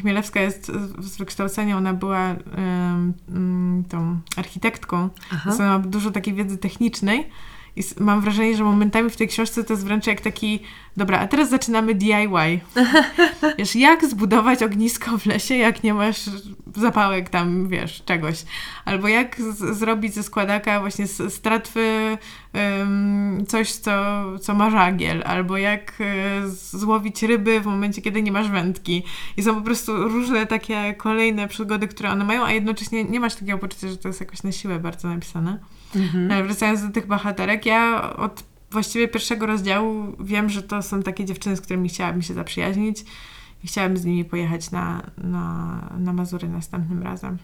Chmielewska 0.00 0.40
jest 0.40 0.72
z 0.98 1.16
wykształcenia, 1.16 1.76
ona 1.76 1.94
była 1.94 2.36
um, 2.56 3.84
tą 3.88 4.18
architektką, 4.36 5.08
więc 5.44 5.60
ona 5.60 5.78
ma 5.78 5.84
dużo 5.84 6.10
takiej 6.10 6.34
wiedzy 6.34 6.58
technicznej. 6.58 7.28
I 7.76 7.82
mam 8.00 8.20
wrażenie, 8.20 8.56
że 8.56 8.64
momentami 8.64 9.10
w 9.10 9.16
tej 9.16 9.28
książce 9.28 9.64
to 9.64 9.72
jest 9.72 9.84
wręcz 9.84 10.06
jak 10.06 10.20
taki, 10.20 10.60
dobra, 10.96 11.18
a 11.18 11.26
teraz 11.26 11.50
zaczynamy 11.50 11.94
DIY. 11.94 12.60
wiesz, 13.58 13.76
jak 13.76 14.06
zbudować 14.06 14.62
ognisko 14.62 15.18
w 15.18 15.26
lesie, 15.26 15.54
jak 15.54 15.82
nie 15.82 15.94
masz 15.94 16.30
zapałek 16.76 17.28
tam, 17.28 17.68
wiesz, 17.68 18.02
czegoś. 18.04 18.44
Albo 18.84 19.08
jak 19.08 19.36
zrobić 19.72 20.14
ze 20.14 20.22
składaka 20.22 20.80
właśnie 20.80 21.06
z, 21.06 21.34
z 21.34 21.40
tratwy 21.40 22.18
um, 22.54 23.44
coś, 23.48 23.72
co, 23.72 23.92
co 24.38 24.54
ma 24.54 24.70
żagiel. 24.70 25.22
Albo 25.26 25.56
jak 25.56 26.00
y, 26.00 26.50
złowić 26.50 27.22
ryby 27.22 27.60
w 27.60 27.66
momencie, 27.66 28.02
kiedy 28.02 28.22
nie 28.22 28.32
masz 28.32 28.48
wędki. 28.48 29.02
I 29.36 29.42
są 29.42 29.54
po 29.54 29.62
prostu 29.62 30.08
różne 30.08 30.46
takie 30.46 30.94
kolejne 30.94 31.48
przygody, 31.48 31.88
które 31.88 32.10
one 32.10 32.24
mają, 32.24 32.44
a 32.44 32.52
jednocześnie 32.52 33.04
nie 33.04 33.20
masz 33.20 33.34
takiego 33.34 33.58
poczucia, 33.58 33.88
że 33.88 33.96
to 33.96 34.08
jest 34.08 34.20
jakoś 34.20 34.42
na 34.42 34.52
siłę 34.52 34.78
bardzo 34.78 35.08
napisane. 35.08 35.58
Mhm. 35.96 36.32
Ale 36.32 36.44
wracając 36.44 36.82
do 36.86 36.92
tych 36.92 37.06
bohaterek, 37.06 37.66
ja 37.66 38.12
od 38.16 38.44
właściwie 38.70 39.08
pierwszego 39.08 39.46
rozdziału 39.46 40.16
wiem, 40.20 40.48
że 40.48 40.62
to 40.62 40.82
są 40.82 41.02
takie 41.02 41.24
dziewczyny, 41.24 41.56
z 41.56 41.60
którymi 41.60 41.88
chciałabym 41.88 42.22
się 42.22 42.34
zaprzyjaźnić 42.34 43.04
i 43.64 43.66
chciałabym 43.66 43.96
z 43.96 44.04
nimi 44.04 44.24
pojechać 44.24 44.70
na, 44.70 45.02
na, 45.18 45.88
na 45.98 46.12
Mazury 46.12 46.48
następnym 46.48 47.02
razem. 47.02 47.38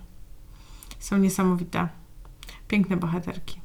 Są 0.99 1.19
niesamowite. 1.19 1.89
Piękne 2.69 2.97
bohaterki. 2.97 3.61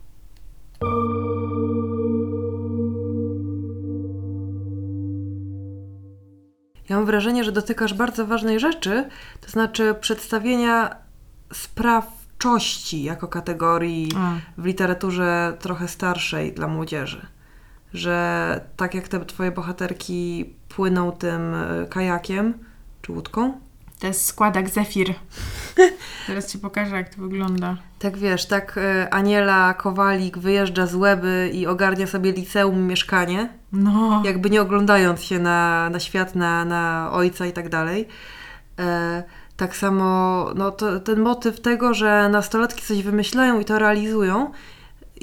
Ja 6.90 6.96
mam 6.96 7.06
wrażenie, 7.06 7.44
że 7.44 7.52
dotykasz 7.52 7.94
bardzo 7.94 8.28
ważnej 8.28 8.60
rzeczy, 8.60 9.10
to 9.42 9.52
znaczy 9.52 9.96
przedstawienia 10.02 10.96
spraw 11.54 12.21
twórczości 12.42 13.04
jako 13.04 13.28
kategorii 13.28 14.10
w 14.58 14.66
literaturze 14.66 15.58
trochę 15.60 15.88
starszej 15.88 16.54
dla 16.54 16.68
młodzieży. 16.68 17.26
Że 17.94 18.62
tak 18.78 18.96
jak 18.96 19.08
te 19.08 19.26
twoje 19.26 19.52
bohaterki 19.52 20.54
płyną 20.70 21.12
tym 21.12 21.54
e, 21.54 21.86
kajakiem 21.90 22.54
czy 23.02 23.12
łódką. 23.12 23.60
To 24.00 24.08
jest 24.08 24.26
składak 24.26 24.70
Zefir. 24.70 25.14
Teraz 26.28 26.52
ci 26.52 26.60
pokażę, 26.60 26.96
jak 26.96 27.16
to 27.16 27.22
wygląda. 27.22 27.78
Tak 28.00 28.18
wiesz, 28.18 28.46
tak 28.46 28.78
e, 28.78 29.14
Aniela 29.14 29.74
Kowalik 29.74 30.38
wyjeżdża 30.38 30.86
z 30.86 30.96
Łeby 30.96 31.52
i 31.54 31.68
ogarnia 31.68 32.08
sobie 32.08 32.32
liceum 32.32 32.88
mieszkanie. 32.88 33.50
No. 33.72 34.22
Jakby 34.26 34.50
nie 34.50 34.62
oglądając 34.62 35.24
się 35.24 35.40
na, 35.40 35.90
na 35.90 36.00
świat, 36.00 36.36
na, 36.36 36.66
na 36.66 37.10
ojca 37.12 37.46
i 37.46 37.54
tak 37.54 37.70
dalej. 37.70 38.08
E, 38.80 39.24
tak 39.62 39.76
samo 39.76 40.46
no, 40.56 40.72
to, 40.72 41.00
ten 41.00 41.20
motyw 41.20 41.60
tego, 41.60 41.94
że 41.94 42.30
nastolatki 42.30 42.82
coś 42.82 43.04
wymyślają 43.04 43.60
i 43.60 43.66
to 43.66 43.80
realizują, 43.80 44.52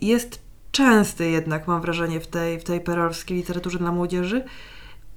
jest 0.03 0.41
częsty 0.71 1.31
jednak, 1.31 1.67
mam 1.67 1.81
wrażenie, 1.81 2.21
w 2.21 2.27
tej, 2.27 2.61
w 2.61 2.65
tej 2.65 2.81
perorskiej 2.81 3.37
literaturze 3.37 3.79
dla 3.79 3.93
młodzieży. 3.93 4.45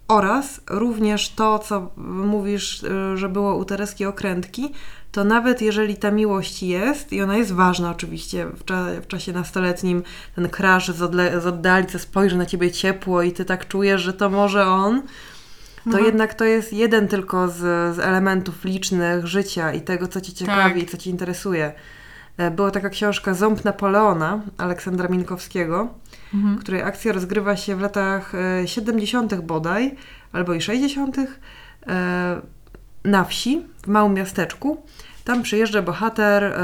Oraz 0.07 0.61
również 0.69 1.29
to, 1.29 1.59
co 1.59 1.91
mówisz, 1.97 2.83
y, 2.83 3.17
że 3.17 3.29
było 3.29 3.55
u 3.55 3.65
Tereski 3.65 4.05
Okrętki, 4.05 4.73
to 5.11 5.23
nawet 5.23 5.61
jeżeli 5.61 5.95
ta 5.95 6.11
miłość 6.11 6.63
jest, 6.63 7.13
i 7.13 7.21
ona 7.21 7.37
jest 7.37 7.51
ważna 7.51 7.91
oczywiście 7.91 8.45
w, 8.45 8.65
cza 8.65 8.85
w 9.01 9.07
czasie 9.07 9.33
nastoletnim, 9.33 10.03
ten 10.35 10.49
crash 10.49 10.87
z, 10.87 10.97
z 11.43 11.45
oddali, 11.45 11.87
co 11.87 11.99
spojrzy 11.99 12.37
na 12.37 12.45
ciebie 12.45 12.71
ciepło 12.71 13.21
i 13.21 13.31
ty 13.31 13.45
tak 13.45 13.67
czujesz, 13.67 14.01
że 14.01 14.13
to 14.13 14.29
może 14.29 14.67
on, 14.67 15.01
to 15.83 15.89
no. 15.89 15.99
jednak 15.99 16.33
to 16.33 16.45
jest 16.45 16.73
jeden 16.73 17.07
tylko 17.07 17.47
z, 17.47 17.55
z, 17.95 17.99
elementów 17.99 18.65
licznych 18.65 19.27
życia 19.27 19.73
i 19.73 19.81
tego, 19.81 20.07
co 20.07 20.21
Cię 20.21 20.33
ciekawi 20.33 20.73
tak. 20.73 20.83
i 20.83 20.85
co 20.85 20.97
Cię 20.97 21.09
interesuje. 21.09 21.73
E, 22.37 22.51
była 22.51 22.71
taka 22.71 22.89
książka 22.89 23.33
Ząb 23.33 23.65
Napoleona 23.65 24.41
Aleksandra 24.57 25.07
Minkowskiego, 25.07 25.93
mhm. 26.33 26.57
której 26.57 26.81
akcja 26.81 27.13
rozgrywa 27.13 27.55
się 27.55 27.75
w 27.75 27.81
latach 27.81 28.33
70. 28.65 29.33
E, 29.33 29.37
bodaj, 29.37 29.95
albo 30.33 30.53
i 30.53 30.61
60. 30.61 31.17
E, 31.17 32.41
na 33.03 33.23
wsi, 33.23 33.65
w 33.83 33.87
małym 33.87 34.13
miasteczku. 34.13 34.83
Tam 35.23 35.43
przyjeżdża 35.43 35.81
bohater 35.81 36.57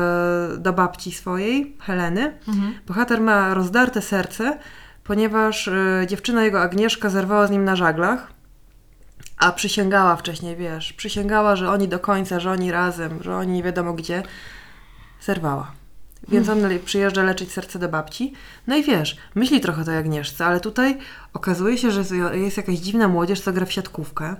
do 0.57 0.73
babci 0.73 1.11
swojej, 1.11 1.75
Heleny. 1.79 2.33
Mhm. 2.47 2.73
Bohater 2.87 3.21
ma 3.21 3.53
rozdarte 3.53 4.01
serce, 4.01 4.57
ponieważ 5.03 5.69
dziewczyna 6.07 6.43
jego 6.43 6.61
Agnieszka 6.61 7.09
zerwała 7.09 7.47
z 7.47 7.51
nim 7.51 7.65
na 7.65 7.75
żaglach 7.75 8.36
a 9.37 9.51
przysięgała 9.51 10.15
wcześniej, 10.15 10.55
wiesz, 10.55 10.93
przysięgała, 10.93 11.55
że 11.55 11.69
oni 11.69 11.87
do 11.87 11.99
końca, 11.99 12.39
że 12.39 12.51
oni 12.51 12.71
razem, 12.71 13.23
że 13.23 13.35
oni 13.35 13.53
nie 13.53 13.63
wiadomo 13.63 13.93
gdzie, 13.93 14.23
zerwała. 15.21 15.71
Więc 16.27 16.49
on 16.49 16.59
przyjeżdża 16.85 17.23
leczyć 17.23 17.51
serce 17.51 17.79
do 17.79 17.89
babci. 17.89 18.33
No 18.67 18.77
i 18.77 18.83
wiesz, 18.83 19.17
myśli 19.35 19.61
trochę 19.61 19.81
o 19.81 19.85
tej 19.85 19.97
Agnieszce, 19.97 20.45
ale 20.45 20.59
tutaj 20.59 20.97
okazuje 21.33 21.77
się, 21.77 21.91
że 21.91 22.03
jest 22.33 22.57
jakaś 22.57 22.75
dziwna 22.75 23.07
młodzież, 23.07 23.41
co 23.41 23.53
gra 23.53 23.65
w 23.65 23.71
siatkówkę. 23.71 24.35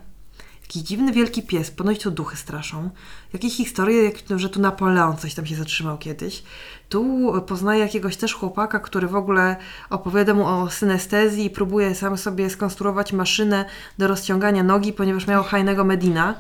Jakiś 0.61 0.81
dziwny 0.81 1.11
wielki 1.11 1.43
pies, 1.43 1.71
ponoć 1.71 1.99
tu 1.99 2.11
duchy 2.11 2.37
straszą. 2.37 2.89
Jakieś 3.33 3.57
historie, 3.57 4.03
jak, 4.03 4.39
że 4.39 4.49
tu 4.49 4.59
Napoleon 4.59 5.17
coś 5.17 5.33
tam 5.33 5.45
się 5.45 5.55
zatrzymał 5.55 5.97
kiedyś. 5.97 6.43
Tu 6.89 7.33
poznaje 7.47 7.81
jakiegoś 7.81 8.17
też 8.17 8.33
chłopaka, 8.33 8.79
który 8.79 9.07
w 9.07 9.15
ogóle 9.15 9.55
opowiada 9.89 10.33
mu 10.33 10.45
o 10.45 10.69
synestezji 10.69 11.45
i 11.45 11.49
próbuje 11.49 11.95
sam 11.95 12.17
sobie 12.17 12.49
skonstruować 12.49 13.13
maszynę 13.13 13.65
do 13.97 14.07
rozciągania 14.07 14.63
nogi, 14.63 14.93
ponieważ 14.93 15.27
miał 15.27 15.43
hajnego 15.43 15.83
Medina. 15.83 16.35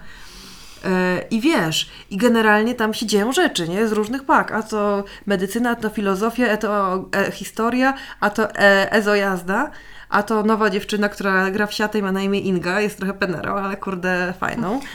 E, 0.85 1.21
I 1.31 1.41
wiesz, 1.41 1.89
i 2.09 2.17
generalnie 2.17 2.75
tam 2.75 2.93
się 2.93 3.05
dzieją 3.05 3.33
rzeczy, 3.33 3.69
nie? 3.69 3.87
Z 3.87 3.91
różnych 3.91 4.23
pak. 4.23 4.51
A 4.51 4.63
to 4.63 5.03
medycyna, 5.25 5.69
a 5.69 5.75
to 5.75 5.89
filozofia, 5.89 6.51
a 6.51 6.57
to 6.57 7.05
e, 7.15 7.31
historia, 7.31 7.93
a 8.19 8.29
to 8.29 8.55
e, 8.55 8.91
ezojazda. 8.91 9.71
A 10.09 10.23
to 10.23 10.43
nowa 10.43 10.69
dziewczyna, 10.69 11.09
która 11.09 11.51
gra 11.51 11.67
w 11.67 11.73
siatę 11.73 11.99
i 11.99 12.01
ma 12.01 12.11
na 12.11 12.21
imię 12.21 12.39
Inga, 12.39 12.81
jest 12.81 12.97
trochę 12.97 13.13
penerą, 13.13 13.55
ale 13.55 13.77
kurde 13.77 14.33
fajną. 14.39 14.79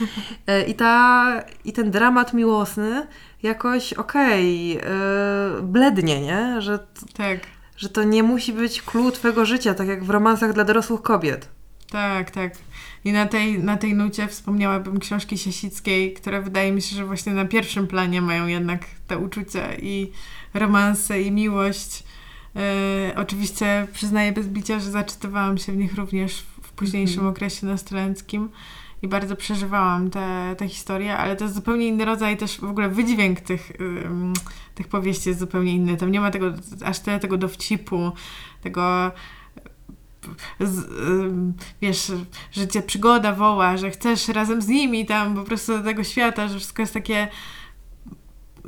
E, 0.47 0.63
I, 0.63 0.75
ta, 0.75 1.43
I 1.65 1.73
ten 1.73 1.91
dramat 1.91 2.33
miłosny 2.33 3.07
jakoś 3.43 3.93
okej, 3.93 4.77
okay, 4.77 4.91
yy, 5.55 5.61
blednie, 5.61 6.21
nie? 6.21 6.61
Że, 6.61 6.79
tak. 7.13 7.39
że 7.77 7.89
to 7.89 8.03
nie 8.03 8.23
musi 8.23 8.53
być 8.53 8.81
clue 8.81 9.11
twojego 9.11 9.45
życia, 9.45 9.73
tak 9.73 9.87
jak 9.87 10.03
w 10.03 10.09
romansach 10.09 10.53
dla 10.53 10.63
dorosłych 10.63 11.01
kobiet. 11.01 11.49
Tak, 11.91 12.31
tak. 12.31 12.53
I 13.05 13.11
na 13.11 13.25
tej, 13.25 13.59
na 13.59 13.77
tej 13.77 13.95
nucie 13.95 14.27
wspomniałabym 14.27 14.99
książki 14.99 15.37
Siesickiej, 15.37 16.13
które 16.13 16.41
wydaje 16.41 16.71
mi 16.71 16.81
się, 16.81 16.95
że 16.95 17.05
właśnie 17.05 17.33
na 17.33 17.45
pierwszym 17.45 17.87
planie 17.87 18.21
mają 18.21 18.47
jednak 18.47 18.81
te 19.07 19.17
uczucia 19.17 19.75
i 19.75 20.11
romanse 20.53 21.21
i 21.21 21.31
miłość 21.31 22.03
E, 22.03 22.12
oczywiście 23.15 23.87
przyznaję 23.93 24.31
bez 24.31 24.47
bicia, 24.47 24.79
że 24.79 24.91
zaczytywałam 24.91 25.57
się 25.57 25.71
w 25.71 25.77
nich 25.77 25.95
również 25.95 26.45
w 26.61 26.71
późniejszym 26.71 27.19
mm 27.19 27.31
-hmm. 27.31 27.35
okresie 27.35 27.65
nastoleńskim 27.65 28.49
i 29.01 29.07
bardzo 29.07 29.35
przeżywałam 29.35 30.09
te, 30.09 30.55
te 30.57 30.69
historie, 30.69 31.17
ale 31.17 31.35
to 31.35 31.43
jest 31.43 31.55
zupełnie 31.55 31.87
inny 31.87 32.05
rodzaj 32.05 32.37
też 32.37 32.59
w 32.59 32.63
ogóle 32.63 32.89
wydźwięk 32.89 33.39
tych, 33.41 33.71
tych 34.75 34.87
powieści 34.87 35.29
jest 35.29 35.39
zupełnie 35.39 35.71
inny. 35.71 35.97
Tam 35.97 36.11
nie 36.11 36.21
ma 36.21 36.31
tego, 36.31 36.53
aż 36.85 36.99
tyle 36.99 37.19
tego 37.19 37.37
dowcipu, 37.37 38.11
tego 38.61 39.11
z, 40.59 40.87
wiesz, 41.81 42.11
że 42.51 42.67
cię 42.67 42.81
przygoda 42.81 43.33
woła, 43.33 43.77
że 43.77 43.91
chcesz 43.91 44.27
razem 44.27 44.61
z 44.61 44.67
nimi 44.67 45.05
tam 45.05 45.35
po 45.35 45.43
prostu 45.43 45.77
do 45.77 45.83
tego 45.83 46.03
świata, 46.03 46.47
że 46.47 46.57
wszystko 46.57 46.81
jest 46.81 46.93
takie 46.93 47.27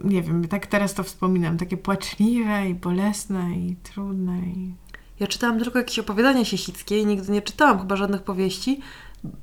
nie 0.04 0.22
wiem, 0.22 0.48
tak 0.48 0.68
teraz 0.68 0.94
to 0.94 1.04
wspominam, 1.04 1.58
takie 1.58 1.78
płaczliwe 1.78 2.70
i 2.70 2.74
bolesne 2.74 3.58
i 3.58 3.76
trudne. 3.76 4.40
I... 4.40 4.74
Ja 5.20 5.28
czytałam 5.28 5.60
tylko 5.60 5.80
jakieś 5.80 6.00
opowiadania 6.00 6.46
siesickie 6.46 7.00
i 7.00 7.06
nigdy 7.06 7.32
nie 7.32 7.42
czytałam 7.42 7.80
chyba 7.80 7.96
żadnych 7.96 8.24
powieści, 8.24 8.82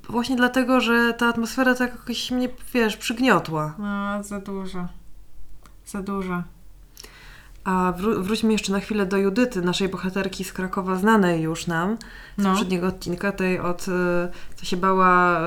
właśnie 0.09 0.37
dlatego, 0.37 0.81
że 0.81 1.15
ta 1.19 1.27
atmosfera 1.27 1.75
tak 1.75 1.91
jakoś 1.91 2.31
mnie, 2.31 2.49
wiesz, 2.75 2.97
przygniotła. 2.97 3.75
No, 3.79 4.23
za 4.23 4.41
dużo. 4.41 4.89
Za 5.87 6.03
dużo. 6.03 6.43
A 7.65 7.93
wró 7.97 8.23
wróćmy 8.23 8.53
jeszcze 8.53 8.73
na 8.73 8.81
chwilę 8.81 9.07
do 9.07 9.17
Judyty, 9.17 9.63
naszej 9.63 9.89
bohaterki 9.89 10.45
z 10.45 10.53
Krakowa, 10.53 10.97
znanej 10.97 11.43
już 11.43 11.67
nam 11.67 11.97
z 12.39 12.43
no. 12.43 12.51
poprzedniego 12.51 12.87
odcinka, 12.87 13.33
tej 13.33 13.61
od, 13.61 13.87
e, 13.89 14.29
co 14.55 14.65
się 14.65 14.77
bała 14.77 15.41
e, 15.41 15.45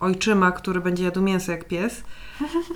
ojczyma, 0.00 0.52
który 0.52 0.80
będzie 0.80 1.04
jadł 1.04 1.22
mięso 1.22 1.52
jak 1.52 1.64
pies. 1.64 2.04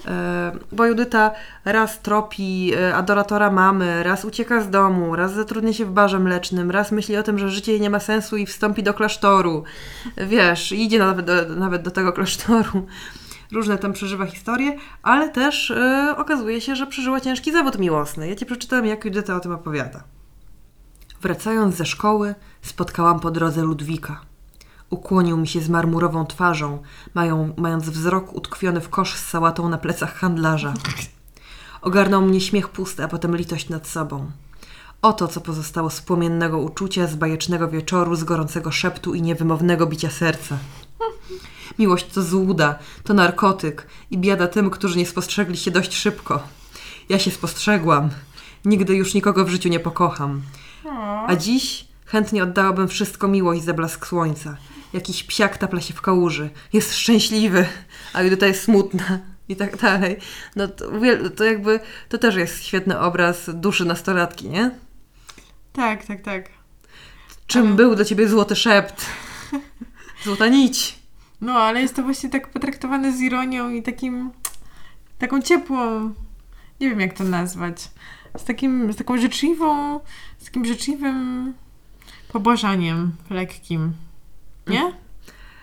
E, 0.07 0.53
bo 0.73 0.87
Judyta 0.87 1.31
raz 1.65 2.01
tropi 2.01 2.73
e, 2.75 2.95
adoratora 2.95 3.51
mamy, 3.51 4.03
raz 4.03 4.25
ucieka 4.25 4.61
z 4.61 4.71
domu, 4.71 5.17
raz 5.17 5.35
zatrudnia 5.35 5.73
się 5.73 5.85
w 5.85 5.91
barze 5.91 6.19
mlecznym, 6.19 6.71
raz 6.71 6.93
myśli 6.93 7.17
o 7.17 7.23
tym, 7.23 7.39
że 7.39 7.49
życie 7.49 7.73
jej 7.73 7.81
nie 7.81 7.91
ma 7.91 8.01
sensu 8.01 8.37
i 8.37 8.47
wstąpi 8.47 8.83
do 8.83 8.95
klasztoru. 8.95 9.65
Wiesz, 10.17 10.73
idzie 10.73 10.99
nawet 10.99 11.27
do, 11.27 11.57
nawet 11.57 11.83
do 11.83 11.91
tego 11.91 12.13
klasztoru. 12.13 12.87
Różne 13.53 13.79
tam 13.79 13.93
przeżywa 13.93 14.27
historie, 14.27 14.77
ale 15.03 15.29
też 15.29 15.71
yy, 15.71 16.17
okazuje 16.17 16.61
się, 16.61 16.77
że 16.77 16.87
przeżyła 16.87 17.21
ciężki 17.21 17.53
zawód 17.53 17.79
miłosny. 17.79 18.29
Ja 18.29 18.35
ci 18.35 18.47
przeczytałam, 18.47 18.87
jak 18.87 19.05
Judyta 19.05 19.37
o 19.37 19.41
tym 19.41 19.53
opowiada. 19.53 20.05
Wracając 21.23 21.75
ze 21.75 21.87
szkoły, 21.87 22.35
spotkałam 22.63 23.21
po 23.21 23.31
drodze 23.31 23.63
Ludwika. 23.63 24.21
Ukłonił 24.95 25.37
mi 25.37 25.49
się 25.49 25.61
z 25.61 25.69
marmurową 25.69 26.27
twarzą, 26.27 26.83
mają, 27.15 27.55
mając 27.57 27.89
wzrok 27.89 28.35
utkwiony 28.35 28.81
w 28.81 28.89
kosz 28.89 29.15
z 29.15 29.27
sałatą 29.27 29.69
na 29.69 29.79
plecach 29.79 30.15
handlarza. 30.15 30.75
Ogarnął 31.83 32.23
mnie 32.23 32.41
śmiech 32.41 32.69
pusty, 32.69 33.05
a 33.05 33.09
potem 33.09 33.37
litość 33.37 33.69
nad 33.69 33.87
sobą. 33.87 34.31
Oto, 35.03 35.29
co 35.29 35.41
pozostało 35.41 35.91
z 35.91 36.01
płomiennego 36.01 36.59
uczucia, 36.59 37.07
z 37.07 37.15
bajecznego 37.15 37.69
wieczoru, 37.69 38.17
z 38.17 38.25
gorącego 38.25 38.71
szeptu 38.71 39.15
i 39.15 39.23
niewymownego 39.23 39.87
bicia 39.87 40.11
serca. 40.11 40.59
Miłość 41.79 42.07
to 42.07 42.23
złuda, 42.23 42.79
to 43.05 43.15
narkotyk 43.15 43.87
i 44.11 44.19
biada 44.19 44.47
tym, 44.47 44.71
którzy 44.71 44.99
nie 44.99 45.07
spostrzegli 45.07 45.57
się 45.57 45.71
dość 45.71 45.95
szybko. 45.95 46.43
Ja 47.09 47.19
się 47.19 47.31
spostrzegłam. 47.31 48.11
Nigdy 48.65 48.95
już 48.95 49.15
nikogo 49.15 49.45
w 49.45 49.49
życiu 49.49 49.69
nie 49.69 49.81
pokocham. 49.81 50.43
A 51.27 51.37
dziś 51.37 51.89
chętnie 52.07 52.43
oddałabym 52.43 52.89
wszystko 52.89 53.29
miłość 53.29 53.63
za 53.63 53.75
blask 53.75 54.07
słońca. 54.07 54.57
Jakiś 54.95 55.25
psiak 55.25 55.59
tapla 55.59 55.81
się 55.81 55.95
w 55.95 56.01
kałuży. 56.01 56.51
Jest 56.73 56.97
szczęśliwy, 56.97 57.67
a 58.13 58.23
Judyta 58.23 58.47
jest 58.47 58.63
smutna. 58.63 59.19
I 59.49 59.57
tak 59.57 59.77
dalej. 59.77 60.17
No 60.57 60.69
to, 60.69 60.85
to 61.37 61.45
jakby, 61.45 61.81
to 62.09 62.19
też 62.19 62.35
jest 62.35 62.65
świetny 62.65 62.99
obraz 63.01 63.51
duszy 63.55 63.85
nastolatki, 63.85 64.49
nie? 64.49 64.71
Tak, 65.73 66.05
tak, 66.05 66.23
tak. 66.23 66.49
Czym 67.47 67.67
ale... 67.67 67.75
był 67.75 67.95
dla 67.95 68.05
ciebie 68.05 68.29
złoty 68.29 68.57
szept? 68.57 69.07
Złota 70.25 70.49
nić. 70.49 70.99
No, 71.41 71.53
ale 71.53 71.83
jest 71.83 71.97
to 71.97 72.03
właśnie 72.03 72.31
tak 72.31 72.49
potraktowane 72.49 73.13
z 73.13 73.21
ironią 73.21 73.71
i 73.71 73.83
takim, 73.83 74.31
taką 75.19 75.43
ciepłą, 75.43 76.15
nie 76.81 76.91
wiem 76.91 77.01
jak 77.01 77.13
to 77.13 77.25
nazwać, 77.25 77.89
z 78.39 78.45
takim, 78.45 78.93
z 78.93 78.97
taką 78.97 79.19
życzliwą, 79.19 80.01
z 80.39 80.45
takim 80.45 80.65
życzliwym 80.65 81.55
pobłażaniem 82.33 83.13
lekkim. 83.31 83.93
Nie? 84.67 84.93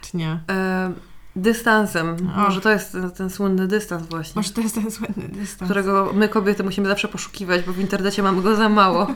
Czy 0.01 0.17
nie? 0.17 0.39
E, 0.49 0.93
dystansem. 1.35 2.31
O. 2.35 2.39
Może 2.39 2.61
to 2.61 2.69
jest 2.69 2.91
ten, 2.91 3.11
ten, 3.11 3.29
słynny 3.29 3.67
dystans 3.67 4.07
właśnie. 4.07 4.33
Może 4.35 4.49
to 4.49 4.61
jest 4.61 4.75
ten 4.75 4.91
słynny 4.91 5.27
dystans. 5.27 5.71
Którego 5.71 6.11
my 6.13 6.29
kobiety 6.29 6.63
musimy 6.63 6.87
zawsze 6.87 7.07
poszukiwać, 7.07 7.65
bo 7.65 7.73
w 7.73 7.79
internecie 7.79 8.23
mamy 8.23 8.41
go 8.41 8.55
za 8.55 8.69
mało. 8.69 9.07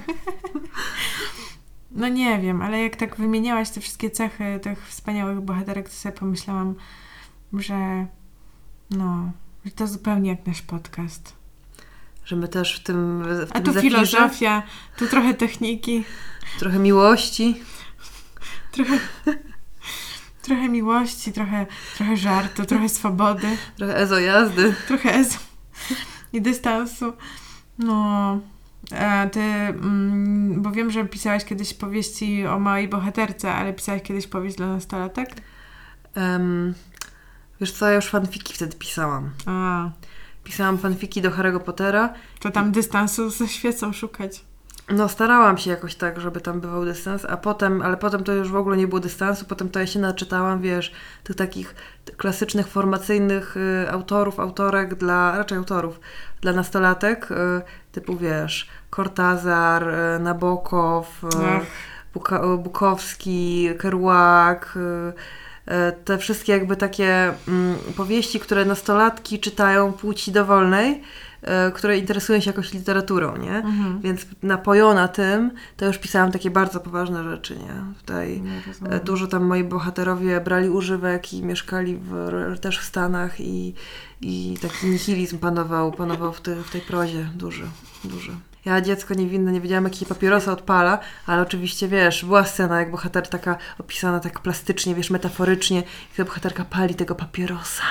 No 1.96 2.08
nie 2.08 2.40
wiem, 2.40 2.62
ale 2.62 2.82
jak 2.82 2.96
tak 2.96 3.16
wymieniałaś 3.16 3.70
te 3.70 3.82
wszystkie 3.82 4.10
cechy 4.10 4.60
tych 4.62 4.88
wspaniałych 4.88 5.42
bohaterek, 5.42 5.90
to 5.90 5.96
sobie 5.96 6.16
pomyślałam, 6.16 6.76
że 7.54 8.06
no, 8.92 9.32
że 9.66 9.72
to 9.72 9.88
zupełnie 9.88 10.30
jak 10.30 10.48
nasz 10.48 10.62
podcast. 10.62 11.34
Że 12.26 12.36
my 12.36 12.48
też 12.48 12.76
w 12.76 12.84
tym 12.84 13.24
w 13.24 13.52
A 13.54 13.62
tu 13.62 13.74
filozofia, 13.74 14.64
tu 14.98 15.08
trochę 15.08 15.34
techniki. 15.34 16.04
Trochę 16.60 16.80
miłości. 16.80 17.62
Trochę, 18.72 19.00
trochę 20.46 20.70
miłości, 20.70 21.34
trochę, 21.34 21.66
trochę 21.98 22.18
żartu, 22.18 22.66
trochę 22.66 22.90
swobody. 22.90 23.58
Trochę 23.78 23.98
ezo 23.98 24.20
jazdy. 24.20 24.76
Trochę 24.88 25.14
ezo 25.14 25.38
i 26.34 26.42
dystansu. 26.42 27.14
No, 27.80 28.40
a 29.00 29.28
ty, 29.32 29.40
mm, 29.40 30.62
bo 30.62 30.72
wiem, 30.72 30.92
że 30.92 31.06
pisałaś 31.06 31.46
kiedyś 31.46 31.74
powieści 31.74 32.46
o 32.46 32.60
małej 32.60 32.88
bohaterce, 32.88 33.54
ale 33.54 33.74
pisałaś 33.74 34.02
kiedyś 34.02 34.28
powieść 34.28 34.58
dla 34.58 34.68
nastolatek? 34.68 35.30
Um, 36.16 36.74
wiesz 37.62 37.72
co, 37.72 37.88
ja 37.88 37.96
już 37.96 38.06
fanfiki 38.06 38.54
wtedy 38.54 38.78
pisałam. 38.78 39.32
A. 39.46 39.90
Pisałam 40.44 40.78
fanfiki 40.78 41.22
do 41.22 41.32
Harry'ego 41.32 41.60
Pottera. 41.60 42.14
To 42.40 42.52
tam 42.52 42.72
dystansu 42.72 43.30
ze 43.30 43.48
świecą 43.48 43.94
szukać. 43.94 44.46
No, 44.90 45.10
starałam 45.10 45.58
się 45.58 45.70
jakoś 45.70 45.96
tak, 45.96 46.20
żeby 46.20 46.42
tam 46.42 46.62
bywał 46.62 46.86
dystans, 46.86 47.26
a 47.26 47.38
potem, 47.38 47.82
ale 47.82 47.98
potem 47.98 48.24
to 48.24 48.34
już 48.34 48.52
w 48.52 48.56
ogóle 48.56 48.78
nie 48.78 48.88
było 48.88 49.00
dystansu, 49.00 49.46
potem 49.46 49.70
to 49.70 49.80
ja 49.80 49.88
się 49.88 50.00
naczytałam, 50.00 50.62
wiesz, 50.62 50.92
tych 51.24 51.36
takich 51.36 51.76
klasycznych, 52.18 52.68
formacyjnych 52.68 53.58
y, 53.58 53.92
autorów, 53.92 54.40
autorek 54.40 54.96
dla, 54.96 55.38
raczej 55.38 55.58
autorów, 55.58 56.00
dla 56.42 56.54
nastolatek, 56.54 57.32
y, 57.32 57.36
typu, 57.92 58.18
wiesz, 58.18 58.70
Kortazar, 58.90 59.90
y, 59.90 60.20
Nabokow, 60.20 61.24
y, 61.24 61.28
Buka, 62.14 62.58
Bukowski, 62.58 63.70
Kerouac, 63.80 64.76
y, 64.76 64.80
y, 64.80 65.74
te 66.06 66.18
wszystkie 66.18 66.54
jakby 66.54 66.76
takie 66.76 67.34
mm, 67.48 67.76
powieści, 67.98 68.40
które 68.40 68.66
nastolatki 68.66 69.40
czytają 69.40 69.94
płci 69.94 70.32
dowolnej, 70.32 71.02
E, 71.46 71.72
które 71.72 71.98
interesują 71.98 72.40
się 72.40 72.50
jakoś 72.50 72.74
literaturą, 72.74 73.38
nie? 73.38 73.56
Mhm. 73.56 74.02
Więc 74.02 74.26
napojona 74.44 75.08
tym, 75.08 75.52
to 75.78 75.86
już 75.86 75.98
pisałam 75.98 76.32
takie 76.32 76.52
bardzo 76.52 76.80
poważne 76.80 77.24
rzeczy, 77.24 77.56
nie? 77.56 77.94
Tutaj 78.00 78.42
nie 78.42 79.00
dużo 79.00 79.28
tam 79.28 79.44
moi 79.44 79.64
bohaterowie 79.64 80.42
brali 80.42 80.70
używek 80.70 81.34
i 81.34 81.44
mieszkali 81.44 81.98
w, 82.02 82.60
też 82.62 82.80
w 82.80 82.84
Stanach 82.84 83.40
i, 83.40 83.74
i 84.22 84.58
taki 84.62 84.88
nihilizm 84.88 85.38
panował, 85.38 85.92
panował 85.92 86.34
w, 86.34 86.42
te, 86.42 86.56
w 86.56 86.72
tej 86.72 86.82
prozie 86.82 87.30
duży, 87.36 87.66
duży. 88.04 88.32
Ja 88.66 88.82
dziecko 88.82 89.14
niewinne 89.14 89.52
nie 89.52 89.62
wiedziałam, 89.62 89.84
jakie 89.84 90.06
papierosa 90.06 90.52
odpala, 90.52 91.00
ale 91.26 91.42
oczywiście, 91.42 91.88
wiesz, 91.88 92.26
była 92.26 92.44
scena, 92.44 92.80
jak 92.80 92.92
bohater 92.92 93.28
taka 93.28 93.58
opisana 93.80 94.20
tak 94.20 94.40
plastycznie, 94.40 94.96
wiesz, 94.96 95.10
metaforycznie, 95.10 95.78
jak 95.78 96.18
ta 96.18 96.26
bohaterka 96.26 96.66
pali 96.66 96.96
tego 96.96 97.16
papierosa. 97.16 97.84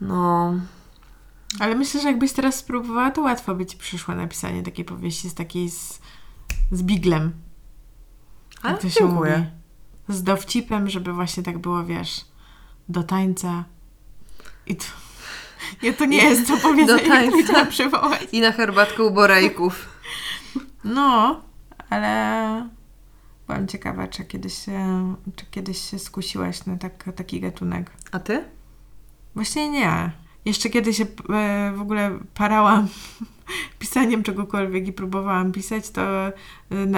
No. 0.00 0.54
Ale 1.60 1.74
myślę, 1.74 2.00
że 2.00 2.08
jakbyś 2.08 2.32
teraz 2.32 2.54
spróbowała, 2.54 3.10
to 3.10 3.22
łatwo 3.22 3.54
by 3.54 3.66
ci 3.66 3.76
przyszło 3.76 4.14
napisanie 4.14 4.62
takiej 4.62 4.84
powieści 4.84 5.30
z 5.30 5.34
takiej 5.34 5.70
z, 5.70 6.00
z 6.72 6.82
biglem. 6.82 7.32
Ale 8.62 8.78
to 8.78 8.90
się 8.90 9.04
mówi. 9.04 9.30
Z 10.08 10.22
dowcipem, 10.22 10.90
żeby 10.90 11.12
właśnie 11.12 11.42
tak 11.42 11.58
było, 11.58 11.84
wiesz, 11.84 12.24
do 12.88 13.02
tańca. 13.02 13.64
I 14.66 14.76
to... 14.76 14.84
Nie, 15.82 15.92
to 15.92 16.04
nie 16.04 16.16
jest 16.16 16.48
to 16.48 16.56
powiedzenie, 16.56 17.02
do 17.02 17.08
tańca. 17.08 17.66
przywołać. 17.66 18.28
I 18.32 18.40
na 18.40 18.52
herbatkę 18.52 19.02
u 19.02 19.10
Borejków. 19.10 19.88
No, 20.84 21.40
ale 21.90 22.68
byłam 23.46 23.68
ciekawa, 23.68 24.08
czy 24.08 24.24
kiedyś, 24.24 24.54
czy 25.36 25.46
kiedyś 25.50 25.90
się 25.90 25.98
skusiłaś 25.98 26.66
na 26.66 26.76
tak, 26.76 27.04
taki 27.16 27.40
gatunek. 27.40 27.90
A 28.12 28.18
ty? 28.18 28.44
Właśnie 29.38 29.70
nie. 29.70 30.10
Jeszcze 30.44 30.70
kiedy 30.70 30.94
się 30.94 31.04
e, 31.04 31.72
w 31.76 31.80
ogóle 31.80 32.18
parałam 32.34 32.88
pisaniem 33.78 34.22
czegokolwiek 34.22 34.88
i 34.88 34.92
próbowałam 34.92 35.52
pisać, 35.52 35.90
to 35.90 36.02
e, 36.02 36.32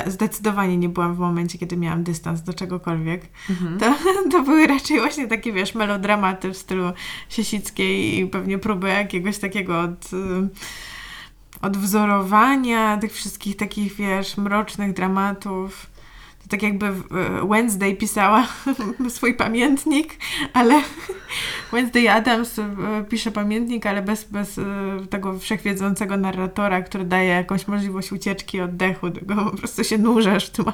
zdecydowanie 0.06 0.76
nie 0.76 0.88
byłam 0.88 1.14
w 1.14 1.18
momencie, 1.18 1.58
kiedy 1.58 1.76
miałam 1.76 2.02
dystans 2.02 2.42
do 2.42 2.54
czegokolwiek. 2.54 3.22
Mhm. 3.50 3.78
To, 3.78 3.94
to 4.32 4.42
były 4.42 4.66
raczej 4.66 4.98
właśnie 4.98 5.26
takie, 5.26 5.52
wiesz, 5.52 5.74
melodramaty 5.74 6.50
w 6.50 6.56
stylu 6.56 6.92
Siesickiej 7.28 8.18
i 8.18 8.26
pewnie 8.26 8.58
próby 8.58 8.88
jakiegoś 8.88 9.38
takiego 9.38 9.80
od 9.80 10.10
e, 10.12 10.48
odwzorowania 11.62 12.98
tych 12.98 13.12
wszystkich 13.12 13.56
takich, 13.56 13.94
wiesz, 13.94 14.36
mrocznych 14.36 14.92
dramatów 14.92 15.89
tak 16.50 16.62
jakby 16.62 16.86
e, 16.86 16.92
Wednesday 17.48 17.96
pisała 17.96 18.46
swój 19.08 19.34
pamiętnik, 19.34 20.16
ale 20.52 20.82
Wednesday 21.72 22.08
Adams 22.08 22.58
e, 22.58 22.64
pisze 23.08 23.30
pamiętnik, 23.30 23.86
ale 23.86 24.02
bez, 24.02 24.24
bez 24.24 24.58
e, 24.58 24.64
tego 25.10 25.38
wszechwiedzącego 25.38 26.16
narratora, 26.16 26.82
który 26.82 27.04
daje 27.04 27.28
jakąś 27.28 27.68
możliwość 27.68 28.12
ucieczki, 28.12 28.60
oddechu, 28.60 29.10
tylko 29.10 29.34
po 29.50 29.56
prostu 29.56 29.84
się 29.84 29.98
nurzasz 29.98 30.46
w 30.46 30.50
tym 30.50 30.64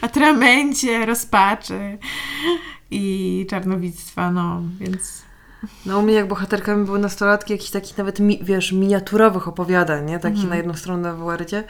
atramencie, 0.00 1.06
rozpaczy 1.06 1.98
i 2.90 3.46
czarnowictwa, 3.50 4.30
no, 4.32 4.62
więc... 4.80 5.22
No 5.86 5.98
u 5.98 6.02
mnie 6.02 6.14
jak 6.14 6.28
bohaterkami 6.28 6.84
były 6.84 6.98
nastolatki 6.98 7.52
jakichś 7.52 7.70
takich 7.70 7.98
nawet, 7.98 8.20
mi, 8.20 8.40
wiesz, 8.42 8.72
miniaturowych 8.72 9.48
opowiadań, 9.48 10.06
nie? 10.10 10.18
Takich 10.18 10.38
mm. 10.38 10.50
na 10.50 10.56
jedną 10.56 10.74
stronę 10.74 11.14
w 11.14 11.18
Wordzie 11.18 11.64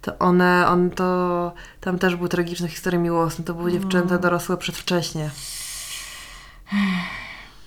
to 0.00 0.18
one, 0.18 0.66
on 0.68 0.90
to, 0.90 1.52
tam 1.80 1.98
też 1.98 2.16
były 2.16 2.28
tragiczne 2.28 2.68
historie 2.68 2.98
miłosne, 2.98 3.44
to 3.44 3.54
były 3.54 3.72
dziewczęta 3.72 4.14
no. 4.14 4.20
dorosłe 4.20 4.56
przedwcześnie. 4.56 5.30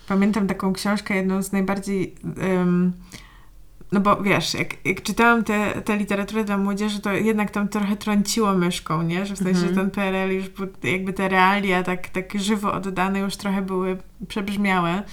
Pamiętam 0.08 0.48
taką 0.48 0.74
książkę, 0.74 1.16
jedną 1.16 1.44
z 1.44 1.52
najbardziej, 1.52 2.16
um, 2.38 2.94
no 3.92 4.00
bo 4.00 4.24
wiesz, 4.24 4.54
jak, 4.54 4.86
jak 4.86 5.02
czytałam 5.02 5.44
tę 5.44 5.82
te, 5.82 5.98
literaturę 5.98 6.44
dla 6.44 6.58
młodzieży, 6.58 7.00
to 7.00 7.12
jednak 7.12 7.52
tam 7.52 7.68
trochę 7.68 7.98
trąciło 7.98 8.54
myszką, 8.54 9.02
nie? 9.02 9.26
Że 9.26 9.36
w 9.36 9.38
sensie, 9.38 9.68
mhm. 9.68 9.76
ten 9.76 9.92
PRL 9.92 10.32
już 10.32 10.50
był, 10.50 10.68
jakby 10.84 11.14
te 11.14 11.30
realia 11.30 11.84
tak, 11.84 12.10
tak 12.10 12.40
żywo 12.40 12.74
oddane 12.74 13.20
już 13.20 13.38
trochę 13.38 13.62
były 13.62 13.98
przebrzmiałe. 14.28 15.04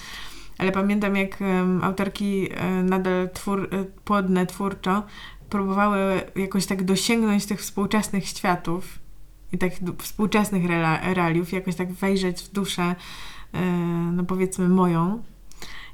Ale 0.58 0.72
pamiętam, 0.72 1.16
jak 1.16 1.40
um, 1.40 1.84
autorki 1.84 2.48
um, 2.60 2.88
nadal 2.88 3.28
twór, 3.34 3.68
e, 3.72 3.84
płodne 3.84 4.46
twórczo 4.46 5.02
próbowały 5.51 6.22
jakoś 6.36 6.66
tak 6.66 6.84
dosięgnąć 6.84 7.46
tych 7.46 7.61
współczesnych 7.61 8.26
światów 8.26 8.99
i 9.53 9.59
tak 9.59 9.72
współczesnych 9.99 10.62
realiów, 11.14 11.53
jakoś 11.53 11.74
tak 11.74 11.92
wejrzeć 11.92 12.42
w 12.42 12.53
duszę, 12.53 12.94
yy, 13.53 13.61
no 14.12 14.24
powiedzmy 14.24 14.68
moją. 14.68 15.22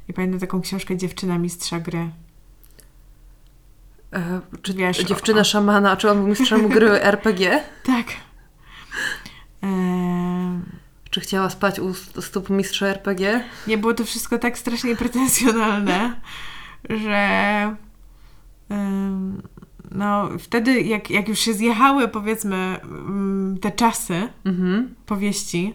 I 0.08 0.12
pamiętam 0.12 0.40
taką 0.40 0.60
książkę 0.60 0.96
Dziewczyna 0.96 1.38
Mistrza 1.38 1.80
Gry. 1.80 2.10
E, 4.12 4.40
czy 4.62 4.74
Wiesz, 4.74 4.98
dziewczyna 4.98 5.40
o... 5.40 5.44
szamana, 5.44 5.96
czy 5.96 6.10
on 6.10 6.18
był 6.18 6.26
mistrzem 6.26 6.68
gry 6.74 7.02
RPG? 7.02 7.64
Tak. 7.84 8.06
E... 9.62 9.68
Czy 11.10 11.20
chciała 11.20 11.50
spać 11.50 11.78
u 11.80 11.94
stóp 11.94 12.50
mistrza 12.50 12.86
RPG? 12.86 13.44
Nie, 13.66 13.78
było 13.78 13.94
to 13.94 14.04
wszystko 14.04 14.38
tak 14.38 14.58
strasznie 14.58 14.96
pretensjonalne, 14.96 16.20
że 16.90 17.76
no 19.90 20.28
wtedy 20.38 20.80
jak, 20.80 21.10
jak 21.10 21.28
już 21.28 21.38
się 21.38 21.54
zjechały 21.54 22.08
powiedzmy 22.08 22.80
mm, 22.82 23.58
te 23.60 23.72
czasy 23.72 24.28
mhm. 24.44 24.94
powieści, 25.06 25.74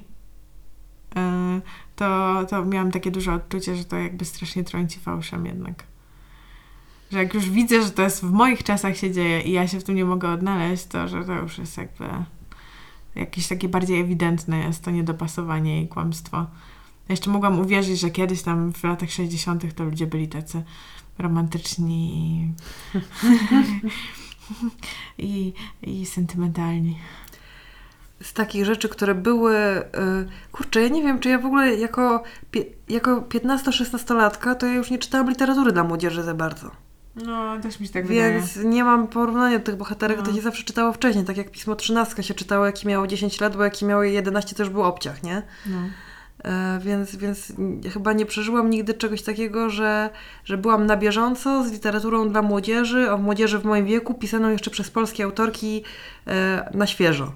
e, 1.16 1.62
to, 1.96 2.40
to 2.50 2.66
miałam 2.66 2.92
takie 2.92 3.12
duże 3.12 3.34
odczucie, 3.34 3.76
że 3.76 3.86
to 3.86 3.96
jakby 3.96 4.26
strasznie 4.26 4.64
trąci 4.64 5.00
fałszem 5.00 5.46
jednak. 5.46 5.84
Że 7.12 7.18
jak 7.18 7.34
już 7.34 7.50
widzę, 7.50 7.82
że 7.84 7.92
to 7.92 8.02
jest 8.02 8.22
w 8.22 8.32
moich 8.32 8.64
czasach 8.64 8.98
się 8.98 9.12
dzieje 9.12 9.42
i 9.42 9.52
ja 9.52 9.68
się 9.68 9.80
w 9.80 9.84
tym 9.84 9.96
nie 9.96 10.06
mogę 10.06 10.30
odnaleźć, 10.30 10.86
to 10.86 11.08
że 11.08 11.24
to 11.24 11.34
już 11.34 11.58
jest 11.58 11.78
jakby 11.78 12.06
jakieś 13.16 13.48
takie 13.48 13.70
bardziej 13.70 14.02
ewidentne 14.02 14.60
jest 14.60 14.84
to 14.84 14.92
niedopasowanie 14.92 15.82
i 15.82 15.88
kłamstwo. 15.88 16.38
Ja 16.38 17.14
jeszcze 17.14 17.30
mogłam 17.30 17.60
uwierzyć, 17.60 18.00
że 18.00 18.10
kiedyś 18.10 18.42
tam 18.42 18.74
w 18.74 18.84
latach 18.84 19.12
60. 19.12 19.76
to 19.76 19.84
ludzie 19.84 20.08
byli 20.08 20.28
tacy 20.28 20.64
romantyczni 21.20 22.54
i, 25.18 25.24
i, 25.84 26.02
i 26.02 26.06
sentymentalni. 26.06 27.00
Z 28.24 28.34
takich 28.34 28.66
rzeczy, 28.66 28.90
które 28.90 29.16
były. 29.16 29.56
Yy, 29.56 30.28
kurczę, 30.52 30.82
ja 30.82 30.88
nie 30.88 31.04
wiem, 31.04 31.20
czy 31.20 31.30
ja 31.30 31.40
w 31.40 31.46
ogóle 31.46 31.76
jako, 31.76 32.24
jako 32.90 33.22
15-16-latka 33.22 34.56
to 34.56 34.66
ja 34.66 34.74
już 34.74 34.92
nie 34.92 34.98
czytałam 34.98 35.30
literatury 35.30 35.72
dla 35.72 35.84
młodzieży 35.84 36.24
za 36.24 36.34
bardzo. 36.34 36.72
No, 37.16 37.60
też 37.60 37.80
mi 37.80 37.88
się 37.88 37.94
tak 37.94 38.08
Więc 38.08 38.54
wydaje. 38.54 38.70
nie 38.70 38.84
mam 38.84 39.08
porównania 39.08 39.60
do 39.60 39.66
tych 39.66 39.76
bohaterek, 39.76 40.18
no. 40.18 40.26
to 40.26 40.34
się 40.34 40.42
zawsze 40.42 40.64
czytało 40.64 40.94
wcześniej, 40.94 41.26
tak 41.26 41.38
jak 41.38 41.52
Pismo 41.52 41.76
13 41.76 42.24
się 42.24 42.34
czytało, 42.34 42.66
jaki 42.66 42.88
miało 42.88 43.08
10 43.08 43.42
lat, 43.42 43.56
bo 43.56 43.64
jaki 43.64 43.86
miały 43.86 44.10
11 44.10 44.56
to 44.56 44.64
już 44.64 44.72
był 44.72 44.84
obciach, 44.84 45.24
nie? 45.24 45.42
No. 45.66 45.78
E, 46.44 46.80
więc, 46.80 47.16
więc 47.16 47.54
chyba 47.94 48.14
nie 48.14 48.26
przeżyłam 48.26 48.70
nigdy 48.70 48.94
czegoś 48.94 49.22
takiego, 49.22 49.70
że, 49.70 50.10
że 50.46 50.58
byłam 50.58 50.86
na 50.86 50.98
bieżąco 50.98 51.64
z 51.64 51.72
literaturą 51.72 52.30
dla 52.30 52.42
młodzieży, 52.42 53.12
o 53.12 53.18
młodzieży 53.18 53.60
w 53.60 53.66
moim 53.66 53.86
wieku, 53.86 54.14
pisaną 54.14 54.50
jeszcze 54.50 54.72
przez 54.72 54.92
polskie 54.92 55.24
autorki 55.24 55.84
e, 56.28 56.70
na 56.74 56.88
świeżo. 56.88 57.32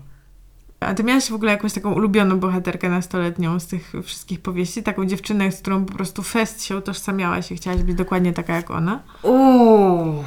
A 0.79 0.93
ty 0.93 1.03
miałaś 1.03 1.29
w 1.29 1.33
ogóle 1.33 1.51
jakąś 1.51 1.73
taką 1.73 1.93
ulubioną 1.93 2.39
bohaterkę 2.39 2.89
nastoletnią 2.89 3.59
z 3.59 3.67
tych 3.67 3.93
wszystkich 4.03 4.41
powieści? 4.41 4.83
Taką 4.83 5.05
dziewczynę, 5.05 5.51
z 5.51 5.61
którą 5.61 5.85
po 5.85 5.93
prostu 5.93 6.23
fest 6.23 6.63
się 6.63 6.77
utożsamiałaś 6.77 7.51
i 7.51 7.55
chciałaś 7.55 7.83
być 7.83 7.95
dokładnie 7.95 8.33
taka 8.33 8.55
jak 8.55 8.71
ona? 8.71 9.03
Uuu. 9.23 10.23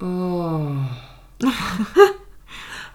Uuu. 0.00 0.76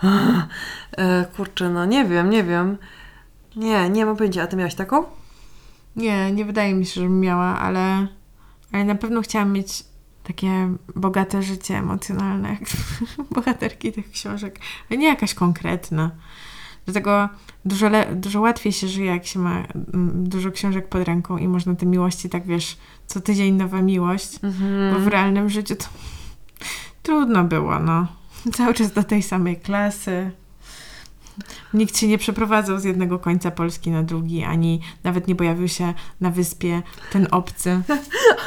e, 0.98 1.26
kurczę, 1.36 1.70
no 1.70 1.86
nie 1.86 2.06
wiem, 2.06 2.30
nie 2.30 2.44
wiem. 2.44 2.78
Nie, 3.56 3.90
nie 3.90 4.06
mam 4.06 4.18
pojęcia. 4.18 4.44
A 4.44 4.48
ty 4.48 4.58
miałaś 4.58 4.76
taką? 4.76 5.04
Nie, 5.96 6.32
nie 6.32 6.46
wydaje 6.46 6.74
mi 6.74 6.86
się, 6.86 6.94
żebym 7.02 7.20
miała, 7.20 7.60
ale, 7.60 8.08
ale 8.72 8.84
na 8.84 8.96
pewno 8.96 9.22
chciałam 9.22 9.52
mieć 9.52 9.84
takie 10.24 10.70
bogate 10.96 11.44
życie 11.44 11.78
emocjonalne, 11.78 12.50
jak 12.50 12.60
bohaterki 13.36 13.92
tych 13.92 14.12
książek, 14.12 14.60
ale 14.90 14.98
nie 14.98 15.08
jakaś 15.08 15.34
konkretna. 15.34 16.12
Dlatego 16.86 17.30
dużo, 17.66 17.90
le- 17.90 18.16
dużo 18.16 18.42
łatwiej 18.42 18.74
się 18.74 18.88
żyje, 18.88 19.06
jak 19.06 19.26
się 19.26 19.40
ma 19.40 19.64
mm, 19.94 20.30
dużo 20.30 20.52
książek 20.52 20.90
pod 20.90 21.04
ręką 21.04 21.38
i 21.38 21.48
można 21.48 21.76
te 21.76 21.86
miłości, 21.86 22.30
tak 22.30 22.46
wiesz, 22.46 22.78
co 23.08 23.22
tydzień 23.22 23.56
nowa 23.56 23.82
miłość, 23.82 24.40
bo 24.94 25.00
w 25.00 25.08
realnym 25.08 25.50
życiu 25.50 25.76
to 25.76 25.86
trudno 27.04 27.44
było, 27.44 27.80
no. 27.80 28.08
Cały 28.54 28.74
czas 28.74 28.92
do 28.94 29.04
tej 29.04 29.24
samej 29.24 29.58
klasy, 29.58 30.32
Nikt 31.74 31.98
się 31.98 32.08
nie 32.08 32.18
przeprowadzał 32.18 32.80
z 32.80 32.84
jednego 32.84 33.20
końca 33.20 33.52
Polski 33.52 33.92
na 33.92 34.04
drugi, 34.04 34.44
ani 34.44 34.82
nawet 35.04 35.28
nie 35.28 35.36
pojawił 35.36 35.68
się 35.68 35.94
na 36.22 36.30
wyspie 36.30 36.82
ten 37.12 37.28
obcy. 37.32 37.82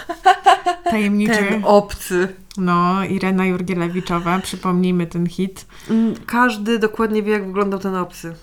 Tajemniczy. 0.91 1.37
Ten 1.37 1.65
obcy. 1.65 2.35
No, 2.57 3.05
Irena 3.05 3.47
Jurgielewiczowa, 3.47 4.39
przypomnijmy 4.39 5.07
ten 5.07 5.27
hit. 5.27 5.67
Mm, 5.91 6.15
każdy 6.27 6.79
dokładnie 6.79 7.23
wie, 7.23 7.33
jak 7.33 7.47
wyglądał 7.47 7.81
ten 7.81 7.97
obcy. 7.97 8.35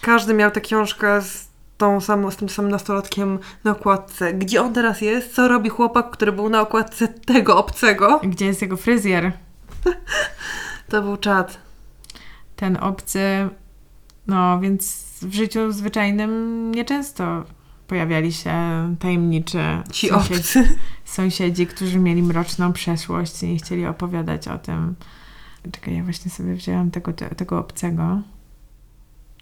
Każdy 0.00 0.34
miał 0.34 0.50
tę 0.50 0.60
książkę 0.60 1.22
z, 1.22 1.48
tą 1.78 2.00
samą, 2.00 2.30
z 2.30 2.36
tym 2.36 2.48
samym 2.48 2.70
nastolatkiem 2.70 3.38
na 3.64 3.70
okładce. 3.70 4.34
Gdzie 4.34 4.62
on 4.62 4.72
teraz 4.72 5.00
jest? 5.00 5.34
Co 5.34 5.48
robi 5.48 5.68
chłopak, 5.68 6.10
który 6.10 6.32
był 6.32 6.48
na 6.48 6.60
okładce 6.60 7.08
tego 7.08 7.56
obcego? 7.56 8.20
Gdzie 8.22 8.46
jest 8.46 8.62
jego 8.62 8.76
fryzjer? 8.76 9.32
to 10.90 11.02
był 11.02 11.16
czad. 11.16 11.58
Ten 12.56 12.76
obcy 12.76 13.48
no, 14.26 14.60
więc 14.60 15.04
w 15.22 15.34
życiu 15.34 15.72
zwyczajnym 15.72 16.70
nieczęsto 16.74 17.44
pojawiali 17.86 18.32
się 18.32 18.54
tajemniczy 18.98 19.58
Ci 19.92 20.08
sąsiedzi, 20.08 20.40
obcy. 20.40 20.78
sąsiedzi, 21.04 21.66
którzy 21.66 21.98
mieli 21.98 22.22
mroczną 22.22 22.72
przeszłość 22.72 23.42
i 23.42 23.48
nie 23.48 23.56
chcieli 23.56 23.86
opowiadać 23.86 24.48
o 24.48 24.58
tym. 24.58 24.94
Czekaj, 25.72 25.96
ja 25.96 26.02
właśnie 26.02 26.30
sobie 26.30 26.54
wzięłam 26.54 26.90
tego, 26.90 27.12
tego 27.12 27.58
obcego. 27.58 28.20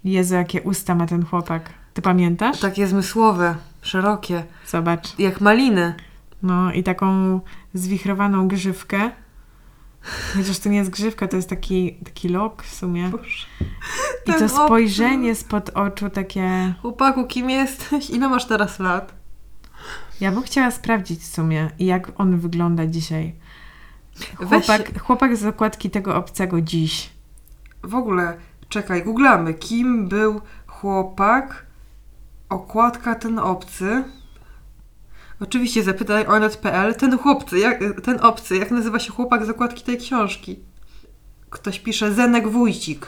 Jezu, 0.05 0.35
jakie 0.35 0.63
usta 0.63 0.95
ma 0.95 1.07
ten 1.07 1.25
chłopak. 1.25 1.71
Ty 1.95 2.03
pamiętasz? 2.03 2.61
Takie 2.61 2.87
zmysłowe, 2.87 3.57
szerokie. 3.83 4.45
Zobacz. 4.67 5.19
Jak 5.19 5.41
maliny. 5.41 5.95
No 6.43 6.73
i 6.73 6.83
taką 6.83 7.41
zwichrowaną 7.75 8.49
grzywkę. 8.49 9.11
Chociaż 10.37 10.59
to 10.59 10.69
nie 10.69 10.77
jest 10.77 10.91
grzywka, 10.91 11.29
to 11.29 11.37
jest 11.37 11.49
taki, 11.49 11.95
taki 12.05 12.29
lok 12.29 12.63
w 12.63 12.75
sumie. 12.75 13.09
Boże. 13.09 13.47
I 14.27 14.33
to 14.33 14.49
spojrzenie 14.49 15.35
spod 15.35 15.71
oczu 15.71 16.11
takie... 16.11 16.75
Chłopaku, 16.83 17.27
kim 17.27 17.51
jesteś? 17.51 18.11
Ile 18.11 18.29
masz 18.29 18.45
teraz 18.45 18.79
lat? 18.79 19.15
Ja 20.21 20.33
bym 20.33 20.43
chciała 20.43 20.71
sprawdzić 20.71 21.21
w 21.21 21.27
sumie, 21.27 21.71
jak 21.79 22.21
on 22.21 22.39
wygląda 22.39 22.87
dzisiaj. 22.87 23.35
Chłopak, 24.37 24.93
Weź... 24.93 25.03
chłopak 25.03 25.37
z 25.37 25.45
okładki 25.45 25.91
tego 25.91 26.17
obcego 26.17 26.61
dziś. 26.61 27.11
W 27.83 27.95
ogóle, 27.95 28.37
czekaj, 28.69 29.03
googlamy. 29.05 29.55
Kim 29.55 30.09
był 30.09 30.41
chłopak? 30.67 31.67
Okładka 32.49 33.15
ten 33.15 33.39
obcy. 33.39 34.05
Oczywiście 35.43 35.83
zapytaj 35.83 36.27
o 36.27 36.39
net.pl. 36.39 36.95
Ten 36.95 37.19
chłopcy, 37.19 37.59
jak, 37.59 37.79
ten 38.05 38.21
obcy, 38.21 38.57
jak 38.57 38.71
nazywa 38.71 38.99
się 38.99 39.13
chłopak 39.13 39.47
z 39.47 39.51
okładki 39.51 39.83
tej 39.83 39.99
książki? 39.99 40.61
Ktoś 41.51 41.81
pisze 41.81 42.13
Zenek 42.13 42.49
Wójcik. 42.49 43.07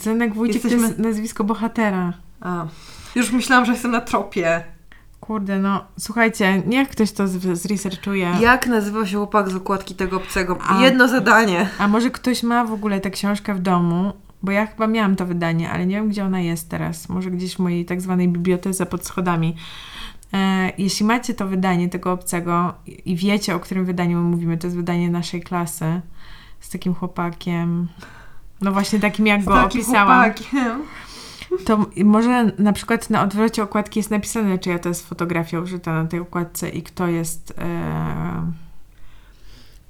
Zenek 0.00 0.34
Wójcik 0.34 0.64
Jesteśmy... 0.64 0.78
to 0.78 0.86
jest 0.86 0.98
nazwisko 0.98 1.44
bohatera. 1.44 2.12
A. 2.40 2.66
Już 3.14 3.32
myślałam, 3.32 3.64
że 3.64 3.72
jestem 3.72 3.90
na 3.90 4.00
tropie. 4.00 4.64
Kurde, 5.20 5.58
no 5.58 5.84
słuchajcie, 5.98 6.62
niech 6.66 6.88
ktoś 6.88 7.12
to 7.12 7.28
zresearchuje. 7.52 8.32
Jak 8.40 8.66
nazywa 8.66 9.06
się 9.06 9.16
chłopak 9.16 9.50
z 9.50 9.54
okładki 9.54 9.94
tego 9.94 10.16
obcego? 10.16 10.58
A, 10.68 10.82
Jedno 10.82 11.08
zadanie. 11.08 11.68
A 11.78 11.88
może 11.88 12.10
ktoś 12.10 12.42
ma 12.42 12.64
w 12.64 12.72
ogóle 12.72 13.00
tę 13.00 13.10
książkę 13.10 13.54
w 13.54 13.60
domu? 13.60 14.12
Bo 14.42 14.52
ja 14.52 14.66
chyba 14.66 14.86
miałam 14.86 15.16
to 15.16 15.26
wydanie, 15.26 15.70
ale 15.70 15.86
nie 15.86 15.96
wiem, 15.96 16.08
gdzie 16.08 16.24
ona 16.24 16.40
jest 16.40 16.68
teraz. 16.68 17.08
Może 17.08 17.30
gdzieś 17.30 17.54
w 17.54 17.58
mojej 17.58 17.84
tak 17.84 18.00
zwanej 18.00 18.28
bibliotece 18.28 18.86
pod 18.86 19.06
schodami. 19.06 19.56
E, 20.32 20.72
jeśli 20.78 21.06
macie 21.06 21.34
to 21.34 21.48
wydanie 21.48 21.88
tego 21.88 22.12
obcego 22.12 22.74
i 22.86 23.16
wiecie, 23.16 23.54
o 23.54 23.60
którym 23.60 23.84
wydaniu 23.84 24.22
mówimy, 24.22 24.58
to 24.58 24.66
jest 24.66 24.76
wydanie 24.76 25.10
naszej 25.10 25.42
klasy 25.42 26.00
z 26.60 26.68
takim 26.68 26.94
chłopakiem, 26.94 27.88
no 28.60 28.72
właśnie 28.72 29.00
takim, 29.00 29.26
jak 29.26 29.42
z 29.42 29.44
go 29.44 29.54
takim 29.54 29.80
opisałam. 29.80 30.32
Chłopakiem. 30.32 30.82
To 31.64 31.86
może 32.04 32.52
na 32.58 32.72
przykład 32.72 33.10
na 33.10 33.22
odwrocie 33.22 33.62
okładki 33.62 34.00
jest 34.00 34.10
napisane, 34.10 34.58
czyja 34.58 34.78
to 34.78 34.88
jest 34.88 35.08
fotografia 35.08 35.60
użyta 35.60 36.02
na 36.02 36.08
tej 36.08 36.20
okładce 36.20 36.68
i 36.68 36.82
kto 36.82 37.06
jest. 37.06 37.54
E... 37.58 38.52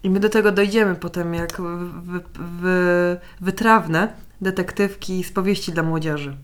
I 0.03 0.11
my 0.11 0.21
do 0.21 0.29
tego 0.29 0.53
dojdziemy 0.53 0.95
potem, 0.95 1.35
jak 1.35 1.61
wy, 2.03 2.21
wy, 2.39 3.17
wytrawne 3.41 4.13
detektywki 4.41 5.25
z 5.25 5.33
powieści 5.33 5.73
dla 5.73 5.83
młodzieży. 5.83 6.37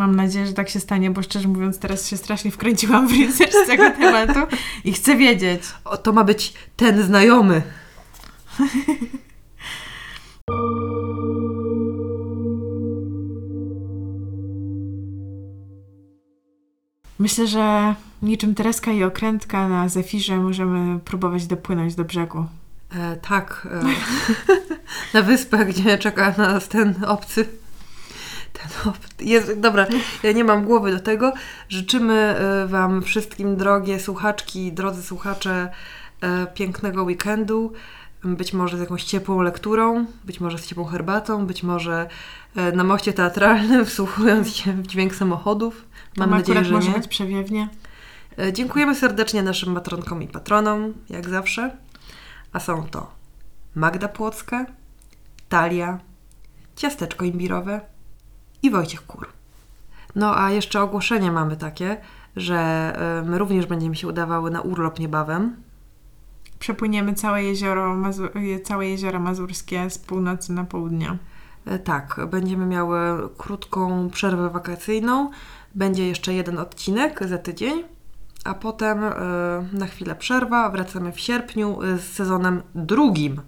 Mam 0.00 0.16
nadzieję, 0.16 0.46
że 0.46 0.52
tak 0.52 0.68
się 0.68 0.80
stanie, 0.80 1.10
bo 1.10 1.22
szczerze 1.22 1.48
mówiąc, 1.48 1.78
teraz 1.78 2.08
się 2.08 2.16
strasznie 2.16 2.50
wkręciłam 2.50 3.08
w 3.08 3.12
research 3.12 3.66
tego 3.66 3.90
tematu 3.90 4.56
i 4.84 4.92
chcę 4.92 5.16
wiedzieć. 5.16 5.62
O, 5.84 5.96
to 5.96 6.12
ma 6.12 6.24
być 6.24 6.54
ten 6.76 7.02
znajomy. 7.02 7.62
Myślę, 17.18 17.46
że 17.46 17.94
niczym 18.22 18.54
Tereska 18.54 18.92
i 18.92 19.04
okrętka 19.04 19.68
na 19.68 19.88
Zefirze 19.88 20.36
możemy 20.36 20.98
próbować 21.00 21.46
dopłynąć 21.46 21.94
do 21.94 22.04
brzegu. 22.04 22.46
E, 22.90 23.16
tak. 23.16 23.68
E, 23.70 23.82
na 25.18 25.22
wyspach, 25.22 25.68
gdzie 25.68 25.98
czeka 25.98 26.34
nas 26.38 26.68
ten 26.68 27.04
obcy. 27.04 27.59
Ten. 28.60 28.92
Jest, 29.28 29.60
dobra, 29.60 29.86
ja 30.22 30.32
nie 30.32 30.44
mam 30.44 30.64
głowy 30.64 30.92
do 30.92 31.00
tego. 31.00 31.32
Życzymy 31.68 32.14
e, 32.14 32.66
Wam 32.66 33.02
wszystkim, 33.02 33.56
drogie 33.56 34.00
słuchaczki, 34.00 34.72
drodzy 34.72 35.02
słuchacze, 35.02 35.70
e, 36.20 36.46
pięknego 36.46 37.04
weekendu. 37.04 37.72
być 38.24 38.52
może 38.52 38.76
z 38.76 38.80
jakąś 38.80 39.04
ciepłą 39.04 39.42
lekturą, 39.42 40.06
być 40.24 40.40
może 40.40 40.58
z 40.58 40.66
ciepłą 40.66 40.84
herbatą, 40.84 41.46
być 41.46 41.62
może 41.62 42.08
e, 42.56 42.72
na 42.72 42.84
moście 42.84 43.12
teatralnym, 43.12 43.84
wsłuchując 43.90 44.56
się 44.56 44.72
w 44.72 44.86
dźwięk 44.86 45.14
samochodów. 45.14 45.84
Mam 46.16 46.30
nadzieję, 46.30 46.64
że 46.64 46.74
może 46.74 46.88
nie. 46.88 46.94
być 46.94 47.08
przewiewnie. 47.08 47.68
Dziękujemy 48.52 48.94
serdecznie 48.94 49.42
naszym 49.42 49.72
matronkom 49.72 50.22
i 50.22 50.28
patronom, 50.28 50.94
jak 51.10 51.28
zawsze. 51.28 51.70
A 52.52 52.60
są 52.60 52.82
to 52.82 53.10
Magda 53.74 54.08
Płocka, 54.08 54.66
Talia, 55.48 55.98
Ciasteczko 56.76 57.24
Imbirowe 57.24 57.80
i 58.62 58.70
Wojciech 58.70 59.06
Kur. 59.06 59.28
No 60.14 60.38
a 60.38 60.50
jeszcze 60.50 60.82
ogłoszenie 60.82 61.32
mamy 61.32 61.56
takie, 61.56 61.96
że 62.36 62.56
e, 62.58 63.22
my 63.30 63.38
również 63.38 63.66
będziemy 63.66 63.96
się 63.96 64.08
udawały 64.08 64.50
na 64.50 64.60
urlop 64.60 64.98
niebawem. 64.98 65.56
Przepłyniemy 66.58 67.14
całe 67.14 67.42
jezioro, 67.44 67.96
całe 68.64 68.88
jezioro 68.88 69.20
mazurskie 69.20 69.90
z 69.90 69.98
północy 69.98 70.52
na 70.52 70.64
południe. 70.64 71.16
E, 71.66 71.78
tak, 71.78 72.20
będziemy 72.30 72.66
miały 72.66 72.98
krótką 73.38 74.10
przerwę 74.10 74.50
wakacyjną. 74.50 75.30
Będzie 75.74 76.08
jeszcze 76.08 76.34
jeden 76.34 76.58
odcinek 76.58 77.28
za 77.28 77.38
tydzień, 77.38 77.84
a 78.44 78.54
potem 78.54 79.04
e, 79.04 79.12
na 79.72 79.86
chwilę 79.86 80.14
przerwa. 80.14 80.70
Wracamy 80.70 81.12
w 81.12 81.20
sierpniu 81.20 81.78
z 81.98 82.02
sezonem 82.02 82.62
drugim 82.74 83.40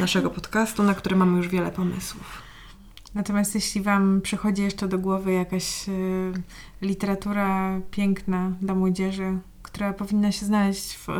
naszego 0.00 0.30
podcastu, 0.30 0.82
na 0.82 0.94
który 0.94 1.16
mamy 1.16 1.36
już 1.36 1.48
wiele 1.48 1.70
pomysłów. 1.70 2.43
Natomiast 3.14 3.54
jeśli 3.54 3.82
Wam 3.82 4.20
przychodzi 4.20 4.62
jeszcze 4.62 4.88
do 4.88 4.98
głowy 4.98 5.32
jakaś 5.32 5.88
y, 5.88 6.32
literatura 6.82 7.80
piękna 7.90 8.50
dla 8.60 8.74
młodzieży, 8.74 9.38
która 9.62 9.92
powinna 9.92 10.32
się 10.32 10.46
znaleźć 10.46 10.96
w 10.96 11.08
y, 11.08 11.12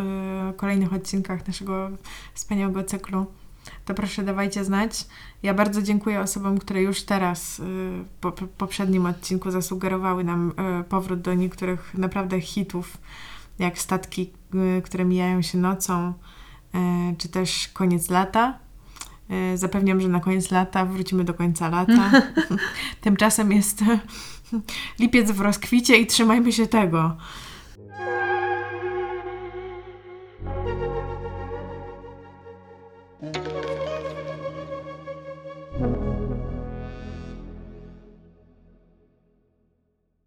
kolejnych 0.57 0.93
odcinkach 0.93 1.47
naszego 1.47 1.91
wspaniałego 2.35 2.85
cyklu, 2.85 3.27
to 3.85 3.95
proszę 3.95 4.23
dawajcie 4.23 4.65
znać. 4.65 5.07
Ja 5.43 5.55
bardzo 5.55 5.83
dziękuję 5.83 6.21
osobom, 6.21 6.59
które 6.59 6.83
już 6.83 7.03
teraz 7.03 7.59
y, 7.59 7.63
po, 8.21 8.33
po 8.33 8.47
poprzednim 8.47 9.07
odcinku 9.07 9.51
zasugerowały 9.51 10.25
nam 10.25 10.53
powrót 10.89 11.21
do 11.21 11.35
niektórych 11.35 11.95
naprawdę 11.95 12.41
hitów, 12.41 12.99
jak 13.59 13.79
statki, 13.79 14.33
które 14.85 15.05
mijają 15.05 15.43
się 15.43 15.59
nocą, 15.59 16.13
czy 17.19 17.29
też 17.29 17.69
koniec 17.69 18.11
lata. 18.11 18.64
E, 19.31 19.59
zapewniam, 19.59 20.01
że 20.01 20.09
na 20.09 20.21
koniec 20.21 20.51
lata 20.51 20.87
wrócimy 20.87 21.25
do 21.25 21.35
końca 21.35 21.69
lata. 21.69 22.11
Tymczasem 23.01 23.53
jest 23.53 23.81
lipiec 25.01 25.31
w 25.31 25.41
rozkwicie 25.41 25.97
i 25.97 26.07
trzymajmy 26.07 26.53
się 26.53 26.67
tego. 26.67 27.17